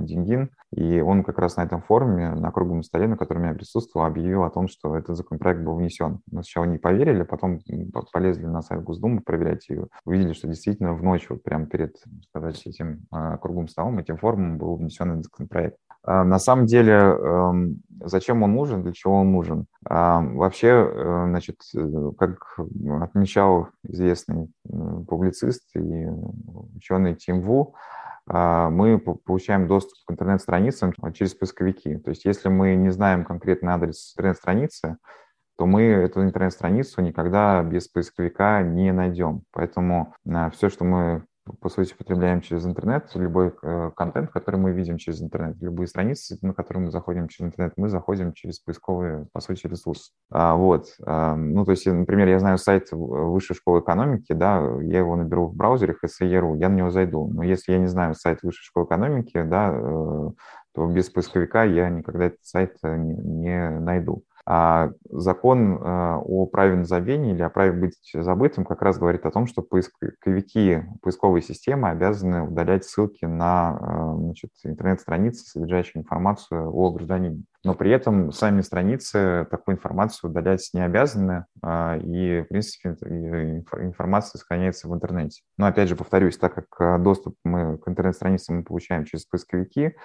Дингин, 0.00 0.50
и 0.72 1.00
он 1.00 1.22
как 1.22 1.38
раз 1.38 1.56
на 1.56 1.62
этом 1.62 1.80
форуме, 1.82 2.34
на 2.34 2.50
круглом 2.50 2.82
столе, 2.82 3.06
на 3.06 3.16
котором 3.16 3.44
я 3.44 3.54
присутствовал, 3.54 4.06
объявил 4.06 4.42
о 4.42 4.50
том, 4.50 4.66
что 4.66 4.96
этот 4.96 5.16
законопроект 5.16 5.60
был 5.60 5.76
внесен. 5.76 6.20
Мы 6.30 6.42
сначала 6.42 6.64
не 6.64 6.78
поверили, 6.78 7.22
потом 7.22 7.60
полезли 8.12 8.46
на 8.46 8.62
сайт 8.62 8.82
Госдумы 8.82 9.20
проверять 9.20 9.70
и 9.70 9.78
увидели, 10.04 10.32
что 10.32 10.48
действительно 10.48 10.94
в 10.94 11.02
ночь, 11.02 11.30
вот 11.30 11.42
прямо 11.44 11.66
перед 11.66 11.96
сказать, 12.28 12.60
этим 12.66 13.06
круглым 13.40 13.68
столом, 13.68 13.98
этим 13.98 14.16
форумом 14.16 14.58
был 14.58 14.76
внесен 14.76 15.12
этот 15.12 15.24
законопроект. 15.24 15.78
На 16.06 16.38
самом 16.38 16.66
деле, 16.66 16.92
эм, 16.92 17.82
зачем 18.04 18.42
он 18.42 18.54
нужен, 18.54 18.82
для 18.82 18.92
чего 18.92 19.20
он 19.20 19.32
нужен? 19.32 19.66
Вообще, 19.82 20.68
э, 20.68 21.24
значит, 21.28 21.60
э, 21.74 22.12
как 22.18 22.58
отмечал 23.02 23.68
известный 23.84 24.52
э, 24.68 24.76
публицист 25.08 25.64
и 25.74 26.06
ученый 26.76 27.14
Тим 27.14 27.40
Ву, 27.40 27.74
мы 28.26 28.98
получаем 28.98 29.66
доступ 29.68 29.98
к 30.06 30.10
интернет-страницам 30.10 30.94
через 31.12 31.34
поисковики. 31.34 31.98
То 31.98 32.08
есть 32.08 32.24
если 32.24 32.48
мы 32.48 32.74
не 32.74 32.88
знаем 32.88 33.22
конкретный 33.22 33.74
адрес 33.74 34.14
интернет-страницы, 34.14 34.96
то 35.58 35.66
мы 35.66 35.82
эту 35.82 36.22
интернет-страницу 36.22 37.02
никогда 37.02 37.62
без 37.62 37.86
поисковика 37.88 38.62
не 38.62 38.92
найдем. 38.92 39.42
Поэтому 39.52 40.14
все, 40.52 40.70
что 40.70 40.84
мы 40.86 41.26
по 41.60 41.68
сути, 41.68 41.94
потребляем 41.94 42.40
через 42.40 42.64
интернет, 42.64 43.10
любой 43.14 43.52
э, 43.62 43.90
контент, 43.94 44.30
который 44.30 44.56
мы 44.56 44.72
видим 44.72 44.96
через 44.96 45.20
интернет, 45.20 45.56
любые 45.60 45.86
страницы, 45.86 46.38
на 46.40 46.54
которые 46.54 46.84
мы 46.84 46.90
заходим 46.90 47.28
через 47.28 47.50
интернет, 47.50 47.74
мы 47.76 47.88
заходим 47.88 48.32
через 48.32 48.60
поисковые, 48.60 49.26
по 49.32 49.40
сути, 49.40 49.66
ресурсы. 49.66 50.12
А, 50.30 50.54
вот. 50.54 50.86
А, 51.04 51.36
ну, 51.36 51.64
то 51.64 51.72
есть, 51.72 51.86
например, 51.86 52.28
я 52.28 52.38
знаю 52.38 52.56
сайт 52.56 52.88
Высшей 52.92 53.56
школы 53.56 53.80
экономики, 53.80 54.32
да, 54.32 54.60
я 54.82 54.98
его 54.98 55.16
наберу 55.16 55.48
в 55.48 55.54
браузере 55.54 55.94
SAE.ru, 56.02 56.56
я 56.56 56.68
на 56.68 56.76
него 56.76 56.90
зайду. 56.90 57.28
Но 57.28 57.42
если 57.42 57.72
я 57.72 57.78
не 57.78 57.88
знаю 57.88 58.14
сайт 58.14 58.42
Высшей 58.42 58.64
школы 58.64 58.86
экономики, 58.86 59.42
да, 59.42 59.70
э, 59.74 60.30
то 60.74 60.86
без 60.86 61.10
поисковика 61.10 61.64
я 61.64 61.88
никогда 61.90 62.26
этот 62.26 62.44
сайт 62.44 62.76
э, 62.82 62.96
не, 62.96 63.14
не 63.14 63.70
найду. 63.80 64.24
А 64.46 64.90
закон 65.10 65.76
э, 65.76 66.16
о 66.22 66.46
праве 66.46 66.76
на 66.76 66.84
забвение 66.84 67.34
или 67.34 67.42
о 67.42 67.48
праве 67.48 67.72
быть 67.72 67.98
забытым 68.12 68.66
как 68.66 68.82
раз 68.82 68.98
говорит 68.98 69.24
о 69.24 69.30
том, 69.30 69.46
что 69.46 69.62
поисковики, 69.62 70.84
поисковые 71.00 71.42
системы 71.42 71.88
обязаны 71.88 72.42
удалять 72.42 72.84
ссылки 72.84 73.24
на 73.24 73.78
э, 73.80 74.68
интернет-страницы, 74.68 75.46
содержащие 75.46 76.02
информацию 76.02 76.70
о 76.70 76.90
гражданине. 76.90 77.44
Но 77.64 77.74
при 77.74 77.90
этом 77.90 78.30
сами 78.30 78.60
страницы 78.60 79.46
такую 79.50 79.76
информацию 79.76 80.30
удалять 80.30 80.68
не 80.74 80.84
обязаны, 80.84 81.46
а, 81.62 81.96
и, 81.96 82.42
в 82.42 82.48
принципе, 82.48 82.90
информация 83.78 84.38
сохраняется 84.38 84.86
в 84.86 84.94
интернете. 84.94 85.42
Но, 85.56 85.66
опять 85.66 85.88
же, 85.88 85.96
повторюсь, 85.96 86.36
так 86.36 86.54
как 86.54 86.66
э, 86.78 87.02
доступ 87.02 87.36
мы 87.42 87.78
к 87.78 87.88
интернет-страницам 87.88 88.56
мы 88.56 88.64
получаем 88.64 89.06
через 89.06 89.24
поисковики, 89.24 89.96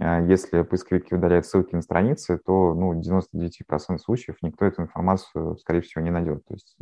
а, 0.00 0.20
если 0.20 0.62
поисковики 0.62 1.14
удаляют 1.14 1.46
ссылки 1.46 1.74
на 1.74 1.82
страницы, 1.82 2.38
то 2.38 2.72
ну, 2.74 2.94
99% 2.94 3.98
случаев 3.98 4.36
никто 4.42 4.64
эту 4.64 4.82
информацию, 4.82 5.56
скорее 5.58 5.80
всего, 5.80 6.02
не 6.04 6.10
найдет. 6.10 6.44
То 6.46 6.54
есть 6.54 6.76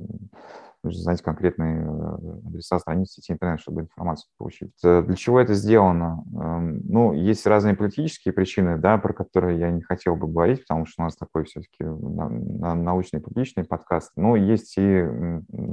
нужно 0.87 1.03
знать 1.03 1.23
конкретные 1.23 1.83
э, 1.83 2.49
адреса 2.49 2.79
страниц 2.79 3.11
сети 3.11 3.33
интернет, 3.33 3.61
чтобы 3.61 3.83
информацию 3.83 4.31
получить. 4.39 4.73
Для 4.83 5.15
чего 5.15 5.41
это 5.41 5.55
сделано? 5.55 6.25
Эм, 6.35 6.81
ну, 6.89 7.13
есть 7.13 7.47
разные 7.47 7.75
политические 7.75 8.33
причины, 8.33 8.79
да, 8.79 8.99
про 8.99 9.13
которые 9.13 9.59
я 9.59 9.71
не 9.71 9.83
хотел 9.83 10.17
бы 10.17 10.27
говорить, 10.27 10.61
потому 10.63 10.87
что 10.87 11.03
у 11.03 11.05
нас 11.05 11.17
такой 11.17 11.45
все-таки 11.45 11.85
научный 11.85 13.21
публичный 13.21 13.65
подкаст. 13.65 14.13
Но 14.17 14.37
есть 14.37 14.75
и 14.79 15.05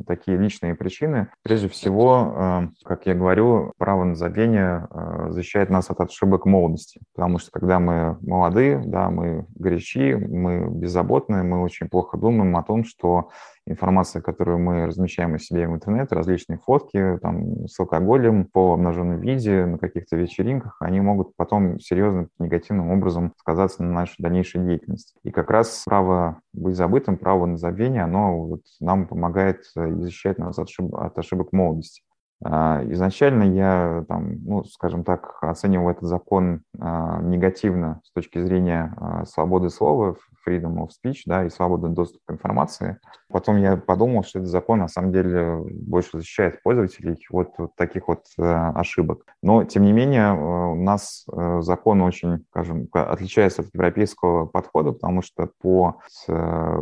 такие 0.05 0.37
личные 0.37 0.75
причины. 0.75 1.29
Прежде 1.43 1.69
всего, 1.69 2.33
эм, 2.35 2.73
как 2.83 3.05
я 3.05 3.13
говорю, 3.13 3.73
право 3.77 4.03
на 4.03 4.15
забвение 4.15 4.87
э, 4.89 5.27
защищает 5.29 5.69
нас 5.69 5.89
от 5.89 5.99
ошибок 6.01 6.45
молодости, 6.45 6.99
потому 7.15 7.39
что 7.39 7.51
когда 7.51 7.79
мы 7.79 8.17
молоды, 8.21 8.81
да, 8.85 9.09
мы 9.09 9.45
горячи, 9.55 10.15
мы 10.15 10.69
беззаботны, 10.69 11.43
мы 11.43 11.61
очень 11.61 11.89
плохо 11.89 12.17
думаем 12.17 12.55
о 12.57 12.63
том, 12.63 12.83
что 12.83 13.29
информация, 13.65 14.21
которую 14.21 14.59
мы 14.59 14.85
размещаем 14.85 15.35
о 15.35 15.39
себе 15.39 15.67
в 15.67 15.73
интернете, 15.73 16.15
различные 16.15 16.59
фотки 16.59 17.17
там, 17.21 17.67
с 17.67 17.79
алкоголем 17.79 18.45
по 18.45 18.73
обнаженном 18.73 19.19
виде 19.19 19.65
на 19.65 19.77
каких-то 19.77 20.15
вечеринках, 20.15 20.77
они 20.79 20.99
могут 20.99 21.35
потом 21.35 21.79
серьезно 21.79 22.27
негативным 22.39 22.91
образом 22.91 23.33
сказаться 23.37 23.83
на 23.83 23.91
нашей 23.91 24.21
дальнейшей 24.21 24.65
деятельности. 24.65 25.15
И 25.23 25.31
как 25.31 25.49
раз 25.49 25.83
право 25.85 26.41
быть 26.53 26.75
забытым, 26.75 27.17
право 27.17 27.45
на 27.45 27.57
забвение, 27.57 28.03
оно 28.03 28.47
вот 28.47 28.61
нам 28.79 29.07
помогает 29.07 29.63
э, 29.75 29.91
защищать 29.95 30.37
нас 30.37 30.59
от, 30.59 30.67
ошиб- 30.67 30.95
от 30.95 31.17
ошибок 31.17 31.53
молодости. 31.53 32.03
А, 32.45 32.83
изначально 32.89 33.43
я, 33.43 34.03
там, 34.07 34.43
ну, 34.43 34.63
скажем 34.65 35.03
так, 35.03 35.37
оценивал 35.41 35.89
этот 35.89 36.03
закон 36.03 36.61
а, 36.77 37.21
негативно 37.21 38.01
с 38.03 38.11
точки 38.11 38.41
зрения 38.41 38.93
а, 38.97 39.25
свободы 39.25 39.69
слова, 39.69 40.17
freedom 40.45 40.75
of 40.75 40.89
speech, 40.89 41.21
да, 41.25 41.45
и 41.45 41.49
свободы 41.49 41.87
доступа 41.87 42.21
к 42.25 42.31
информации. 42.33 42.99
Потом 43.29 43.57
я 43.57 43.77
подумал, 43.77 44.23
что 44.23 44.39
этот 44.39 44.51
закон 44.51 44.79
на 44.79 44.89
самом 44.89 45.13
деле 45.13 45.63
больше 45.71 46.17
защищает 46.17 46.61
пользователей 46.63 47.17
от 47.31 47.55
таких 47.77 48.09
вот 48.09 48.25
ошибок. 48.37 49.23
Но, 49.41 49.63
тем 49.63 49.83
не 49.83 49.93
менее, 49.93 50.33
у 50.33 50.75
нас 50.75 51.25
закон 51.61 52.01
очень, 52.01 52.43
скажем, 52.49 52.89
отличается 52.91 53.61
от 53.61 53.69
европейского 53.73 54.45
подхода, 54.45 54.91
потому 54.91 55.21
что 55.21 55.49
по 55.61 56.01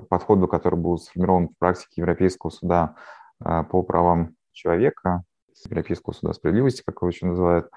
подходу, 0.09 0.47
который 0.47 0.79
был 0.79 0.97
сформирован 0.97 1.49
в 1.49 1.57
практике 1.59 2.01
Европейского 2.01 2.49
суда 2.49 2.95
по 3.37 3.83
правам 3.83 4.33
человека, 4.53 5.23
Европейского 5.65 6.13
суда 6.13 6.33
справедливости, 6.33 6.83
как 6.85 6.97
его 7.01 7.09
еще 7.09 7.25
называют, 7.25 7.69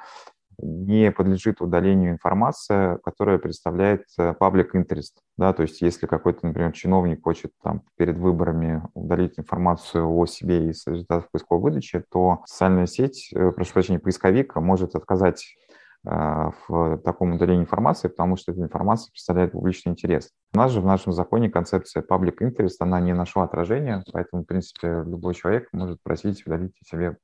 не 0.58 1.10
подлежит 1.10 1.60
удалению 1.60 2.12
информация, 2.12 2.98
которая 2.98 3.38
представляет 3.38 4.04
э, 4.18 4.34
public 4.38 4.70
interest. 4.74 5.14
Да, 5.36 5.52
то 5.52 5.62
есть 5.62 5.80
если 5.80 6.06
какой-то, 6.06 6.46
например, 6.46 6.72
чиновник 6.72 7.22
хочет 7.22 7.52
там, 7.62 7.82
перед 7.96 8.16
выборами 8.16 8.82
удалить 8.94 9.38
информацию 9.38 10.08
о 10.08 10.26
себе 10.26 10.70
из 10.70 10.86
результатов 10.86 11.28
поисковой 11.30 11.62
выдачи, 11.62 12.04
то 12.10 12.42
социальная 12.46 12.86
сеть, 12.86 13.30
э, 13.34 13.50
прошу 13.52 13.72
прощения, 13.72 13.98
поисковик 13.98 14.54
может 14.56 14.94
отказать 14.94 15.56
в 16.04 16.98
таком 16.98 17.32
удалении 17.32 17.62
информации, 17.62 18.08
потому 18.08 18.36
что 18.36 18.52
эта 18.52 18.60
информация 18.60 19.10
представляет 19.10 19.52
публичный 19.52 19.92
интерес. 19.92 20.30
У 20.52 20.58
нас 20.58 20.70
же 20.70 20.80
в 20.80 20.84
нашем 20.84 21.12
законе 21.12 21.48
концепция 21.48 22.02
public 22.02 22.36
interest, 22.42 22.76
она 22.80 23.00
не 23.00 23.14
нашла 23.14 23.44
отражения, 23.44 24.04
поэтому, 24.12 24.42
в 24.42 24.46
принципе, 24.46 25.02
любой 25.06 25.34
человек 25.34 25.68
может 25.72 26.02
просить 26.02 26.46
удалить 26.46 26.74
себе, 26.86 27.16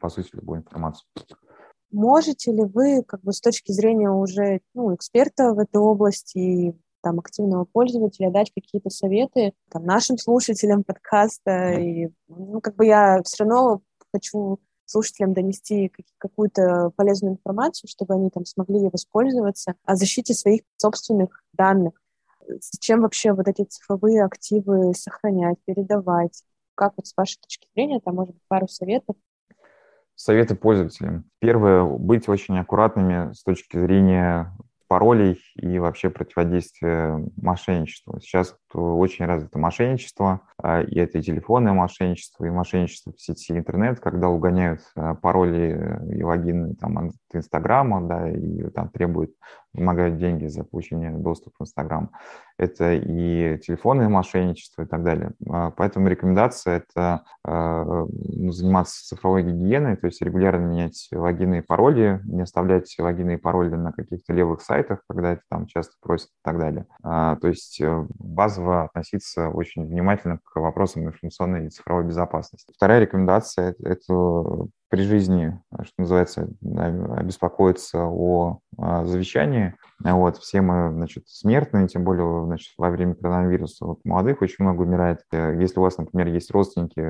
по 0.00 0.08
сути, 0.08 0.30
любую 0.32 0.60
информацию. 0.60 1.06
Можете 1.92 2.50
ли 2.50 2.64
вы, 2.64 3.04
как 3.06 3.22
бы 3.22 3.32
с 3.32 3.40
точки 3.40 3.70
зрения 3.70 4.10
уже 4.10 4.60
ну, 4.74 4.92
эксперта 4.96 5.54
в 5.54 5.60
этой 5.60 5.76
области 5.76 6.38
и 6.38 6.76
там, 7.02 7.20
активного 7.20 7.66
пользователя, 7.66 8.32
дать 8.32 8.50
какие-то 8.52 8.90
советы 8.90 9.52
там, 9.70 9.84
нашим 9.84 10.18
слушателям 10.18 10.82
подкаста? 10.86 11.74
И, 11.74 12.08
ну, 12.26 12.60
как 12.60 12.74
бы 12.74 12.84
я 12.84 13.22
все 13.22 13.44
равно 13.44 13.80
хочу 14.12 14.58
слушателям 14.86 15.32
донести 15.32 15.92
какую-то 16.18 16.90
полезную 16.96 17.34
информацию, 17.34 17.88
чтобы 17.88 18.14
они 18.14 18.30
там 18.30 18.44
смогли 18.44 18.88
воспользоваться, 18.88 19.74
о 19.84 19.96
защите 19.96 20.34
своих 20.34 20.62
собственных 20.76 21.42
данных. 21.52 21.94
Зачем 22.46 23.02
вообще 23.02 23.32
вот 23.32 23.48
эти 23.48 23.64
цифровые 23.64 24.24
активы 24.24 24.94
сохранять, 24.94 25.58
передавать? 25.64 26.42
Как 26.74 26.94
вот 26.96 27.06
с 27.06 27.16
вашей 27.16 27.38
точки 27.40 27.68
зрения, 27.74 28.00
там, 28.00 28.16
может 28.16 28.34
быть, 28.34 28.42
пару 28.48 28.68
советов? 28.68 29.16
Советы 30.16 30.54
пользователям. 30.54 31.28
Первое, 31.40 31.84
быть 31.84 32.28
очень 32.28 32.58
аккуратными 32.58 33.32
с 33.32 33.42
точки 33.42 33.78
зрения 33.78 34.56
паролей 34.94 35.40
и 35.56 35.80
вообще 35.80 36.08
противодействие 36.08 37.26
мошенничеству. 37.36 38.20
Сейчас 38.20 38.56
очень 38.72 39.24
развито 39.24 39.58
мошенничество, 39.58 40.42
а, 40.62 40.82
и 40.82 40.96
это 41.00 41.18
и 41.18 41.22
телефонное 41.22 41.72
мошенничество, 41.72 42.44
и 42.44 42.50
мошенничество 42.50 43.12
в 43.12 43.20
сети 43.20 43.54
интернет, 43.54 43.98
когда 43.98 44.28
угоняют 44.28 44.82
а, 44.94 45.16
пароли 45.16 46.00
и 46.16 46.22
логины 46.22 46.76
там, 46.76 46.98
от 46.98 47.12
Инстаграма, 47.32 48.06
да, 48.06 48.30
и 48.30 48.70
там 48.70 48.88
требуют, 48.88 49.32
вымогают 49.72 50.16
деньги 50.16 50.46
за 50.46 50.62
получение 50.62 51.10
доступа 51.10 51.56
в 51.58 51.62
Инстаграм. 51.62 52.12
Это 52.64 52.94
и 52.94 53.58
телефонное 53.58 54.08
мошенничество 54.08 54.82
и 54.82 54.86
так 54.86 55.02
далее. 55.02 55.32
А, 55.48 55.70
поэтому 55.70 56.08
рекомендация– 56.08 56.84
это 56.88 57.22
ну, 57.46 58.50
заниматься 58.52 59.04
цифровой 59.06 59.42
гигиеной, 59.42 59.96
то 59.96 60.06
есть 60.06 60.22
регулярно 60.22 60.64
менять 60.64 61.08
логины 61.12 61.58
и 61.58 61.60
пароли, 61.60 62.20
не 62.24 62.42
оставлять 62.42 62.94
логины 62.98 63.34
и 63.34 63.36
пароли 63.36 63.74
на 63.74 63.92
каких-то 63.92 64.32
левых 64.32 64.62
сайтах, 64.62 65.00
когда 65.08 65.32
это 65.32 65.42
там 65.50 65.66
часто 65.66 65.92
просят 66.00 66.28
и 66.28 66.42
так 66.42 66.58
далее. 66.58 66.86
То 67.02 67.38
есть 67.44 67.80
э, 67.80 68.06
базово 68.18 68.84
относиться 68.84 69.48
очень 69.48 69.86
внимательно 69.86 70.38
к 70.42 70.56
вопросам 70.56 71.04
информационной 71.04 71.66
и 71.66 71.70
цифровой 71.70 72.04
безопасности. 72.04 72.72
Вторая 72.74 73.00
рекомендация– 73.00 73.74
это 73.84 74.68
при 74.94 75.02
жизни, 75.02 75.60
что 75.82 75.92
называется, 75.98 76.48
беспокоиться 76.60 78.04
о, 78.04 78.60
о 78.78 79.04
завещании. 79.04 79.74
Вот, 79.98 80.36
все 80.36 80.60
мы, 80.60 80.92
значит, 80.92 81.24
смертные, 81.26 81.88
тем 81.88 82.04
более, 82.04 82.44
значит, 82.44 82.74
во 82.78 82.90
время 82.90 83.16
коронавируса 83.16 83.86
вот, 83.86 83.98
молодых 84.04 84.40
очень 84.40 84.64
много 84.64 84.82
умирает. 84.82 85.22
Если 85.32 85.80
у 85.80 85.82
вас, 85.82 85.98
например, 85.98 86.28
есть 86.28 86.52
родственники, 86.52 87.00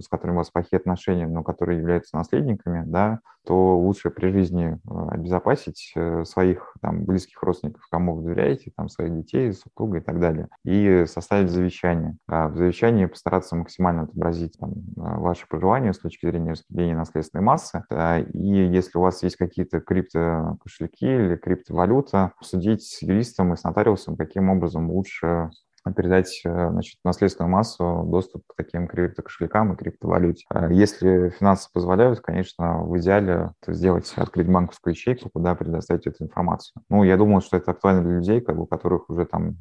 с 0.00 0.06
которыми 0.06 0.36
у 0.36 0.38
вас 0.38 0.50
плохие 0.50 0.78
отношения, 0.78 1.26
но 1.26 1.42
которые 1.42 1.80
являются 1.80 2.16
наследниками, 2.16 2.84
да, 2.86 3.18
то 3.44 3.76
лучше 3.78 4.10
при 4.10 4.30
жизни 4.30 4.78
э, 4.88 5.08
обезопасить 5.10 5.92
э, 5.96 6.24
своих 6.24 6.74
там, 6.80 7.04
близких 7.04 7.42
родственников, 7.42 7.82
кому 7.90 8.14
вы 8.14 8.22
доверяете, 8.22 8.72
там, 8.76 8.88
своих 8.88 9.14
детей, 9.16 9.52
супруга 9.52 9.98
и 9.98 10.00
так 10.00 10.20
далее, 10.20 10.48
и 10.64 11.04
составить 11.06 11.50
завещание. 11.50 12.16
А 12.28 12.48
в 12.48 12.56
завещании 12.56 13.06
постараться 13.06 13.56
максимально 13.56 14.02
отобразить 14.02 14.56
там, 14.58 14.72
ваши 14.96 15.46
пожелания 15.48 15.92
с 15.92 15.98
точки 15.98 16.26
зрения 16.26 16.52
распределения 16.52 16.96
наследства 16.96 17.32
критичной 17.32 17.40
массы. 17.42 17.84
И 18.32 18.48
если 18.48 18.98
у 18.98 19.02
вас 19.02 19.22
есть 19.22 19.36
какие-то 19.36 19.80
криптокошельки 19.80 21.04
или 21.04 21.36
криптовалюта, 21.36 22.32
судить 22.40 22.82
с 22.82 23.02
юристом 23.02 23.52
и 23.52 23.56
с 23.56 23.64
нотариусом, 23.64 24.16
каким 24.16 24.50
образом 24.50 24.90
лучше 24.90 25.50
передать 25.96 26.42
значит, 26.44 26.98
наследственную 27.04 27.50
массу 27.50 28.04
доступ 28.06 28.42
к 28.46 28.54
таким 28.56 28.86
криптокошелькам 28.86 29.72
и 29.72 29.76
криптовалюте. 29.76 30.46
Если 30.70 31.30
финансы 31.30 31.68
позволяют, 31.72 32.20
конечно, 32.20 32.82
в 32.84 32.96
идеале 32.98 33.52
сделать, 33.66 34.12
открыть 34.16 34.48
банковскую 34.48 34.94
ячейку, 34.94 35.30
куда 35.30 35.54
предоставить 35.54 36.06
эту 36.06 36.24
информацию. 36.24 36.82
Ну, 36.88 37.04
я 37.04 37.16
думаю, 37.16 37.40
что 37.40 37.56
это 37.56 37.72
актуально 37.72 38.02
для 38.02 38.16
людей, 38.16 38.40
как 38.40 38.56
бы, 38.56 38.62
у 38.62 38.66
которых 38.66 39.10
уже 39.10 39.24
там 39.24 39.56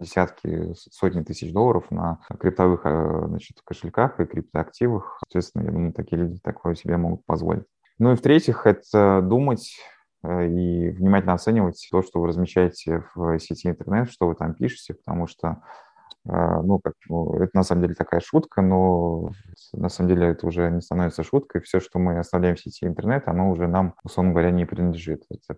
десятки, 0.00 0.72
сотни 0.74 1.22
тысяч 1.22 1.52
долларов 1.52 1.90
на 1.90 2.20
криптовых 2.38 2.80
э, 2.84 3.24
значит, 3.28 3.58
кошельках 3.64 4.18
и 4.18 4.24
криптоактивах. 4.24 5.18
Соответственно, 5.24 5.64
я 5.64 5.70
думаю, 5.70 5.92
такие 5.92 6.22
люди 6.22 6.40
такое 6.42 6.74
себе 6.74 6.96
могут 6.96 7.24
позволить. 7.26 7.64
Ну 7.98 8.12
и 8.12 8.16
в-третьих, 8.16 8.66
это 8.66 9.20
думать 9.22 9.76
э, 9.78 9.99
и 10.24 10.90
внимательно 10.90 11.34
оценивать 11.34 11.88
то, 11.90 12.02
что 12.02 12.20
вы 12.20 12.28
размещаете 12.28 13.04
в 13.14 13.38
сети 13.38 13.68
интернет, 13.68 14.10
что 14.10 14.26
вы 14.26 14.34
там 14.34 14.54
пишете, 14.54 14.94
потому 14.94 15.26
что 15.26 15.62
ну, 16.24 16.78
как, 16.78 16.94
ну, 17.08 17.34
это 17.34 17.50
на 17.54 17.62
самом 17.62 17.82
деле 17.82 17.94
такая 17.94 18.20
шутка, 18.20 18.62
но 18.62 19.32
на 19.72 19.88
самом 19.88 20.10
деле 20.10 20.28
это 20.28 20.46
уже 20.46 20.70
не 20.70 20.80
становится 20.80 21.22
шуткой. 21.22 21.60
Все, 21.62 21.80
что 21.80 21.98
мы 21.98 22.18
оставляем 22.18 22.56
в 22.56 22.60
сети 22.60 22.86
интернет, 22.86 23.24
оно 23.26 23.50
уже 23.50 23.66
нам, 23.66 23.94
условно 24.04 24.32
говоря, 24.32 24.50
не 24.50 24.66
принадлежит. 24.66 25.24
Это 25.30 25.56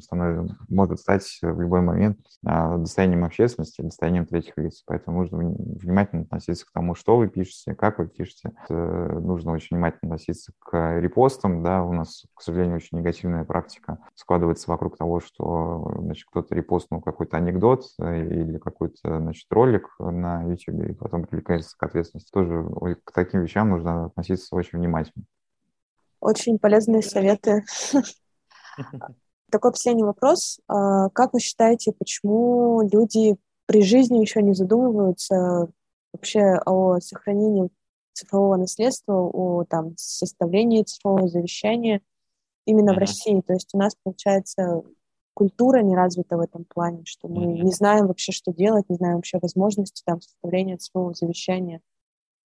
становится, 0.00 0.56
может 0.68 1.00
стать 1.00 1.38
в 1.42 1.60
любой 1.60 1.80
момент 1.80 2.18
а, 2.46 2.76
достоянием 2.78 3.24
общественности, 3.24 3.82
достоянием 3.82 4.26
третьих 4.26 4.56
лиц. 4.56 4.82
Поэтому 4.86 5.18
нужно 5.18 5.38
внимательно 5.38 6.22
относиться 6.22 6.66
к 6.66 6.72
тому, 6.72 6.94
что 6.94 7.16
вы 7.16 7.28
пишете, 7.28 7.74
как 7.74 7.98
вы 7.98 8.08
пишете. 8.08 8.52
Это 8.64 8.74
нужно 8.74 9.52
очень 9.52 9.76
внимательно 9.76 10.14
относиться 10.14 10.52
к 10.58 10.98
репостам. 10.98 11.62
Да, 11.62 11.84
у 11.84 11.92
нас, 11.92 12.24
к 12.34 12.42
сожалению, 12.42 12.76
очень 12.76 12.98
негативная 12.98 13.44
практика 13.44 13.98
складывается 14.14 14.70
вокруг 14.70 14.96
того, 14.96 15.20
что 15.20 15.96
значит, 16.00 16.26
кто-то 16.30 16.54
репостнул 16.54 17.00
какой-то 17.00 17.36
анекдот 17.36 17.84
э, 18.00 18.20
или 18.20 18.58
какой-то 18.58 19.20
значит, 19.20 19.48
ролик 19.58 19.88
на 19.98 20.44
YouTube 20.44 20.88
и 20.88 20.92
потом 20.92 21.24
привлекается 21.24 21.76
к 21.76 21.82
ответственности. 21.82 22.30
Тоже 22.30 22.64
к 23.04 23.12
таким 23.12 23.42
вещам 23.42 23.70
нужно 23.70 24.06
относиться 24.06 24.54
очень 24.54 24.78
внимательно. 24.78 25.24
Очень 26.20 26.58
полезные 26.58 27.02
советы. 27.02 27.64
Такой 29.50 29.72
последний 29.72 30.04
вопрос. 30.04 30.60
А, 30.68 31.08
как 31.10 31.32
вы 31.32 31.40
считаете, 31.40 31.92
почему 31.92 32.82
люди 32.92 33.36
при 33.66 33.82
жизни 33.82 34.18
еще 34.18 34.42
не 34.42 34.52
задумываются 34.52 35.68
вообще 36.12 36.60
о 36.64 37.00
сохранении 37.00 37.70
цифрового 38.12 38.56
наследства, 38.56 39.14
о 39.14 39.64
там, 39.64 39.94
составлении 39.96 40.82
цифрового 40.82 41.28
завещания 41.28 42.00
именно 42.64 42.90
mm-hmm. 42.90 42.94
в 42.94 42.98
России. 42.98 43.40
То 43.40 43.54
есть 43.54 43.70
у 43.72 43.78
нас, 43.78 43.94
получается, 44.02 44.82
культура 45.38 45.82
не 45.82 45.94
развита 45.94 46.36
в 46.36 46.40
этом 46.40 46.64
плане, 46.64 47.02
что 47.04 47.28
мы 47.28 47.44
mm-hmm. 47.44 47.62
не 47.62 47.70
знаем 47.70 48.08
вообще, 48.08 48.32
что 48.32 48.52
делать, 48.52 48.86
не 48.88 48.96
знаем 48.96 49.16
вообще 49.16 49.38
возможности 49.40 50.02
там, 50.04 50.20
составления 50.20 50.78
цифрового 50.78 51.14
завещания. 51.14 51.80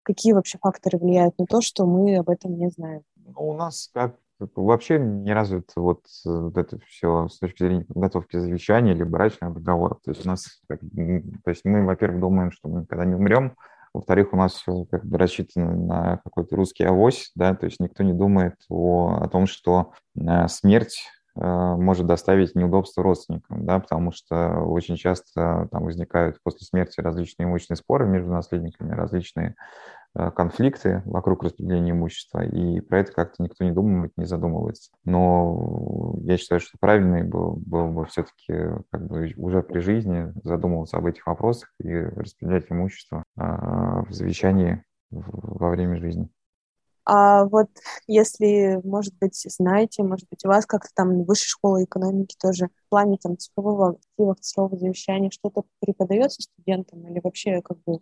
Какие 0.03 0.35
вообще 0.35 0.59
факторы 0.59 0.99
влияют 0.99 1.39
на 1.39 1.47
то, 1.47 1.63
что 1.63 1.87
мы 1.87 2.17
об 2.17 2.29
этом 2.29 2.59
не 2.59 2.69
знаем? 2.69 3.01
Ну, 3.17 3.49
у 3.49 3.55
нас 3.55 3.89
как 3.95 4.17
вообще 4.57 4.99
не 4.99 5.33
развит 5.33 5.71
вот, 5.75 6.05
вот 6.27 6.59
это 6.59 6.81
все 6.87 7.29
с 7.29 7.39
точки 7.39 7.63
зрения 7.63 7.87
подготовки 7.87 8.37
завещания 8.37 8.93
или 8.93 9.05
брачного 9.05 9.55
договора. 9.55 9.97
То 10.05 10.11
есть 10.11 10.27
у 10.27 10.29
нас, 10.29 10.61
как, 10.69 10.81
то 10.81 11.51
есть 11.51 11.65
мы, 11.65 11.87
во-первых, 11.87 12.21
думаем, 12.21 12.53
что 12.53 12.69
мы 12.69 12.83
никогда 12.83 13.07
не 13.07 13.15
умрем, 13.15 13.57
во-вторых, 13.95 14.35
у 14.35 14.37
нас 14.37 14.53
все 14.53 14.85
как 14.91 15.03
бы 15.07 15.17
рассчитано 15.17 15.75
на 15.75 16.17
какой-то 16.19 16.57
русский 16.57 16.85
авось, 16.85 17.31
да, 17.35 17.55
то 17.55 17.65
есть 17.65 17.81
никто 17.81 18.03
не 18.03 18.13
думает 18.13 18.57
о, 18.69 19.19
о 19.23 19.29
том, 19.29 19.47
что 19.47 19.93
э, 20.15 20.47
смерть 20.49 21.05
э, 21.05 21.22
может 21.35 22.07
доставить 22.07 22.55
неудобства 22.55 23.03
родственникам, 23.03 23.65
да, 23.65 23.81
потому 23.81 24.13
что 24.13 24.61
очень 24.61 24.97
часто 24.97 25.69
там 25.71 25.85
возникают 25.85 26.39
после 26.43 26.67
смерти 26.67 27.01
различные 27.01 27.47
имущественные 27.47 27.79
споры 27.79 28.07
между 28.07 28.31
наследниками, 28.31 28.93
различные 28.93 29.55
Э, 30.15 30.31
конфликты 30.31 31.03
вокруг 31.07 31.43
распределения 31.43 31.93
имущества, 31.93 32.45
и 32.45 32.81
про 32.81 33.01
это 33.01 33.13
как-то 33.13 33.43
никто 33.43 33.65
не 33.65 33.73
думает, 33.73 34.13
не 34.19 34.27
задумывается. 34.27 34.91
Но 35.07 36.17
я 36.21 36.37
считаю, 36.37 36.61
что 36.61 36.77
правильный 36.79 37.23
был, 37.23 37.57
был 37.65 37.89
бы 37.89 38.05
все-таки 38.05 38.53
как 38.91 39.07
бы 39.07 39.33
уже 39.39 39.63
при 39.63 39.79
жизни 39.79 40.31
задумываться 40.45 40.99
об 40.99 41.07
этих 41.07 41.27
вопросах 41.27 41.73
и 41.81 41.91
распределять 41.91 42.67
имущество 42.69 43.25
а, 43.37 44.05
в 44.05 44.13
завещании 44.13 44.85
во 45.11 45.71
время 45.71 45.97
жизни. 45.97 46.29
А 47.05 47.45
вот 47.47 47.69
если, 48.07 48.81
может 48.85 49.15
быть, 49.19 49.35
знаете, 49.49 50.03
может 50.05 50.29
быть, 50.31 50.45
у 50.45 50.49
вас 50.49 50.67
как-то 50.67 50.91
там 50.95 51.25
высшая 51.25 51.49
школа 51.49 51.83
экономики 51.85 52.37
тоже 52.41 52.69
в 52.87 52.89
плане 52.91 53.19
там 53.21 53.37
цифрового 53.39 53.91
актива, 53.91 54.37
цифрового 54.41 54.79
завещания 54.79 55.31
что-то 55.31 55.65
преподается 55.81 56.43
студентам 56.43 57.07
или 57.09 57.21
вообще 57.23 57.61
как 57.63 57.79
бы 57.85 58.01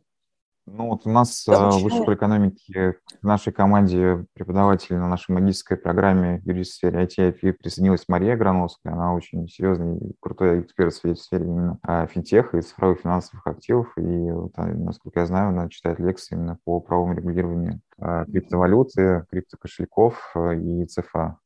ну 0.72 0.88
вот 0.88 1.02
у 1.04 1.10
нас 1.10 1.44
да, 1.46 1.70
в 1.70 1.82
высшей 1.82 2.14
экономике 2.14 2.96
в 3.20 3.26
нашей 3.26 3.52
команде 3.52 4.24
преподавателей 4.34 4.98
на 4.98 5.08
нашей 5.08 5.32
магистрской 5.32 5.76
программе 5.76 6.40
в 6.44 6.64
сфере 6.64 7.04
IT 7.04 7.52
присоединилась 7.54 8.04
Мария 8.08 8.36
Грановская. 8.36 8.92
Она 8.92 9.14
очень 9.14 9.48
серьезный 9.48 9.98
и 9.98 10.14
крутой 10.20 10.62
эксперт 10.62 10.92
в 10.92 10.96
сфере, 10.96 11.14
в 11.14 11.18
сфере 11.18 11.44
именно 11.44 11.78
а, 11.82 12.06
финтеха 12.06 12.58
и 12.58 12.62
цифровых 12.62 13.00
финансовых 13.00 13.46
активов. 13.46 13.92
И, 13.96 14.00
вот, 14.00 14.52
а, 14.56 14.66
насколько 14.66 15.20
я 15.20 15.26
знаю, 15.26 15.48
она 15.48 15.68
читает 15.68 15.98
лекции 15.98 16.36
именно 16.36 16.58
по 16.64 16.80
правовому 16.80 17.14
регулированию 17.14 17.80
а, 17.98 18.24
криптовалюты, 18.26 19.26
криптокошельков 19.30 20.34
и 20.36 20.84
ЦФА. 20.86 21.38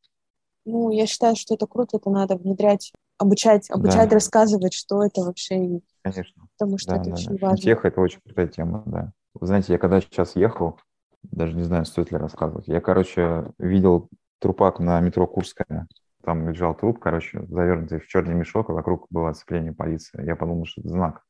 Ну, 0.67 0.91
я 0.91 1.07
считаю, 1.07 1.37
что 1.37 1.55
это 1.55 1.67
круто, 1.67 1.97
это 1.97 2.11
надо 2.11 2.37
внедрять, 2.37 2.93
обучать, 3.19 3.71
обучать, 3.71 4.09
да. 4.09 4.17
рассказывать, 4.17 4.75
что 4.75 5.03
это 5.05 5.23
вообще. 5.23 5.81
Конечно. 6.05 6.47
Потому 6.59 6.79
что 6.79 6.91
да, 6.91 7.01
это 7.01 7.11
да, 7.11 7.15
очень 7.15 7.37
да. 7.39 7.47
важно. 7.47 7.57
Финтех— 7.57 7.85
это 7.87 8.01
очень 8.01 8.21
крутая 8.21 8.47
тема, 8.47 8.83
да. 8.85 9.13
Вы 9.33 9.47
знаете, 9.47 9.73
я 9.73 9.79
когда 9.79 10.01
сейчас 10.01 10.37
ехал, 10.37 10.79
даже 11.23 11.57
не 11.57 11.63
знаю, 11.63 11.87
стоит 11.87 12.13
ли 12.13 12.19
рассказывать, 12.19 12.69
я, 12.69 12.81
короче, 12.81 13.47
видел 13.59 14.11
трупак 14.39 14.79
на 14.81 15.01
метро 15.01 15.27
Курская. 15.27 15.89
Там 16.23 16.49
лежал 16.49 16.75
труп, 16.75 16.99
короче, 17.01 17.45
завернутый 17.49 18.01
в 18.01 18.07
черный 18.07 18.35
мешок, 18.35 18.69
а 18.69 18.75
вокруг 18.75 19.07
было 19.11 19.31
оцепление 19.31 19.73
полиции. 19.73 20.25
Я 20.25 20.37
подумал, 20.37 20.67
что 20.67 20.83
это 20.83 20.91
знак, 20.91 21.23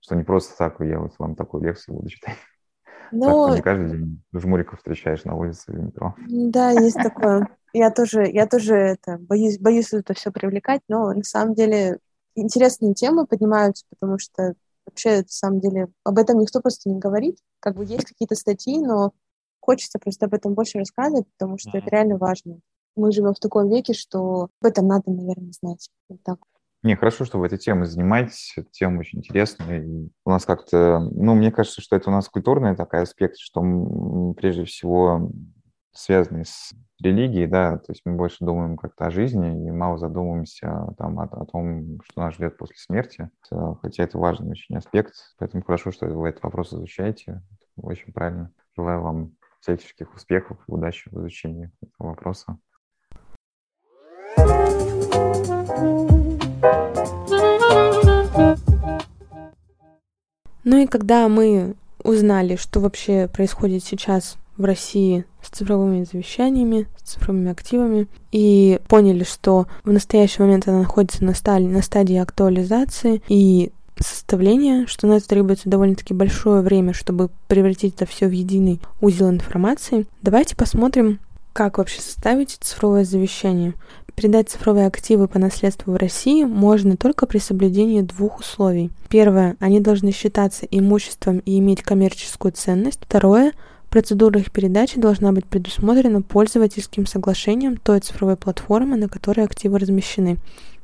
что 0.00 0.14
не 0.14 0.22
просто 0.22 0.56
так 0.56 0.80
я 0.80 1.00
вот 1.00 1.14
вам 1.18 1.34
такую 1.34 1.64
лекцию 1.64 1.96
буду 1.96 2.08
читать. 2.08 2.36
Но... 3.10 3.48
Так, 3.48 3.56
не 3.56 3.62
каждый 3.62 3.90
день 3.90 4.22
жмуриков 4.34 4.78
встречаешь 4.78 5.24
на 5.24 5.34
улице 5.34 5.72
или 5.72 5.80
метро. 5.80 6.14
Да, 6.28 6.70
есть 6.70 6.96
такое. 6.96 7.48
Я 7.72 7.90
тоже, 7.90 8.26
я 8.26 8.46
тоже 8.46 8.74
это, 8.74 9.18
боюсь, 9.18 9.58
боюсь 9.58 9.92
это 9.92 10.14
все 10.14 10.30
привлекать, 10.30 10.82
но 10.88 11.12
на 11.12 11.22
самом 11.22 11.54
деле 11.54 11.98
интересные 12.34 12.94
темы 12.94 13.26
поднимаются, 13.26 13.84
потому 13.90 14.18
что 14.18 14.54
вообще, 14.86 15.18
на 15.18 15.24
самом 15.28 15.60
деле, 15.60 15.88
об 16.04 16.18
этом 16.18 16.38
никто 16.38 16.60
просто 16.60 16.88
не 16.88 16.98
говорит. 16.98 17.38
Как 17.60 17.76
бы 17.76 17.84
есть 17.84 18.04
какие-то 18.04 18.34
статьи, 18.34 18.78
но 18.78 19.12
хочется 19.60 19.98
просто 19.98 20.26
об 20.26 20.34
этом 20.34 20.54
больше 20.54 20.78
рассказывать, 20.78 21.26
потому 21.38 21.58
что 21.58 21.70
mm-hmm. 21.70 21.78
это 21.80 21.90
реально 21.90 22.16
важно. 22.18 22.60
Мы 22.96 23.12
живем 23.12 23.34
в 23.34 23.40
таком 23.40 23.68
веке, 23.68 23.92
что 23.92 24.48
об 24.60 24.66
этом 24.66 24.86
надо, 24.86 25.10
наверное, 25.10 25.52
знать. 25.52 25.90
Вот 26.08 26.22
так. 26.22 26.38
Не, 26.82 26.96
хорошо, 26.96 27.26
что 27.26 27.38
вы 27.38 27.46
этой 27.46 27.58
темой 27.58 27.86
занимаетесь. 27.86 28.54
Эта 28.56 28.68
тема 28.70 29.00
очень 29.00 29.18
интересная. 29.18 29.84
И 29.84 30.08
у 30.24 30.30
нас 30.30 30.46
как-то, 30.46 30.98
ну, 31.12 31.34
мне 31.34 31.52
кажется, 31.52 31.82
что 31.82 31.94
это 31.94 32.08
у 32.08 32.12
нас 32.12 32.28
культурный 32.28 32.74
такой 32.74 33.02
аспект, 33.02 33.36
что 33.38 33.60
прежде 34.36 34.64
всего 34.64 35.30
связанный 35.92 36.44
с 36.44 36.72
религией, 37.02 37.46
да, 37.46 37.78
то 37.78 37.92
есть 37.92 38.02
мы 38.04 38.16
больше 38.16 38.44
думаем 38.44 38.76
как-то 38.76 39.06
о 39.06 39.10
жизни 39.10 39.66
и 39.66 39.70
мало 39.70 39.98
задумываемся 39.98 40.94
там 40.98 41.18
о, 41.18 41.24
о 41.24 41.46
том, 41.46 42.00
что 42.04 42.20
нас 42.20 42.34
ждет 42.34 42.56
после 42.58 42.76
смерти, 42.76 43.30
хотя 43.82 44.04
это 44.04 44.18
важный 44.18 44.50
очень 44.50 44.76
аспект, 44.76 45.14
поэтому 45.38 45.62
хорошо, 45.64 45.90
что 45.90 46.06
вы 46.06 46.28
этот 46.28 46.42
вопрос 46.42 46.72
изучаете, 46.72 47.42
очень 47.76 48.12
правильно. 48.12 48.52
Желаю 48.76 49.02
вам 49.02 49.32
всяческих 49.60 50.14
успехов 50.14 50.58
и 50.66 50.72
удачи 50.72 51.08
в 51.10 51.18
изучении 51.20 51.70
этого 51.82 52.08
вопроса. 52.08 52.58
Ну 60.62 60.76
и 60.76 60.86
когда 60.86 61.28
мы 61.28 61.74
узнали, 62.04 62.56
что 62.56 62.80
вообще 62.80 63.28
происходит 63.28 63.82
сейчас 63.82 64.36
в 64.60 64.64
России 64.64 65.24
с 65.42 65.48
цифровыми 65.48 66.04
завещаниями, 66.04 66.86
с 67.02 67.12
цифровыми 67.12 67.50
активами, 67.50 68.06
и 68.30 68.78
поняли, 68.88 69.24
что 69.24 69.66
в 69.84 69.90
настоящий 69.90 70.42
момент 70.42 70.68
она 70.68 70.80
находится 70.80 71.24
на, 71.24 71.34
стадии, 71.34 71.66
на 71.66 71.82
стадии 71.82 72.16
актуализации 72.16 73.22
и 73.28 73.72
составления, 73.98 74.86
что 74.86 75.06
на 75.06 75.14
это 75.14 75.28
требуется 75.28 75.68
довольно-таки 75.68 76.14
большое 76.14 76.62
время, 76.62 76.92
чтобы 76.92 77.30
превратить 77.48 77.94
это 77.96 78.06
все 78.06 78.28
в 78.28 78.32
единый 78.32 78.80
узел 79.00 79.28
информации. 79.30 80.06
Давайте 80.22 80.56
посмотрим, 80.56 81.20
как 81.52 81.78
вообще 81.78 82.00
составить 82.00 82.58
цифровое 82.60 83.04
завещание. 83.04 83.74
Передать 84.14 84.50
цифровые 84.50 84.86
активы 84.86 85.28
по 85.28 85.38
наследству 85.38 85.92
в 85.92 85.96
России 85.96 86.44
можно 86.44 86.96
только 86.96 87.26
при 87.26 87.38
соблюдении 87.38 88.02
двух 88.02 88.40
условий. 88.40 88.90
Первое, 89.08 89.56
они 89.60 89.80
должны 89.80 90.12
считаться 90.12 90.66
имуществом 90.70 91.38
и 91.38 91.58
иметь 91.58 91.82
коммерческую 91.82 92.52
ценность. 92.52 93.00
Второе, 93.02 93.52
Процедура 93.90 94.38
их 94.38 94.52
передачи 94.52 95.00
должна 95.00 95.32
быть 95.32 95.46
предусмотрена 95.46 96.22
пользовательским 96.22 97.06
соглашением 97.06 97.76
той 97.76 97.98
цифровой 97.98 98.36
платформы, 98.36 98.96
на 98.96 99.08
которой 99.08 99.44
активы 99.44 99.80
размещены. 99.80 100.38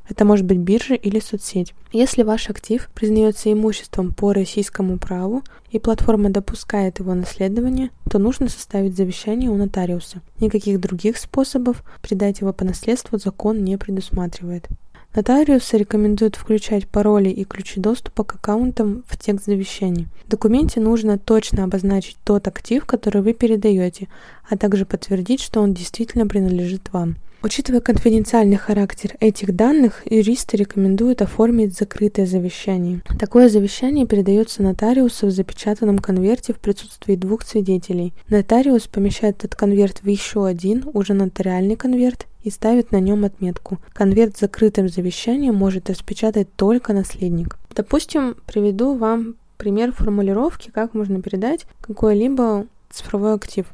Это 0.09 0.25
может 0.25 0.45
быть 0.45 0.57
биржа 0.57 0.93
или 0.93 1.19
соцсеть. 1.19 1.73
Если 1.91 2.23
ваш 2.23 2.49
актив 2.49 2.89
признается 2.93 3.51
имуществом 3.51 4.13
по 4.13 4.33
российскому 4.33 4.97
праву 4.97 5.41
и 5.69 5.79
платформа 5.79 6.29
допускает 6.29 6.99
его 6.99 7.13
наследование, 7.13 7.91
то 8.09 8.19
нужно 8.19 8.49
составить 8.49 8.95
завещание 8.95 9.49
у 9.49 9.55
нотариуса. 9.55 10.21
Никаких 10.39 10.79
других 10.79 11.17
способов 11.17 11.83
передать 12.01 12.41
его 12.41 12.53
по 12.53 12.65
наследству 12.65 13.17
закон 13.17 13.63
не 13.63 13.77
предусматривает. 13.77 14.67
Нотариусы 15.15 15.77
рекомендуют 15.77 16.35
включать 16.35 16.87
пароли 16.87 17.29
и 17.29 17.43
ключи 17.43 17.79
доступа 17.79 18.23
к 18.23 18.35
аккаунтам 18.35 19.03
в 19.07 19.17
текст 19.17 19.45
завещаний. 19.45 20.07
В 20.25 20.29
документе 20.29 20.79
нужно 20.79 21.17
точно 21.17 21.63
обозначить 21.63 22.17
тот 22.23 22.47
актив, 22.47 22.85
который 22.85 23.21
вы 23.21 23.33
передаете, 23.33 24.09
а 24.47 24.57
также 24.57 24.85
подтвердить, 24.85 25.41
что 25.41 25.61
он 25.61 25.73
действительно 25.73 26.27
принадлежит 26.27 26.93
вам. 26.93 27.15
Учитывая 27.43 27.81
конфиденциальный 27.81 28.57
характер 28.57 29.15
этих 29.19 29.55
данных, 29.55 30.01
юристы 30.09 30.57
рекомендуют 30.57 31.21
оформить 31.21 31.77
закрытое 31.77 32.25
завещание. 32.25 33.01
Такое 33.19 33.47
завещание 33.47 34.07
передается 34.07 34.63
нотариусу 34.63 35.27
в 35.27 35.31
запечатанном 35.31 35.99
конверте 35.99 36.53
в 36.53 36.59
присутствии 36.59 37.15
двух 37.15 37.43
свидетелей. 37.43 38.13
Нотариус 38.29 38.87
помещает 38.87 39.37
этот 39.39 39.55
конверт 39.55 39.99
в 40.01 40.07
еще 40.07 40.45
один, 40.45 40.83
уже 40.93 41.13
нотариальный 41.13 41.75
конверт, 41.75 42.25
и 42.43 42.49
ставит 42.49 42.91
на 42.91 42.99
нем 42.99 43.25
отметку. 43.25 43.77
Конверт 43.93 44.37
с 44.37 44.39
закрытым 44.39 44.87
завещанием 44.87 45.53
может 45.53 45.89
распечатать 45.89 46.47
только 46.55 46.93
наследник. 46.93 47.57
Допустим, 47.75 48.35
приведу 48.45 48.95
вам 48.95 49.35
пример 49.57 49.91
формулировки, 49.91 50.71
как 50.71 50.93
можно 50.93 51.21
передать 51.21 51.65
какой-либо 51.81 52.65
цифровой 52.89 53.33
актив. 53.33 53.65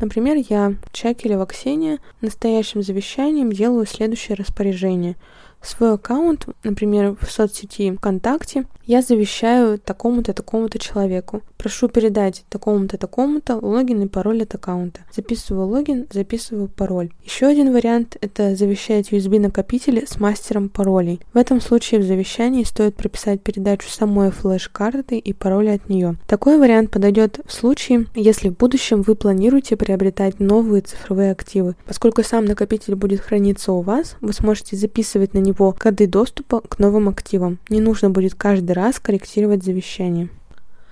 Например, 0.00 0.36
я, 0.48 0.74
Чакелева 0.92 1.44
Ксения, 1.44 1.98
настоящим 2.22 2.82
завещанием 2.82 3.52
делаю 3.52 3.84
следующее 3.86 4.34
распоряжение. 4.34 5.16
Свой 5.62 5.94
аккаунт, 5.94 6.46
например, 6.64 7.16
в 7.20 7.30
соцсети 7.30 7.92
ВКонтакте, 7.92 8.66
я 8.86 9.02
завещаю 9.02 9.78
такому-то, 9.78 10.32
такому-то 10.32 10.78
человеку. 10.78 11.42
Прошу 11.56 11.88
передать 11.88 12.44
такому-то, 12.48 12.96
такому-то 12.98 13.56
логин 13.56 14.02
и 14.02 14.08
пароль 14.08 14.42
от 14.42 14.54
аккаунта. 14.54 15.00
Записываю 15.14 15.68
логин, 15.68 16.06
записываю 16.10 16.68
пароль. 16.68 17.10
Еще 17.22 17.46
один 17.46 17.72
вариант— 17.72 18.16
это 18.20 18.56
завещать 18.56 19.12
USB-накопители 19.12 20.06
с 20.06 20.18
мастером 20.18 20.70
паролей. 20.70 21.20
В 21.32 21.36
этом 21.36 21.60
случае 21.60 22.00
в 22.00 22.04
завещании 22.04 22.64
стоит 22.64 22.96
прописать 22.96 23.42
передачу 23.42 23.88
самой 23.88 24.30
флеш-карты 24.30 25.18
и 25.18 25.32
пароля 25.32 25.74
от 25.74 25.88
нее. 25.88 26.16
Такой 26.26 26.58
вариант 26.58 26.90
подойдет 26.90 27.38
в 27.46 27.52
случае, 27.52 28.06
если 28.14 28.48
в 28.48 28.56
будущем 28.56 29.02
вы 29.02 29.14
планируете 29.14 29.76
приобретать 29.76 30.40
новые 30.40 30.82
цифровые 30.82 31.30
активы. 31.30 31.76
Поскольку 31.86 32.24
сам 32.24 32.44
накопитель 32.44 32.96
будет 32.96 33.20
храниться 33.20 33.72
у 33.72 33.82
вас, 33.82 34.16
вы 34.20 34.32
сможете 34.32 34.76
записывать 34.76 35.34
на 35.34 35.38
него 35.38 35.49
коды 35.54 36.06
доступа 36.06 36.60
к 36.60 36.78
новым 36.78 37.08
активам. 37.08 37.58
Не 37.68 37.80
нужно 37.80 38.10
будет 38.10 38.34
каждый 38.34 38.72
раз 38.72 38.98
корректировать 38.98 39.64
завещание. 39.64 40.28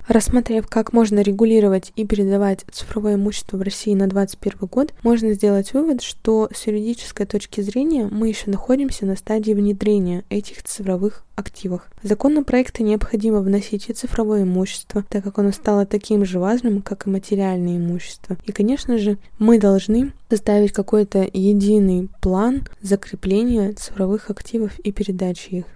Рассмотрев, 0.09 0.67
как 0.67 0.95
можно 0.95 1.21
регулировать 1.21 1.93
и 1.95 2.07
передавать 2.07 2.65
цифровое 2.73 3.17
имущество 3.17 3.59
в 3.59 3.63
России 3.63 3.95
на 3.95 4.09
2021 4.09 4.69
год, 4.69 4.95
можно 5.03 5.35
сделать 5.35 5.75
вывод, 5.75 6.01
что 6.01 6.49
с 6.51 6.67
юридической 6.67 7.27
точки 7.27 7.61
зрения 7.61 8.09
мы 8.11 8.29
еще 8.29 8.51
находимся 8.51 9.05
на 9.05 9.17
стадии 9.17 9.53
внедрения 9.53 10.25
этих 10.31 10.63
цифровых 10.63 11.25
активов. 11.37 11.83
В 12.03 12.09
законопроекты 12.09 12.85
необходимо 12.85 13.41
вносить 13.41 13.91
и 13.91 13.93
цифровое 13.93 14.45
имущество, 14.45 15.05
так 15.11 15.23
как 15.23 15.39
оно 15.39 15.53
стало 15.53 15.85
таким 15.85 16.25
же 16.25 16.39
важным, 16.39 16.81
как 16.81 17.07
и 17.07 17.11
материальное 17.11 17.77
имущество. 17.77 18.39
И, 18.47 18.53
конечно 18.53 18.97
же, 18.97 19.19
мы 19.39 19.59
должны 19.59 20.13
составить 20.31 20.73
какой-то 20.73 21.29
единый 21.31 22.09
план 22.23 22.63
закрепления 22.81 23.73
цифровых 23.73 24.31
активов 24.31 24.79
и 24.79 24.91
передачи 24.91 25.49
их. 25.51 25.67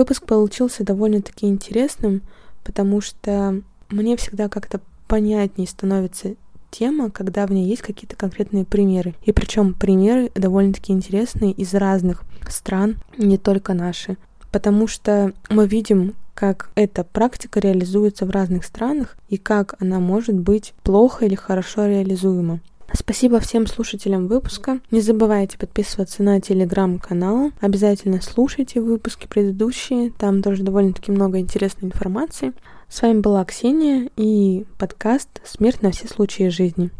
Выпуск 0.00 0.24
получился 0.24 0.82
довольно-таки 0.82 1.46
интересным, 1.46 2.22
потому 2.64 3.02
что 3.02 3.60
мне 3.90 4.16
всегда 4.16 4.48
как-то 4.48 4.80
понятнее 5.06 5.68
становится 5.68 6.36
тема, 6.70 7.10
когда 7.10 7.46
в 7.46 7.52
ней 7.52 7.66
есть 7.66 7.82
какие-то 7.82 8.16
конкретные 8.16 8.64
примеры. 8.64 9.14
И 9.24 9.32
причем 9.32 9.74
примеры 9.74 10.30
довольно-таки 10.34 10.94
интересные 10.94 11.52
из 11.52 11.74
разных 11.74 12.22
стран, 12.48 12.96
не 13.18 13.36
только 13.36 13.74
наши. 13.74 14.16
Потому 14.50 14.86
что 14.86 15.34
мы 15.50 15.66
видим, 15.66 16.14
как 16.32 16.70
эта 16.76 17.04
практика 17.04 17.60
реализуется 17.60 18.24
в 18.24 18.30
разных 18.30 18.64
странах 18.64 19.18
и 19.28 19.36
как 19.36 19.74
она 19.80 20.00
может 20.00 20.34
быть 20.34 20.72
плохо 20.82 21.26
или 21.26 21.34
хорошо 21.34 21.84
реализуема. 21.84 22.60
Спасибо 22.92 23.38
всем 23.40 23.66
слушателям 23.66 24.26
выпуска. 24.26 24.80
Не 24.90 25.00
забывайте 25.00 25.58
подписываться 25.58 26.22
на 26.22 26.40
телеграм-канал. 26.40 27.52
Обязательно 27.60 28.20
слушайте 28.20 28.80
выпуски 28.80 29.26
предыдущие. 29.28 30.10
Там 30.10 30.42
тоже 30.42 30.62
довольно-таки 30.62 31.12
много 31.12 31.38
интересной 31.38 31.88
информации. 31.88 32.52
С 32.88 33.02
вами 33.02 33.20
была 33.20 33.44
Ксения 33.44 34.10
и 34.16 34.64
подкаст 34.78 35.28
«Смерть 35.44 35.82
на 35.82 35.92
все 35.92 36.08
случаи 36.08 36.48
жизни». 36.48 36.90